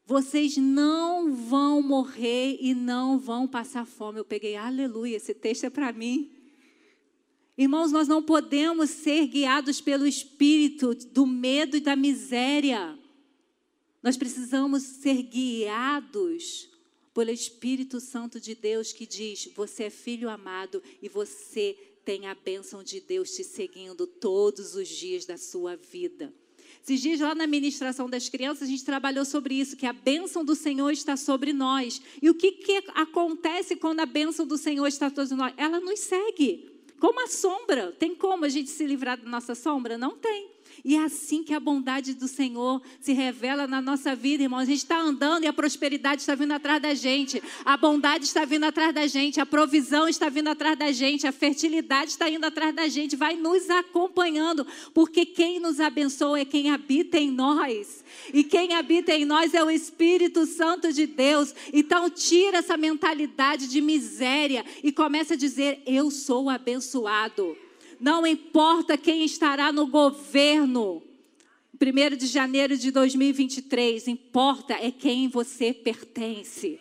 vocês 0.05 0.57
não 0.57 1.35
vão 1.35 1.83
morrer 1.83 2.57
e 2.61 2.75
não 2.75 3.19
vão 3.19 3.47
passar 3.47 3.85
fome. 3.85 4.19
Eu 4.19 4.25
peguei, 4.25 4.57
aleluia, 4.57 5.17
esse 5.17 5.35
texto 5.35 5.65
é 5.65 5.71
para 5.71 5.93
mim. 5.93 6.38
Irmãos, 7.59 7.91
nós 7.91 8.07
não 8.07 8.23
podemos 8.23 8.89
ser 8.89 9.27
guiados 9.27 9.81
pelo 9.81 10.07
espírito 10.07 10.95
do 10.95 11.27
medo 11.27 11.77
e 11.77 11.81
da 11.81 11.97
miséria. 11.97 12.97
Nós 14.01 14.17
precisamos 14.17 14.85
ser 14.85 15.25
guiados 15.25 16.71
pelo 17.13 17.33
Espírito 17.33 17.99
Santo 17.99 18.41
de 18.41 18.55
Deus 18.55 18.93
que 18.93 19.05
diz: 19.05 19.51
Você 19.57 19.85
é 19.85 19.91
filho 19.91 20.31
amado 20.31 20.81
e 21.03 21.09
você 21.09 21.77
tem 22.05 22.29
a 22.29 22.35
bênção 22.37 22.81
de 22.85 23.01
Deus 23.01 23.33
te 23.35 23.43
seguindo 23.43 24.07
todos 24.07 24.77
os 24.77 24.87
dias 24.87 25.27
da 25.27 25.37
sua 25.37 25.75
vida. 25.75 26.33
Esses 26.81 27.01
dias 27.01 27.19
lá 27.19 27.35
na 27.35 27.49
ministração 27.49 28.09
das 28.09 28.29
crianças, 28.29 28.69
a 28.69 28.71
gente 28.71 28.85
trabalhou 28.85 29.25
sobre 29.25 29.57
isso, 29.57 29.77
que 29.77 29.85
a 29.85 29.93
bênção 29.93 30.45
do 30.45 30.55
Senhor 30.55 30.91
está 30.93 31.17
sobre 31.17 31.53
nós. 31.53 32.01
E 32.23 32.31
o 32.31 32.35
que, 32.35 32.53
que 32.53 32.85
acontece 32.95 33.75
quando 33.75 33.99
a 33.99 34.07
bênção 34.07 34.47
do 34.47 34.57
Senhor 34.57 34.87
está 34.87 35.11
sobre 35.13 35.35
nós? 35.35 35.53
Ela 35.57 35.81
nos 35.81 35.99
segue. 35.99 36.78
Como 36.99 37.23
a 37.23 37.27
sombra. 37.29 37.93
Tem 37.93 38.15
como 38.15 38.45
a 38.45 38.49
gente 38.49 38.71
se 38.71 38.87
livrar 38.87 39.19
da 39.19 39.29
nossa 39.29 39.55
sombra? 39.55 39.97
Não 39.97 40.17
tem. 40.17 40.51
E 40.85 40.97
é 40.97 41.05
assim 41.05 41.43
que 41.43 41.53
a 41.53 41.61
bondade 41.61 42.15
do 42.15 42.29
Senhor 42.29 42.81
se 43.01 43.13
revela 43.13 43.67
na 43.67 43.81
nossa 43.81 44.15
vida, 44.15 44.43
irmãos. 44.43 44.63
A 44.63 44.65
gente 44.65 44.79
está 44.79 45.01
andando 45.01 45.45
e 45.45 45.47
a 45.47 45.53
prosperidade 45.53 46.23
está 46.23 46.35
vindo 46.35 46.53
atrás 46.53 46.81
da 46.81 46.95
gente, 46.95 47.43
a 47.65 47.77
bondade 47.77 48.25
está 48.25 48.45
vindo 48.45 48.65
atrás 48.65 48.95
da 48.95 49.07
gente, 49.07 49.41
a 49.41 49.47
provisão 49.47 50.09
está 50.09 50.29
vindo 50.29 50.49
atrás 50.49 50.79
da 50.79 50.93
gente, 50.93 51.27
a 51.27 51.33
fertilidade 51.33 52.11
está 52.11 52.29
indo 52.29 52.45
atrás 52.45 52.75
da 52.75 52.89
gente, 52.89 53.17
vai 53.17 53.37
nos 53.37 53.69
acompanhando, 53.71 54.67
porque 54.95 55.25
quem 55.27 55.61
nos 55.61 55.81
abençoa 55.81 56.41
é 56.41 56.45
quem 56.45 56.71
habita 56.71 57.19
em 57.19 57.31
nós. 57.31 58.05
E 58.33 58.45
quem 58.45 58.75
habita 58.75 59.13
em 59.13 59.25
nós 59.25 59.55
é 59.55 59.63
o 59.63 59.71
Espírito 59.71 60.47
Santo 60.47 60.93
de 60.93 61.07
Deus. 61.07 61.55
Então, 61.73 62.09
tira 62.11 62.59
essa 62.59 62.77
mentalidade 62.77 63.69
de 63.69 63.81
miséria 63.81 64.65
e 64.83 64.93
começa 64.93 65.35
a 65.35 65.37
dizer: 65.37 65.83
Eu 65.87 66.11
sou 66.11 66.49
abençoado. 66.49 67.57
Não 68.01 68.27
importa 68.27 68.97
quem 68.97 69.25
estará 69.25 69.73
no 69.73 69.87
governo. 69.87 71.03
1 71.81 72.17
de 72.17 72.27
janeiro 72.27 72.77
de 72.77 72.91
2023, 72.91 74.09
importa 74.09 74.75
é 74.75 74.91
quem 74.91 75.29
você 75.29 75.73
pertence. 75.73 76.81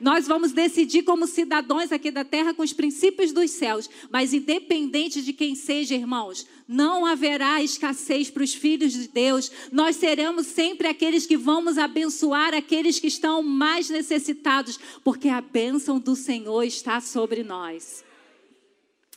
Nós 0.00 0.26
vamos 0.26 0.52
decidir 0.52 1.02
como 1.02 1.26
cidadãos 1.26 1.92
aqui 1.92 2.10
da 2.10 2.24
terra 2.24 2.54
com 2.54 2.62
os 2.62 2.72
princípios 2.72 3.32
dos 3.32 3.50
céus, 3.50 3.90
mas 4.10 4.32
independente 4.32 5.20
de 5.20 5.32
quem 5.34 5.54
seja, 5.54 5.94
irmãos, 5.94 6.46
não 6.66 7.04
haverá 7.04 7.62
escassez 7.62 8.30
para 8.30 8.42
os 8.42 8.54
filhos 8.54 8.94
de 8.94 9.08
Deus. 9.08 9.52
Nós 9.70 9.96
seremos 9.96 10.46
sempre 10.46 10.88
aqueles 10.88 11.26
que 11.26 11.36
vamos 11.36 11.76
abençoar 11.76 12.54
aqueles 12.54 12.98
que 12.98 13.08
estão 13.08 13.42
mais 13.42 13.90
necessitados, 13.90 14.80
porque 15.04 15.28
a 15.28 15.42
bênção 15.42 15.98
do 15.98 16.16
Senhor 16.16 16.62
está 16.62 16.98
sobre 17.00 17.42
nós. 17.42 18.02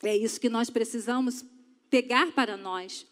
É 0.03 0.15
isso 0.15 0.39
que 0.39 0.49
nós 0.49 0.69
precisamos 0.69 1.45
pegar 1.89 2.31
para 2.33 2.57
nós. 2.57 3.07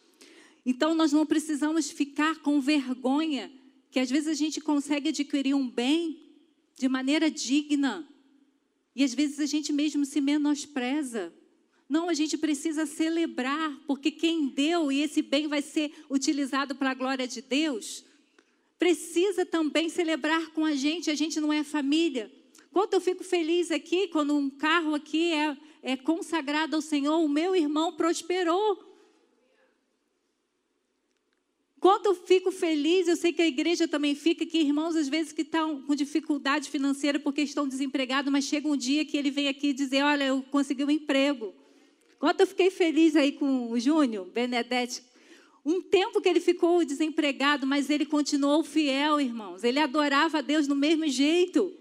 Então, 0.65 0.93
nós 0.93 1.11
não 1.11 1.25
precisamos 1.25 1.89
ficar 1.89 2.39
com 2.41 2.59
vergonha, 2.59 3.51
que 3.89 3.99
às 3.99 4.09
vezes 4.09 4.27
a 4.27 4.33
gente 4.33 4.61
consegue 4.61 5.09
adquirir 5.09 5.55
um 5.55 5.67
bem 5.67 6.19
de 6.77 6.87
maneira 6.87 7.31
digna, 7.31 8.07
e 8.95 9.03
às 9.03 9.13
vezes 9.13 9.39
a 9.39 9.45
gente 9.45 9.71
mesmo 9.71 10.05
se 10.05 10.19
menospreza. 10.19 11.33
Não, 11.87 12.09
a 12.09 12.13
gente 12.13 12.37
precisa 12.37 12.85
celebrar, 12.85 13.79
porque 13.87 14.11
quem 14.11 14.47
deu 14.47 14.91
e 14.91 15.01
esse 15.01 15.21
bem 15.21 15.47
vai 15.47 15.61
ser 15.61 15.91
utilizado 16.09 16.75
para 16.75 16.91
a 16.91 16.93
glória 16.93 17.27
de 17.27 17.41
Deus, 17.41 18.03
precisa 18.77 19.45
também 19.45 19.89
celebrar 19.89 20.49
com 20.49 20.65
a 20.65 20.73
gente. 20.73 21.09
A 21.09 21.15
gente 21.15 21.39
não 21.39 21.51
é 21.53 21.63
família. 21.63 22.31
Quanto 22.71 22.93
eu 22.93 23.01
fico 23.01 23.23
feliz 23.23 23.69
aqui 23.71 24.07
quando 24.07 24.35
um 24.35 24.49
carro 24.49 24.95
aqui 24.95 25.33
é 25.33 25.57
é, 25.81 25.97
consagrada 25.97 26.75
ao 26.75 26.81
Senhor, 26.81 27.17
o 27.17 27.27
meu 27.27 27.55
irmão 27.55 27.93
prosperou. 27.93 28.89
Quanto 31.79 32.05
eu 32.05 32.15
fico 32.15 32.51
feliz, 32.51 33.07
eu 33.07 33.15
sei 33.15 33.33
que 33.33 33.41
a 33.41 33.47
igreja 33.47 33.87
também 33.87 34.13
fica, 34.13 34.45
que 34.45 34.59
irmãos 34.59 34.95
às 34.95 35.09
vezes 35.09 35.33
que 35.33 35.41
estão 35.41 35.81
com 35.81 35.95
dificuldade 35.95 36.69
financeira 36.69 37.19
porque 37.19 37.41
estão 37.41 37.67
desempregados, 37.67 38.31
mas 38.31 38.45
chega 38.45 38.67
um 38.67 38.77
dia 38.77 39.03
que 39.03 39.17
ele 39.17 39.31
vem 39.31 39.47
aqui 39.47 39.73
dizer, 39.73 40.03
olha, 40.03 40.25
eu 40.25 40.43
consegui 40.51 40.83
um 40.83 40.91
emprego. 40.91 41.55
Quanto 42.19 42.41
eu 42.41 42.47
fiquei 42.47 42.69
feliz 42.69 43.15
aí 43.15 43.31
com 43.31 43.71
o 43.71 43.79
Júnior, 43.79 44.27
Benedetti, 44.27 45.01
um 45.65 45.81
tempo 45.81 46.21
que 46.21 46.29
ele 46.29 46.39
ficou 46.39 46.85
desempregado, 46.85 47.65
mas 47.65 47.89
ele 47.89 48.05
continuou 48.05 48.63
fiel, 48.63 49.19
irmãos. 49.19 49.63
Ele 49.63 49.79
adorava 49.79 50.37
a 50.37 50.41
Deus 50.41 50.67
do 50.67 50.75
mesmo 50.75 51.07
jeito. 51.07 51.75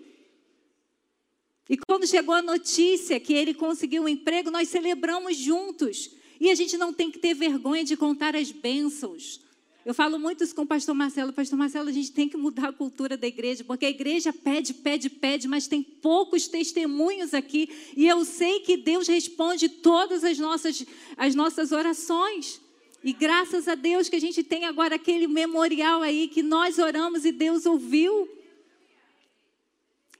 E 1.71 1.79
quando 1.79 2.05
chegou 2.05 2.35
a 2.35 2.43
notícia 2.43 3.21
que 3.21 3.33
ele 3.33 3.55
conseguiu 3.55 4.03
um 4.03 4.09
emprego, 4.09 4.51
nós 4.51 4.69
celebramos 4.69 5.37
juntos. 5.37 6.11
E 6.41 6.51
a 6.51 6.55
gente 6.57 6.77
não 6.77 6.93
tem 6.93 7.13
que 7.13 7.21
ter 7.21 7.33
vergonha 7.33 7.85
de 7.85 7.97
contar 7.97 8.35
as 8.35 8.51
bênçãos. 8.51 9.41
Eu 9.87 9.95
falo 9.95 10.19
muito 10.19 10.43
isso 10.43 10.53
com 10.53 10.63
o 10.63 10.67
pastor 10.67 10.97
Marcelo. 10.97 11.33
Pastor 11.33 11.57
Marcelo, 11.57 11.89
a 11.89 11.93
gente 11.93 12.11
tem 12.11 12.29
que 12.29 12.37
mudar 12.37 12.71
a 12.71 12.73
cultura 12.73 13.17
da 13.17 13.29
igreja, 13.29 13.63
porque 13.63 13.87
a 13.87 13.91
igreja 13.91 14.33
pede, 14.33 14.75
pede, 14.75 15.09
pede, 15.09 15.47
mas 15.47 15.69
tem 15.69 15.81
poucos 15.81 16.49
testemunhos 16.49 17.33
aqui. 17.33 17.71
E 17.97 18.05
eu 18.05 18.25
sei 18.25 18.59
que 18.61 18.77
Deus 18.77 19.07
responde 19.07 19.69
todas 19.69 20.25
as 20.25 20.41
nossas, 20.41 20.85
as 21.17 21.37
nossas 21.37 21.71
orações. 21.71 22.61
E 23.05 23.13
graças 23.13 23.69
a 23.69 23.77
Deus 23.77 24.09
que 24.09 24.17
a 24.17 24.21
gente 24.21 24.43
tem 24.43 24.65
agora 24.65 24.97
aquele 24.97 25.29
memorial 25.29 26.03
aí 26.03 26.27
que 26.27 26.43
nós 26.43 26.81
oramos 26.81 27.25
e 27.25 27.31
Deus 27.31 27.65
ouviu. 27.65 28.40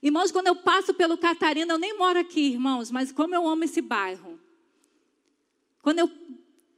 Irmãos, 0.01 0.31
quando 0.31 0.47
eu 0.47 0.55
passo 0.55 0.93
pelo 0.93 1.17
Catarina, 1.17 1.73
eu 1.73 1.77
nem 1.77 1.95
moro 1.95 2.17
aqui, 2.17 2.53
irmãos, 2.53 2.89
mas 2.89 3.11
como 3.11 3.35
eu 3.35 3.47
amo 3.47 3.63
esse 3.63 3.81
bairro. 3.81 4.39
Quando 5.81 5.99
eu, 5.99 6.09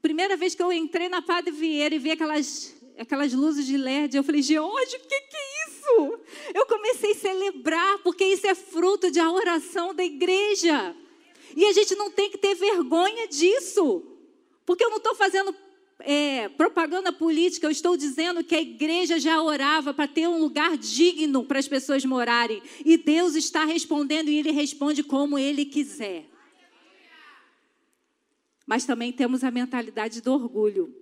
primeira 0.02 0.36
vez 0.36 0.54
que 0.54 0.62
eu 0.62 0.72
entrei 0.74 1.08
na 1.08 1.22
Padre 1.22 1.52
Vieira 1.52 1.96
e 1.96 2.00
vi 2.00 2.12
aquelas, 2.12 2.76
aquelas 2.98 3.34
luzes 3.34 3.66
de 3.66 3.78
LED, 3.78 4.18
eu 4.18 4.24
falei, 4.24 4.42
George, 4.42 4.96
o 4.98 5.00
que, 5.00 5.22
que 5.22 5.38
é 5.38 5.70
isso? 5.70 6.20
Eu 6.54 6.66
comecei 6.66 7.12
a 7.12 7.16
celebrar, 7.16 8.00
porque 8.00 8.26
isso 8.26 8.46
é 8.46 8.56
fruto 8.56 9.10
de 9.10 9.20
a 9.20 9.32
oração 9.32 9.94
da 9.94 10.04
igreja. 10.04 10.96
E 11.56 11.66
a 11.66 11.72
gente 11.72 11.96
não 11.96 12.12
tem 12.12 12.30
que 12.30 12.38
ter 12.38 12.56
vergonha 12.56 13.28
disso. 13.28 14.04
Porque 14.66 14.84
eu 14.84 14.90
não 14.90 14.98
estou 14.98 15.16
fazendo 15.16 15.56
é, 16.06 16.50
propaganda 16.50 17.14
política, 17.14 17.66
eu 17.66 17.72
estou 17.72 17.96
dizendo 17.96 18.44
que 18.44 18.54
a 18.54 18.62
igreja 18.62 19.18
já 19.18 19.42
orava 19.42 19.94
para 19.94 20.08
ter 20.08 20.28
um 20.28 20.38
lugar 20.38 20.78
digno 20.78 21.46
para 21.46 21.60
as 21.60 21.68
pessoas 21.68 22.04
morarem. 22.04 22.62
E 22.86 22.98
Deus 22.98 23.36
está 23.36 23.64
respondendo 23.64 24.30
e 24.30 24.38
Ele 24.38 24.52
responde 24.52 25.02
como 25.02 25.40
Ele 25.40 25.66
quiser. 25.66 26.30
Mas 28.66 28.86
também 28.86 29.14
temos 29.14 29.44
a 29.44 29.52
mentalidade 29.52 30.22
do 30.22 30.34
orgulho. 30.34 30.94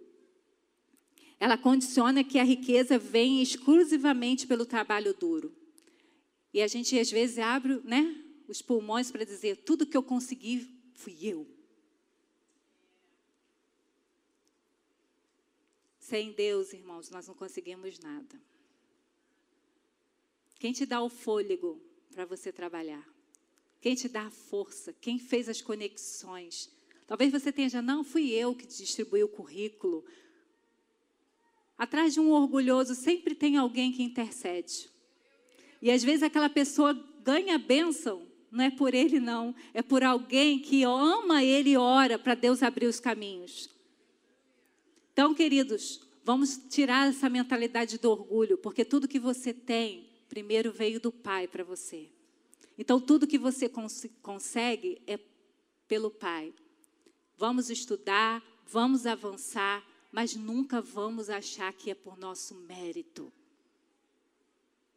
Ela 1.39 1.58
condiciona 1.58 2.24
que 2.24 2.38
a 2.38 2.43
riqueza 2.43 2.99
vem 2.99 3.41
exclusivamente 3.41 4.45
pelo 4.45 4.66
trabalho 4.66 5.16
duro. 5.20 5.52
E 6.54 6.62
a 6.62 6.68
gente 6.68 6.97
às 6.99 7.10
vezes 7.10 7.39
abre 7.39 7.82
né, 7.84 8.16
os 8.47 8.62
pulmões 8.62 9.10
para 9.10 9.24
dizer: 9.24 9.64
tudo 9.64 9.86
que 9.86 9.97
eu 9.97 10.04
consegui 10.04 10.68
fui 10.93 11.18
eu. 11.24 11.61
Sem 16.12 16.34
Deus, 16.34 16.74
irmãos, 16.74 17.09
nós 17.09 17.26
não 17.26 17.34
conseguimos 17.34 17.97
nada. 17.97 18.38
Quem 20.59 20.74
te 20.74 20.86
dá 20.86 21.01
o 21.01 21.07
fôlego 21.07 21.82
para 22.14 22.26
você 22.26 22.51
trabalhar? 22.51 23.07
Quem 23.80 23.95
te 23.95 24.09
dá 24.09 24.24
a 24.24 24.30
força? 24.30 24.91
Quem 24.99 25.18
fez 25.18 25.47
as 25.47 25.62
conexões? 25.62 26.70
Talvez 27.07 27.32
você 27.32 27.49
tenha 27.49 27.82
não, 27.82 28.03
fui 28.03 28.30
eu 28.32 28.53
que 28.53 28.68
distribuí 28.68 29.24
o 29.24 29.30
currículo. 29.30 30.03
Atrás 31.78 32.14
de 32.14 32.20
um 32.20 32.32
orgulhoso 32.32 32.93
sempre 32.93 33.34
tem 33.34 33.55
alguém 33.55 33.93
que 33.93 34.03
intercede. 34.03 34.89
E 35.82 35.89
às 35.89 36.03
vezes 36.03 36.24
aquela 36.24 36.49
pessoa 36.49 36.91
ganha 37.24 37.55
a 37.55 37.57
bênção, 37.57 38.28
não 38.51 38.66
é 38.66 38.70
por 38.70 38.93
ele, 38.93 39.22
não, 39.22 39.55
é 39.74 39.82
por 39.82 40.03
alguém 40.03 40.59
que 40.59 40.84
ama 40.84 41.41
ele 41.41 41.70
e 41.70 41.78
ora 41.78 42.20
para 42.20 42.36
Deus 42.36 42.62
abrir 42.62 42.88
os 42.88 42.99
caminhos. 42.99 43.81
Então, 45.14 45.34
queridos, 45.34 46.01
vamos 46.24 46.57
tirar 46.70 47.09
essa 47.09 47.30
mentalidade 47.30 47.97
do 47.97 48.09
orgulho, 48.09 48.57
porque 48.57 48.86
tudo 48.86 49.07
que 49.07 49.20
você 49.20 49.53
tem, 49.53 50.09
primeiro 50.30 50.72
veio 50.72 50.99
do 50.99 51.12
Pai 51.12 51.47
para 51.47 51.64
você. 51.64 52.09
Então, 52.78 52.99
tudo 52.99 53.28
que 53.28 53.38
você 53.38 53.68
cons 53.68 54.05
consegue 54.22 55.01
é 55.05 55.20
pelo 55.88 56.09
Pai. 56.09 56.53
Vamos 57.38 57.70
estudar, 57.70 58.41
vamos 58.66 59.05
avançar, 59.05 59.86
mas 60.12 60.36
nunca 60.36 60.82
vamos 60.82 61.30
achar 61.30 61.74
que 61.74 61.91
é 61.91 61.95
por 61.95 62.18
nosso 62.18 62.55
mérito. 62.55 63.32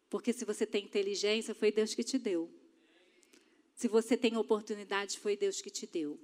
Porque 0.09 0.33
se 0.33 0.45
você 0.45 0.65
tem 0.65 0.85
inteligência, 0.85 1.55
foi 1.55 1.73
Deus 1.73 1.95
que 1.95 2.05
te 2.05 2.19
deu. 2.19 2.49
Se 3.75 3.89
você 3.89 4.17
tem 4.17 4.37
oportunidade, 4.37 5.19
foi 5.19 5.37
Deus 5.37 5.61
que 5.61 5.71
te 5.71 5.87
deu. 5.87 6.21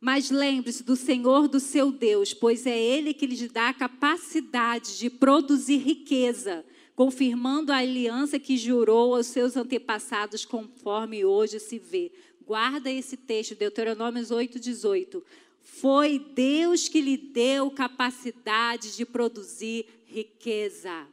Mas 0.00 0.30
lembre-se 0.30 0.82
do 0.82 0.94
Senhor 0.94 1.48
do 1.48 1.58
seu 1.58 1.90
Deus, 1.90 2.34
pois 2.34 2.66
é 2.66 2.78
Ele 2.78 3.14
que 3.14 3.26
lhes 3.26 3.50
dá 3.50 3.70
a 3.70 3.74
capacidade 3.74 4.98
de 4.98 5.08
produzir 5.08 5.78
riqueza, 5.78 6.64
confirmando 6.94 7.72
a 7.72 7.78
aliança 7.78 8.38
que 8.38 8.56
jurou 8.56 9.14
aos 9.14 9.26
seus 9.26 9.56
antepassados, 9.56 10.44
conforme 10.44 11.24
hoje 11.24 11.58
se 11.58 11.78
vê. 11.78 12.12
Guarda 12.46 12.90
esse 12.90 13.16
texto, 13.16 13.54
Deuteronômio 13.54 14.24
8, 14.28 14.60
18. 14.60 15.24
Foi 15.62 16.18
Deus 16.18 16.88
que 16.88 17.00
lhe 17.00 17.16
deu 17.16 17.70
capacidade 17.70 18.96
de 18.96 19.04
produzir 19.04 19.86
riqueza. 20.04 21.06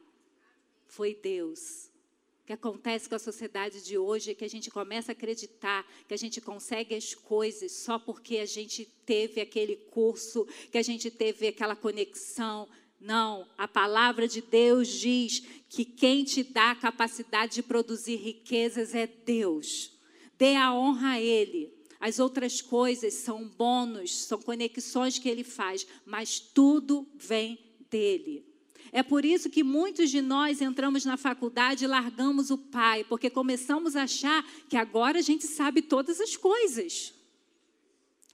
Foi 0.86 1.12
Deus. 1.12 1.90
Que 2.46 2.52
acontece 2.52 3.08
com 3.08 3.14
a 3.14 3.18
sociedade 3.18 3.82
de 3.82 3.96
hoje 3.96 4.30
é 4.30 4.34
que 4.34 4.44
a 4.44 4.48
gente 4.48 4.70
começa 4.70 5.12
a 5.12 5.14
acreditar 5.14 5.86
que 6.06 6.12
a 6.12 6.16
gente 6.16 6.42
consegue 6.42 6.94
as 6.94 7.14
coisas 7.14 7.72
só 7.72 7.98
porque 7.98 8.36
a 8.36 8.44
gente 8.44 8.84
teve 9.06 9.40
aquele 9.40 9.76
curso, 9.76 10.46
que 10.70 10.76
a 10.76 10.82
gente 10.82 11.10
teve 11.10 11.48
aquela 11.48 11.74
conexão. 11.74 12.68
Não, 13.00 13.48
a 13.56 13.66
palavra 13.66 14.28
de 14.28 14.42
Deus 14.42 14.88
diz 14.88 15.42
que 15.70 15.86
quem 15.86 16.22
te 16.22 16.42
dá 16.42 16.72
a 16.72 16.76
capacidade 16.76 17.54
de 17.54 17.62
produzir 17.62 18.16
riquezas 18.16 18.94
é 18.94 19.06
Deus. 19.06 19.98
Dê 20.36 20.54
a 20.54 20.74
honra 20.74 21.12
a 21.12 21.20
Ele. 21.20 21.72
As 21.98 22.18
outras 22.18 22.60
coisas 22.60 23.14
são 23.14 23.48
bônus, 23.48 24.24
são 24.24 24.38
conexões 24.38 25.18
que 25.18 25.30
Ele 25.30 25.44
faz, 25.44 25.86
mas 26.04 26.38
tudo 26.38 27.08
vem 27.14 27.58
dele. 27.88 28.53
É 28.96 29.02
por 29.02 29.24
isso 29.24 29.50
que 29.50 29.64
muitos 29.64 30.08
de 30.08 30.22
nós 30.22 30.62
entramos 30.62 31.04
na 31.04 31.16
faculdade 31.16 31.82
e 31.82 31.88
largamos 31.88 32.52
o 32.52 32.56
pai, 32.56 33.02
porque 33.02 33.28
começamos 33.28 33.96
a 33.96 34.04
achar 34.04 34.48
que 34.68 34.76
agora 34.76 35.18
a 35.18 35.20
gente 35.20 35.48
sabe 35.48 35.82
todas 35.82 36.20
as 36.20 36.36
coisas. 36.36 37.12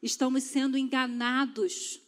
Estamos 0.03 0.45
sendo 0.45 0.77
enganados, 0.77 1.99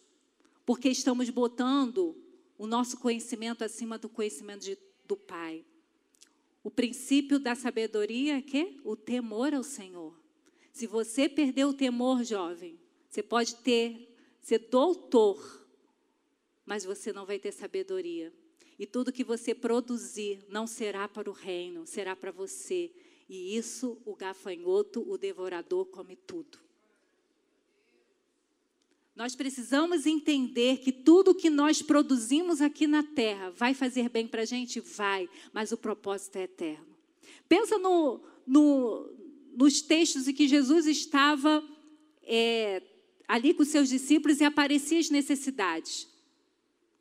porque 0.66 0.90
estamos 0.90 1.30
botando 1.30 2.14
o 2.58 2.66
nosso 2.66 2.98
conhecimento 2.98 3.64
acima 3.64 3.96
do 3.96 4.06
conhecimento 4.06 4.64
de, 4.66 4.76
do 5.08 5.16
pai. 5.16 5.64
O 6.62 6.70
princípio 6.70 7.38
da 7.38 7.54
sabedoria 7.54 8.36
é 8.36 8.42
que 8.42 8.78
o 8.84 8.94
temor 8.94 9.54
ao 9.54 9.62
Senhor. 9.62 10.14
Se 10.74 10.86
você 10.86 11.26
perder 11.26 11.64
o 11.64 11.72
temor, 11.72 12.22
jovem, 12.22 12.78
você 13.08 13.22
pode 13.22 13.54
ter 13.54 14.14
ser 14.42 14.58
doutor, 14.58 15.66
mas 16.66 16.84
você 16.84 17.14
não 17.14 17.24
vai 17.24 17.38
ter 17.38 17.50
sabedoria. 17.50 18.30
E 18.82 18.86
tudo 18.86 19.12
que 19.12 19.22
você 19.22 19.54
produzir 19.54 20.44
não 20.48 20.66
será 20.66 21.06
para 21.06 21.30
o 21.30 21.32
reino, 21.32 21.86
será 21.86 22.16
para 22.16 22.32
você. 22.32 22.90
E 23.28 23.56
isso 23.56 23.96
o 24.04 24.16
gafanhoto, 24.16 25.08
o 25.08 25.16
devorador, 25.16 25.86
come 25.86 26.16
tudo. 26.16 26.58
Nós 29.14 29.36
precisamos 29.36 30.04
entender 30.04 30.78
que 30.78 30.90
tudo 30.90 31.32
que 31.32 31.48
nós 31.48 31.80
produzimos 31.80 32.60
aqui 32.60 32.88
na 32.88 33.04
terra 33.04 33.50
vai 33.50 33.72
fazer 33.72 34.08
bem 34.08 34.26
para 34.26 34.42
a 34.42 34.44
gente? 34.44 34.80
Vai, 34.80 35.30
mas 35.52 35.70
o 35.70 35.76
propósito 35.76 36.34
é 36.38 36.42
eterno. 36.42 36.96
Pensa 37.48 37.78
no, 37.78 38.20
no, 38.44 39.14
nos 39.56 39.80
textos 39.80 40.26
em 40.26 40.34
que 40.34 40.48
Jesus 40.48 40.88
estava 40.88 41.62
é, 42.24 42.82
ali 43.28 43.54
com 43.54 43.64
seus 43.64 43.88
discípulos 43.88 44.40
e 44.40 44.44
apareciam 44.44 44.98
as 44.98 45.08
necessidades. 45.08 46.08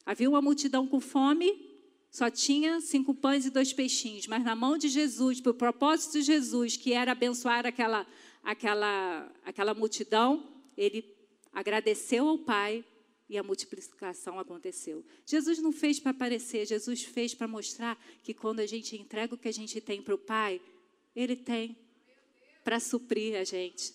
Havia 0.05 0.29
uma 0.29 0.43
multidão 0.43 0.86
com 0.86 0.99
fome, 0.99 1.70
só 2.12 2.30
tinha 2.30 2.82
cinco 2.82 3.14
pães 3.16 3.45
e 3.45 3.49
dois 3.49 3.72
peixinhos, 3.72 4.28
mas 4.28 4.43
na 4.43 4.53
mão 4.53 4.78
de 4.78 4.89
Jesus, 4.89 5.39
para 5.39 5.51
o 5.51 5.55
propósito 5.55 6.20
de 6.20 6.24
Jesus, 6.24 6.76
que 6.76 6.91
era 6.91 7.14
abençoar 7.14 7.66
aquela, 7.66 8.05
aquela, 8.43 9.32
aquela 9.45 9.74
multidão, 9.74 10.45
ele 10.78 11.05
agradeceu 11.53 12.28
ao 12.28 12.38
Pai 12.38 12.84
e 13.30 13.38
a 13.38 13.43
multiplicação 13.43 14.38
aconteceu. 14.38 15.05
Jesus 15.26 15.59
não 15.59 15.72
fez 15.72 16.01
para 16.01 16.12
aparecer, 16.12 16.68
Jesus 16.68 17.01
fez 17.01 17.34
para 17.34 17.47
mostrar 17.47 17.97
que 18.24 18.34
quando 18.34 18.59
a 18.59 18.66
gente 18.66 18.97
entrega 18.97 19.34
o 19.34 19.38
que 19.38 19.47
a 19.47 19.53
gente 19.53 19.80
tem 19.80 20.01
para 20.01 20.14
o 20.14 20.18
Pai, 20.18 20.59
Ele 21.16 21.38
tem 21.38 21.78
para 22.62 22.78
suprir 22.82 23.38
a 23.39 23.45
gente. 23.45 23.93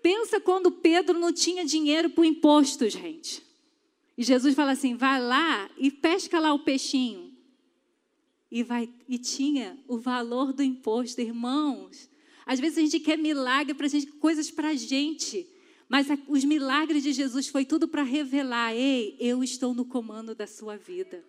Pensa 0.00 0.40
quando 0.40 0.72
Pedro 0.72 1.18
não 1.18 1.34
tinha 1.34 1.66
dinheiro 1.66 2.08
para 2.08 2.22
o 2.22 2.24
imposto, 2.24 2.88
gente. 2.88 3.42
E 4.16 4.24
Jesus 4.24 4.54
fala 4.54 4.72
assim: 4.72 4.96
vai 4.96 5.20
lá 5.20 5.70
e 5.76 5.90
pesca 5.90 6.40
lá 6.40 6.54
o 6.54 6.60
peixinho. 6.60 7.27
E, 8.50 8.62
vai, 8.62 8.88
e 9.08 9.18
tinha 9.18 9.78
o 9.86 9.98
valor 9.98 10.52
do 10.52 10.62
imposto, 10.62 11.20
irmãos. 11.20 12.08
Às 12.46 12.58
vezes 12.58 12.78
a 12.78 12.80
gente 12.80 13.00
quer 13.00 13.18
milagre 13.18 13.74
para 13.74 13.88
gente, 13.88 14.06
coisas 14.06 14.50
para 14.50 14.68
a 14.68 14.74
gente. 14.74 15.46
Mas 15.88 16.10
a, 16.10 16.18
os 16.26 16.44
milagres 16.44 17.02
de 17.02 17.12
Jesus 17.12 17.48
foi 17.48 17.64
tudo 17.64 17.86
para 17.86 18.02
revelar: 18.02 18.74
ei, 18.74 19.16
eu 19.20 19.44
estou 19.44 19.74
no 19.74 19.84
comando 19.84 20.34
da 20.34 20.46
sua 20.46 20.76
vida. 20.76 21.24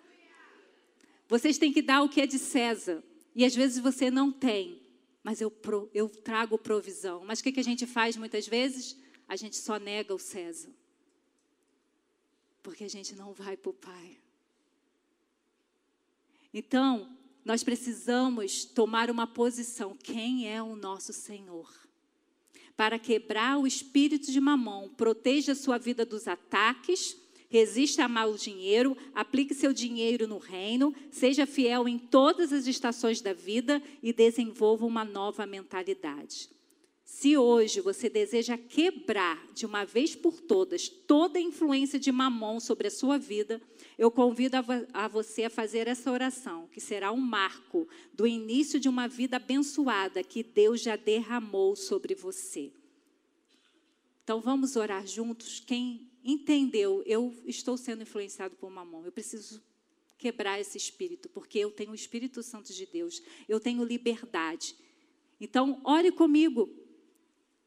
Vocês 1.27 1.57
têm 1.57 1.71
que 1.71 1.81
dar 1.81 2.01
o 2.01 2.09
que 2.09 2.21
é 2.21 2.27
de 2.27 2.39
César. 2.39 3.03
E 3.35 3.45
às 3.45 3.55
vezes 3.55 3.79
você 3.79 4.09
não 4.09 4.31
tem, 4.31 4.81
mas 5.23 5.39
eu, 5.39 5.53
eu 5.93 6.09
trago 6.09 6.57
provisão. 6.57 7.23
Mas 7.25 7.39
o 7.39 7.43
que, 7.43 7.51
que 7.51 7.59
a 7.59 7.63
gente 7.63 7.85
faz 7.85 8.17
muitas 8.17 8.47
vezes? 8.47 8.97
A 9.27 9.35
gente 9.35 9.55
só 9.55 9.77
nega 9.77 10.13
o 10.13 10.19
César. 10.19 10.71
Porque 12.63 12.83
a 12.83 12.89
gente 12.89 13.15
não 13.15 13.33
vai 13.33 13.55
para 13.55 13.69
o 13.69 13.73
Pai. 13.73 14.17
Então, 16.53 17.09
nós 17.45 17.63
precisamos 17.63 18.65
tomar 18.65 19.09
uma 19.09 19.27
posição. 19.27 19.95
Quem 19.95 20.51
é 20.51 20.61
o 20.61 20.75
nosso 20.75 21.13
Senhor? 21.13 21.69
Para 22.75 22.97
quebrar 22.97 23.57
o 23.57 23.67
espírito 23.67 24.31
de 24.31 24.39
mamão, 24.39 24.89
proteja 24.89 25.53
sua 25.53 25.77
vida 25.77 26.05
dos 26.05 26.27
ataques, 26.27 27.17
resista 27.49 28.05
a 28.05 28.07
mau 28.07 28.35
dinheiro, 28.35 28.95
aplique 29.13 29.53
seu 29.53 29.73
dinheiro 29.73 30.27
no 30.27 30.37
reino, 30.37 30.93
seja 31.11 31.45
fiel 31.45 31.87
em 31.87 31.97
todas 31.97 32.53
as 32.53 32.67
estações 32.67 33.21
da 33.21 33.33
vida 33.33 33.81
e 34.01 34.13
desenvolva 34.13 34.85
uma 34.85 35.03
nova 35.03 35.45
mentalidade. 35.45 36.49
Se 37.11 37.35
hoje 37.35 37.81
você 37.81 38.07
deseja 38.07 38.55
quebrar 38.55 39.45
de 39.51 39.65
uma 39.65 39.83
vez 39.83 40.15
por 40.15 40.39
todas 40.39 40.87
toda 40.87 41.37
a 41.37 41.41
influência 41.41 41.99
de 41.99 42.11
mamon 42.13 42.61
sobre 42.61 42.87
a 42.87 42.91
sua 42.91 43.17
vida, 43.17 43.59
eu 43.97 44.09
convido 44.09 44.55
a, 44.55 44.63
a, 44.93 45.07
você 45.07 45.43
a 45.43 45.49
fazer 45.49 45.87
essa 45.87 46.11
oração, 46.11 46.69
que 46.71 46.79
será 46.79 47.11
um 47.11 47.17
marco 47.17 47.89
do 48.13 48.25
início 48.25 48.79
de 48.79 48.87
uma 48.87 49.07
vida 49.07 49.35
abençoada 49.35 50.23
que 50.23 50.43
Deus 50.43 50.81
já 50.81 50.95
derramou 50.95 51.75
sobre 51.75 52.13
você. 52.13 52.71
Então 54.23 54.39
vamos 54.39 54.77
orar 54.77 55.05
juntos. 55.05 55.59
Quem 55.59 56.09
entendeu, 56.23 57.03
eu 57.07 57.35
estou 57.45 57.75
sendo 57.75 58.03
influenciado 58.03 58.55
por 58.55 58.69
mamon, 58.69 59.03
eu 59.03 59.11
preciso 59.11 59.61
quebrar 60.17 60.61
esse 60.61 60.77
espírito, 60.77 61.27
porque 61.27 61.57
eu 61.57 61.71
tenho 61.71 61.91
o 61.91 61.95
Espírito 61.95 62.41
Santo 62.43 62.71
de 62.71 62.85
Deus, 62.85 63.21
eu 63.47 63.59
tenho 63.59 63.83
liberdade. 63.83 64.75
Então, 65.41 65.81
ore 65.83 66.11
comigo. 66.11 66.87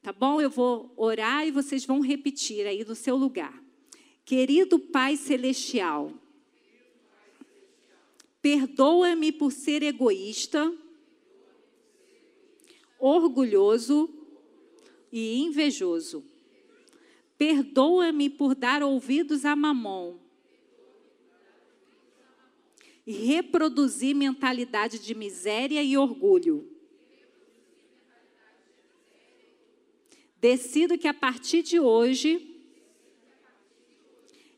Tá 0.03 0.11
bom? 0.11 0.41
Eu 0.41 0.49
vou 0.49 0.91
orar 0.97 1.47
e 1.47 1.51
vocês 1.51 1.85
vão 1.85 2.01
repetir 2.01 2.67
aí 2.67 2.83
do 2.83 2.93
seu 2.93 3.15
lugar. 3.15 3.63
Querido 4.25 4.77
Pai 4.77 5.15
Celestial, 5.15 6.11
perdoa-me 8.41 9.31
por 9.31 9.49
ser 9.53 9.81
egoísta, 9.81 10.73
orgulhoso 12.99 14.09
e 15.09 15.39
invejoso. 15.39 16.25
Perdoa-me 17.37 18.29
por 18.29 18.55
dar 18.55 18.83
ouvidos 18.83 19.45
a 19.45 19.55
mamon 19.55 20.17
e 23.07 23.13
reproduzir 23.13 24.13
mentalidade 24.13 24.99
de 24.99 25.15
miséria 25.15 25.81
e 25.81 25.97
orgulho. 25.97 26.72
Decido 30.43 30.97
que 30.97 31.07
a 31.07 31.13
partir 31.13 31.63
de 31.63 31.79
hoje 31.79 32.53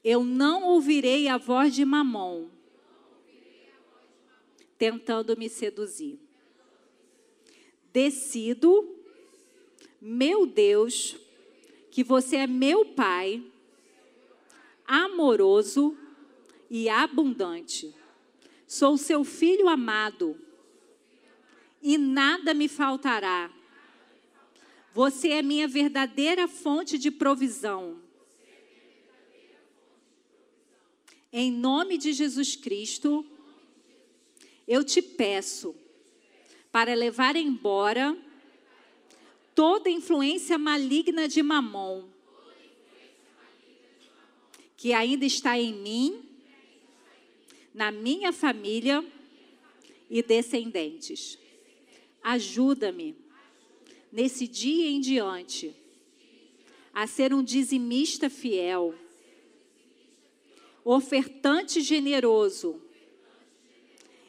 eu 0.03 0.23
não 0.23 0.63
ouvirei 0.63 1.27
a 1.27 1.37
voz 1.37 1.75
de 1.75 1.85
Mamon 1.85 2.49
tentando 4.79 5.37
me 5.37 5.47
seduzir. 5.47 6.17
Decido, 7.93 8.95
meu 10.01 10.47
Deus, 10.47 11.17
que 11.91 12.03
você 12.03 12.37
é 12.37 12.47
meu 12.47 12.87
Pai, 12.87 13.43
amoroso 14.87 15.95
e 16.67 16.89
abundante. 16.89 17.93
Sou 18.65 18.97
seu 18.97 19.23
filho 19.23 19.69
amado 19.69 20.35
e 21.79 21.95
nada 21.95 22.55
me 22.55 22.67
faltará 22.67 23.53
você 24.95 25.27
é 25.31 25.41
minha 25.41 25.67
verdadeira 25.67 26.47
fonte 26.47 26.97
de 26.97 27.11
provisão. 27.11 28.01
Em 31.33 31.51
nome 31.51 31.97
de 31.97 32.13
Jesus 32.13 32.55
Cristo, 32.55 33.25
eu 34.65 34.85
te 34.85 35.01
peço 35.01 35.75
para 36.71 36.93
levar 36.93 37.35
embora 37.35 38.17
toda 39.53 39.89
influência 39.89 40.57
maligna 40.57 41.27
de 41.27 41.43
Mamon 41.43 42.07
que 44.77 44.93
ainda 44.93 45.25
está 45.25 45.59
em 45.59 45.73
mim, 45.73 46.23
na 47.73 47.91
minha 47.91 48.31
família 48.31 49.03
e 50.09 50.23
descendentes. 50.23 51.37
Ajuda-me 52.23 53.24
nesse 54.15 54.47
dia 54.47 54.87
em 54.87 55.01
diante, 55.01 55.75
a 56.93 57.05
ser 57.05 57.33
um 57.33 57.43
dizimista 57.43 58.29
fiel, 58.29 58.95
ofertante 60.85 61.81
generoso 61.81 62.81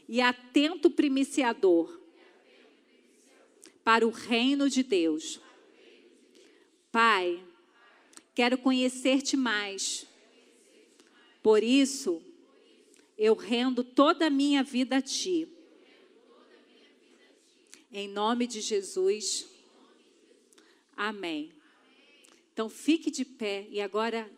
e 0.09 0.21
atento 0.21 0.91
primiciador 0.91 2.01
para 3.85 4.05
o 4.05 4.11
reino 4.11 4.69
de 4.69 4.83
Deus. 4.83 5.39
Pai, 6.91 7.41
quero 8.35 8.59
conhecer-te 8.59 9.37
mais. 9.37 10.05
Por 11.41 11.63
isso, 11.63 12.21
Eu 13.19 13.35
rendo 13.35 13.83
toda 13.83 14.27
a 14.27 14.31
minha 14.31 14.63
vida 14.63 14.99
a 14.99 15.01
ti. 15.01 15.49
Em 17.91 18.07
nome 18.09 18.47
de 18.47 18.61
Jesus. 18.61 19.56
Amém. 20.97 21.53
Então 22.53 22.69
fique 22.71 23.11
de 23.11 23.25
pé 23.25 23.67
e 23.71 23.81
agora 23.81 24.31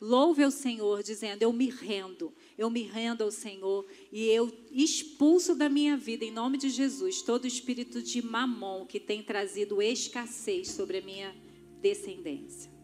louve 0.00 0.42
ao 0.42 0.50
Senhor, 0.50 1.02
dizendo: 1.02 1.42
Eu 1.42 1.52
me 1.52 1.68
rendo, 1.68 2.32
eu 2.56 2.70
me 2.70 2.82
rendo 2.82 3.22
ao 3.22 3.30
Senhor 3.30 3.86
e 4.10 4.24
eu 4.26 4.50
expulso 4.70 5.54
da 5.54 5.68
minha 5.68 5.96
vida, 5.96 6.24
em 6.24 6.30
nome 6.30 6.56
de 6.56 6.70
Jesus, 6.70 7.22
todo 7.22 7.46
espírito 7.46 8.02
de 8.02 8.22
mamon 8.22 8.86
que 8.86 8.98
tem 8.98 9.22
trazido 9.22 9.82
escassez 9.82 10.70
sobre 10.70 10.98
a 10.98 11.02
minha 11.02 11.34
descendência. 11.80 12.75